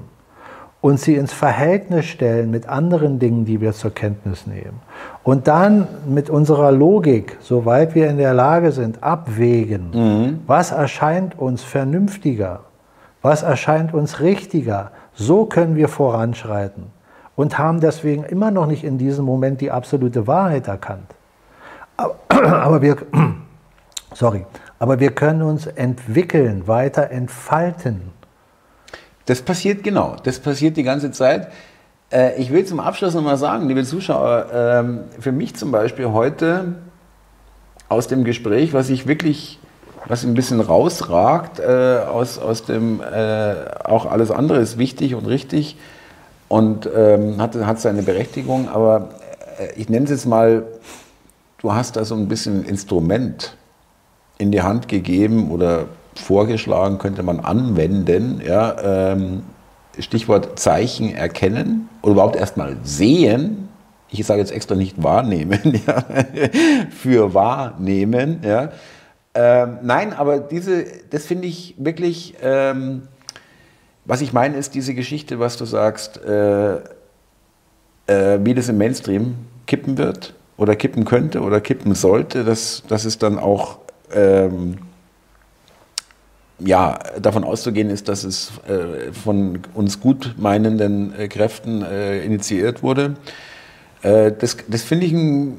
[0.81, 4.81] und sie ins Verhältnis stellen mit anderen Dingen, die wir zur Kenntnis nehmen.
[5.23, 10.39] Und dann mit unserer Logik, soweit wir in der Lage sind, abwägen, mhm.
[10.45, 12.59] was erscheint uns vernünftiger,
[13.21, 16.87] was erscheint uns richtiger, so können wir voranschreiten
[17.37, 21.15] und haben deswegen immer noch nicht in diesem Moment die absolute Wahrheit erkannt.
[22.29, 22.97] Aber wir,
[24.13, 24.45] sorry,
[24.79, 28.11] aber wir können uns entwickeln, weiter entfalten.
[29.25, 31.47] Das passiert genau, das passiert die ganze Zeit.
[32.11, 36.75] Äh, ich will zum Abschluss nochmal sagen, liebe Zuschauer, ähm, für mich zum Beispiel heute
[37.87, 39.59] aus dem Gespräch, was ich wirklich
[40.05, 43.55] was ein bisschen rausragt äh, aus, aus dem, äh,
[43.85, 45.77] auch alles andere ist wichtig und richtig
[46.49, 49.11] und ähm, hat, hat seine Berechtigung, aber
[49.77, 50.65] ich nenne es jetzt mal,
[51.63, 53.55] du hast da so ein bisschen ein Instrument
[54.37, 59.43] in die Hand gegeben oder vorgeschlagen, könnte man anwenden, ja, ähm,
[59.97, 63.69] Stichwort Zeichen erkennen oder überhaupt erstmal sehen,
[64.09, 66.03] ich sage jetzt extra nicht wahrnehmen, ja,
[66.91, 68.71] für wahrnehmen, ja.
[69.33, 73.07] Ähm, nein, aber diese, das finde ich wirklich, ähm,
[74.05, 79.35] was ich meine, ist diese Geschichte, was du sagst, äh, äh, wie das im Mainstream
[79.65, 83.79] kippen wird oder kippen könnte oder kippen sollte, dass, dass es dann auch
[84.13, 84.77] ähm,
[86.59, 92.83] ja, davon auszugehen ist, dass es äh, von uns gut meinenden äh, Kräften äh, initiiert
[92.83, 93.15] wurde.
[94.01, 95.57] Äh, das das finde ich ein,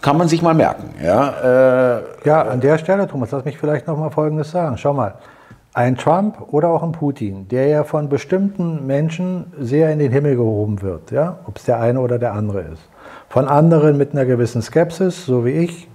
[0.00, 0.94] kann man sich mal merken.
[1.02, 4.76] Ja, äh, ja an der Stelle, Thomas, lass mich vielleicht noch mal Folgendes sagen.
[4.76, 5.14] Schau mal,
[5.74, 10.36] ein Trump oder auch ein Putin, der ja von bestimmten Menschen sehr in den Himmel
[10.36, 12.88] gehoben wird, ja, ob es der eine oder der andere ist.
[13.28, 15.88] Von anderen mit einer gewissen Skepsis, so wie ich,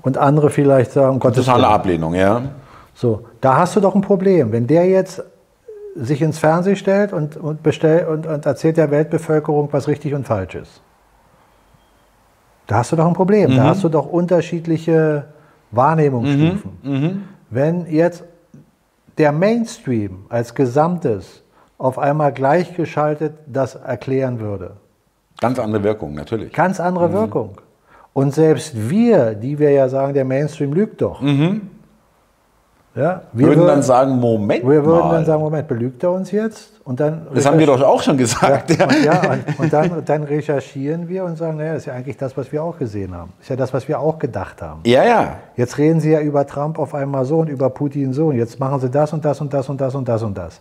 [0.00, 2.40] und andere vielleicht sagen, Gottes Totale Ablehnung, ja.
[2.94, 4.50] So, da hast du doch ein Problem.
[4.50, 5.22] Wenn der jetzt
[5.94, 10.26] sich ins Fernsehen stellt und, und, bestell, und, und erzählt der Weltbevölkerung, was richtig und
[10.26, 10.80] falsch ist.
[12.66, 13.50] Da hast du doch ein Problem.
[13.50, 13.56] Mhm.
[13.56, 15.26] Da hast du doch unterschiedliche
[15.70, 16.78] Wahrnehmungsstufen.
[16.82, 16.92] Mhm.
[16.92, 17.22] Mhm.
[17.50, 18.24] Wenn jetzt
[19.18, 21.42] der Mainstream als Gesamtes
[21.78, 24.76] auf einmal gleichgeschaltet das erklären würde.
[25.40, 26.52] Ganz andere Wirkung, natürlich.
[26.52, 27.12] Ganz andere mhm.
[27.14, 27.60] Wirkung.
[28.12, 31.20] Und selbst wir, die wir ja sagen, der Mainstream lügt doch.
[31.20, 31.71] Mhm.
[32.94, 35.12] Ja, wir würden, würden dann sagen, Moment Wir würden mal.
[35.14, 36.72] dann sagen, Moment, belügt er uns jetzt?
[36.84, 38.70] Und dann das haben wir doch auch schon gesagt.
[38.70, 41.86] Ja, Und, ja, und, und, dann, und dann recherchieren wir und sagen, naja, das ist
[41.86, 43.32] ja eigentlich das, was wir auch gesehen haben.
[43.38, 44.80] Das ist ja das, was wir auch gedacht haben.
[44.84, 45.36] Ja, ja.
[45.56, 48.60] Jetzt reden Sie ja über Trump auf einmal so und über Putin so und jetzt
[48.60, 50.60] machen Sie das und das und das und das und das und das.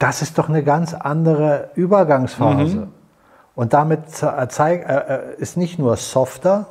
[0.00, 2.76] Das ist doch eine ganz andere Übergangsphase.
[2.78, 2.88] Mhm.
[3.54, 4.00] Und damit
[4.48, 6.66] zeig, äh, äh, ist nicht nur softer,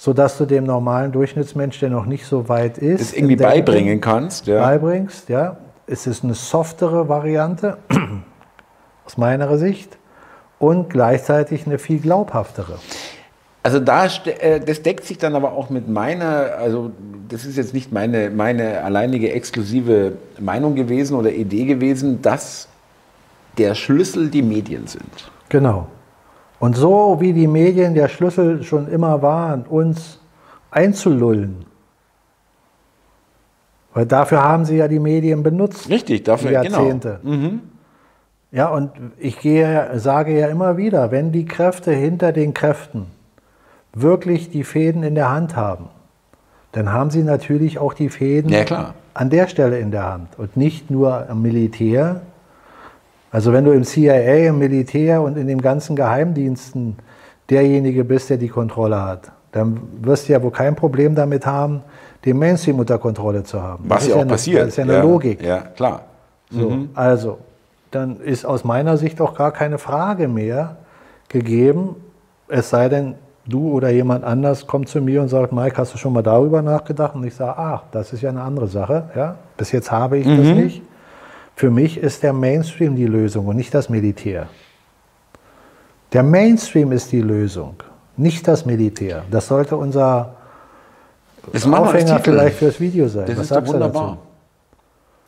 [0.00, 4.46] sodass du dem normalen Durchschnittsmensch, der noch nicht so weit ist, es irgendwie beibringen kannst.
[4.46, 4.62] Ja.
[4.62, 5.58] Beibringst, ja.
[5.86, 7.76] Es ist eine softere Variante
[9.04, 9.98] aus meiner Sicht
[10.58, 12.78] und gleichzeitig eine viel glaubhaftere.
[13.62, 16.92] Also da, äh, das deckt sich dann aber auch mit meiner, also
[17.28, 22.68] das ist jetzt nicht meine, meine alleinige exklusive Meinung gewesen oder Idee gewesen, dass
[23.58, 25.30] der Schlüssel die Medien sind.
[25.50, 25.88] Genau.
[26.60, 30.20] Und so wie die Medien der Schlüssel schon immer waren, uns
[30.70, 31.64] einzulullen,
[33.94, 35.88] weil dafür haben sie ja die Medien benutzt.
[35.88, 37.18] Richtig, dafür Jahrzehnte.
[37.22, 37.36] Genau.
[37.36, 37.60] Mhm.
[38.52, 43.06] Ja, und ich gehe, sage ja immer wieder, wenn die Kräfte hinter den Kräften
[43.92, 45.86] wirklich die Fäden in der Hand haben,
[46.72, 50.56] dann haben sie natürlich auch die Fäden ja, an der Stelle in der Hand und
[50.56, 52.22] nicht nur am Militär,
[53.32, 56.96] also wenn du im CIA, im Militär und in den ganzen Geheimdiensten
[57.48, 61.82] derjenige bist, der die Kontrolle hat, dann wirst du ja wohl kein Problem damit haben,
[62.24, 63.84] den Mainstream unter Kontrolle zu haben.
[63.88, 64.62] Was ja auch eine, passiert.
[64.62, 65.42] Das ist ja eine ja, Logik.
[65.42, 66.02] Ja, klar.
[66.50, 66.90] So, mhm.
[66.94, 67.38] Also,
[67.90, 70.76] dann ist aus meiner Sicht auch gar keine Frage mehr
[71.28, 71.96] gegeben,
[72.48, 73.14] es sei denn,
[73.46, 76.62] du oder jemand anders kommt zu mir und sagt, Mike, hast du schon mal darüber
[76.62, 77.14] nachgedacht?
[77.14, 79.04] Und ich sage, ach, das ist ja eine andere Sache.
[79.16, 79.36] Ja?
[79.56, 80.36] Bis jetzt habe ich mhm.
[80.36, 80.82] das nicht.
[81.60, 84.48] Für mich ist der Mainstream die Lösung und nicht das Militär.
[86.10, 87.74] Der Mainstream ist die Lösung,
[88.16, 89.24] nicht das Militär.
[89.30, 90.36] Das sollte unser
[91.52, 93.26] das Aufhänger vielleicht fürs Video sein.
[93.26, 94.16] Das Was ist doch wunderbar.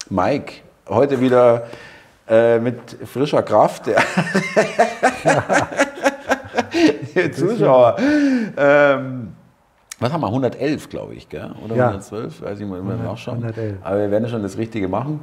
[0.09, 1.64] Mike, heute wieder
[2.26, 3.88] äh, mit frischer Kraft.
[3.88, 3.98] Ja.
[7.36, 7.96] Zuschauer.
[8.56, 9.34] Ähm,
[10.00, 10.28] was haben wir?
[10.28, 11.50] 111, glaube ich, gell?
[11.62, 11.88] oder ja.
[11.88, 12.40] 112?
[12.40, 13.44] Weiß ich mal immer nachschauen.
[13.44, 13.76] 111.
[13.82, 15.20] Aber wir werden schon das Richtige machen.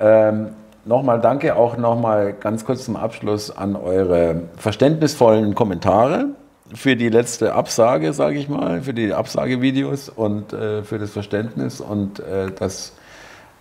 [0.00, 0.48] Ähm,
[0.84, 6.28] nochmal danke auch nochmal ganz kurz zum Abschluss an eure verständnisvollen Kommentare
[6.74, 11.80] für die letzte Absage, sage ich mal, für die Absagevideos und äh, für das Verständnis
[11.80, 12.92] und äh, dass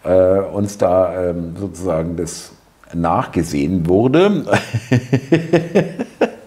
[0.03, 2.53] äh, uns da ähm, sozusagen das
[2.93, 4.45] nachgesehen wurde.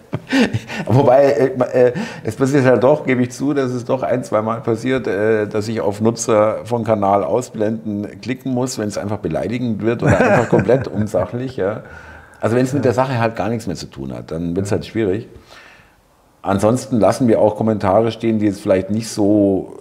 [0.85, 1.93] Wobei, äh, äh,
[2.23, 5.47] es passiert halt doch, gebe ich zu, dass es doch ein, zwei Mal passiert, äh,
[5.47, 10.17] dass ich auf Nutzer von Kanal ausblenden klicken muss, wenn es einfach beleidigend wird oder
[10.17, 11.57] einfach komplett unsachlich.
[11.57, 11.83] Ja.
[12.39, 14.65] Also wenn es mit der Sache halt gar nichts mehr zu tun hat, dann wird
[14.65, 15.27] es halt schwierig.
[16.41, 19.77] Ansonsten lassen wir auch Kommentare stehen, die jetzt vielleicht nicht so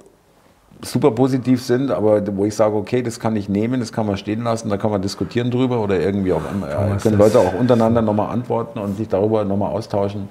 [0.84, 4.16] super positiv sind, aber wo ich sage, okay, das kann ich nehmen, das kann man
[4.16, 8.02] stehen lassen, da kann man diskutieren drüber oder irgendwie auch, äh, können Leute auch untereinander
[8.02, 10.28] nochmal antworten und sich darüber nochmal austauschen.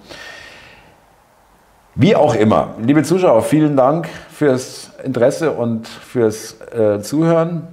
[1.95, 2.75] Wie auch immer.
[2.81, 7.67] Liebe Zuschauer, vielen Dank fürs Interesse und fürs äh, Zuhören.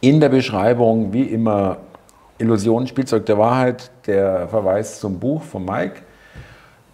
[0.00, 1.78] In der Beschreibung, wie immer,
[2.38, 6.02] Illusion, Spielzeug der Wahrheit, der Verweis zum Buch von Mike.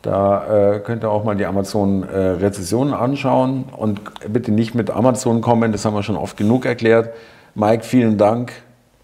[0.04, 5.40] Da äh, könnt ihr auch mal die Amazon-Rezessionen äh, anschauen und bitte nicht mit Amazon
[5.40, 7.14] kommen, das haben wir schon oft genug erklärt.
[7.54, 8.52] Mike, vielen Dank.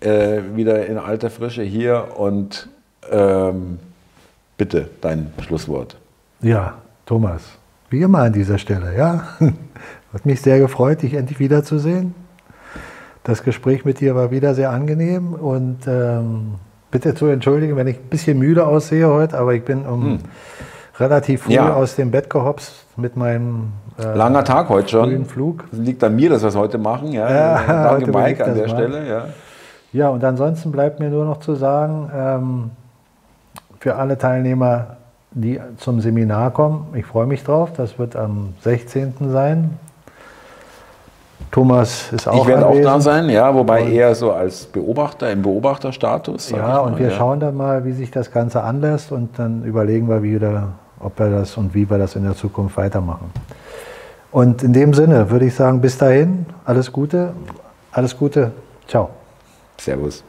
[0.01, 2.68] Äh, wieder in alter Frische hier und
[3.10, 3.78] ähm,
[4.59, 5.97] bitte dein Schlusswort.
[6.43, 6.74] Ja,
[7.06, 7.44] Thomas,
[7.89, 9.24] wie immer an dieser Stelle, ja.
[10.12, 12.14] Hat mich sehr gefreut, dich endlich wiederzusehen.
[13.24, 16.56] Das Gespräch mit dir war wieder sehr angenehm und ähm,
[16.90, 20.18] bitte zu entschuldigen, wenn ich ein bisschen müde aussehe heute, aber ich bin um hm.
[21.01, 21.72] Relativ früh ja.
[21.72, 25.24] aus dem Bett gehopst mit meinem äh, langer Tag heute schon.
[25.24, 25.64] Flug.
[25.70, 27.12] Das liegt an mir, dass wir es heute machen.
[27.12, 27.31] Ja.
[27.31, 28.74] ja Danke Mike an der mal.
[28.74, 29.09] Stelle.
[29.09, 29.24] Ja.
[29.93, 32.70] ja, und ansonsten bleibt mir nur noch zu sagen, ähm,
[33.78, 34.98] für alle Teilnehmer
[35.32, 36.89] die zum Seminar kommen.
[36.94, 37.70] Ich freue mich drauf.
[37.77, 39.14] Das wird am 16.
[39.31, 39.78] sein.
[41.51, 45.32] Thomas ist auch Ich werde auch da sein, ja, wobei und eher so als Beobachter,
[45.32, 46.51] im Beobachterstatus.
[46.51, 47.16] Ja, und wir ja.
[47.16, 50.68] schauen dann mal, wie sich das Ganze anlässt und dann überlegen wir wieder,
[51.01, 53.31] ob wir das und wie wir das in der Zukunft weitermachen.
[54.31, 57.32] Und in dem Sinne würde ich sagen, bis dahin, alles Gute,
[57.90, 58.52] alles Gute,
[58.86, 59.10] ciao.
[59.77, 60.22] Servus.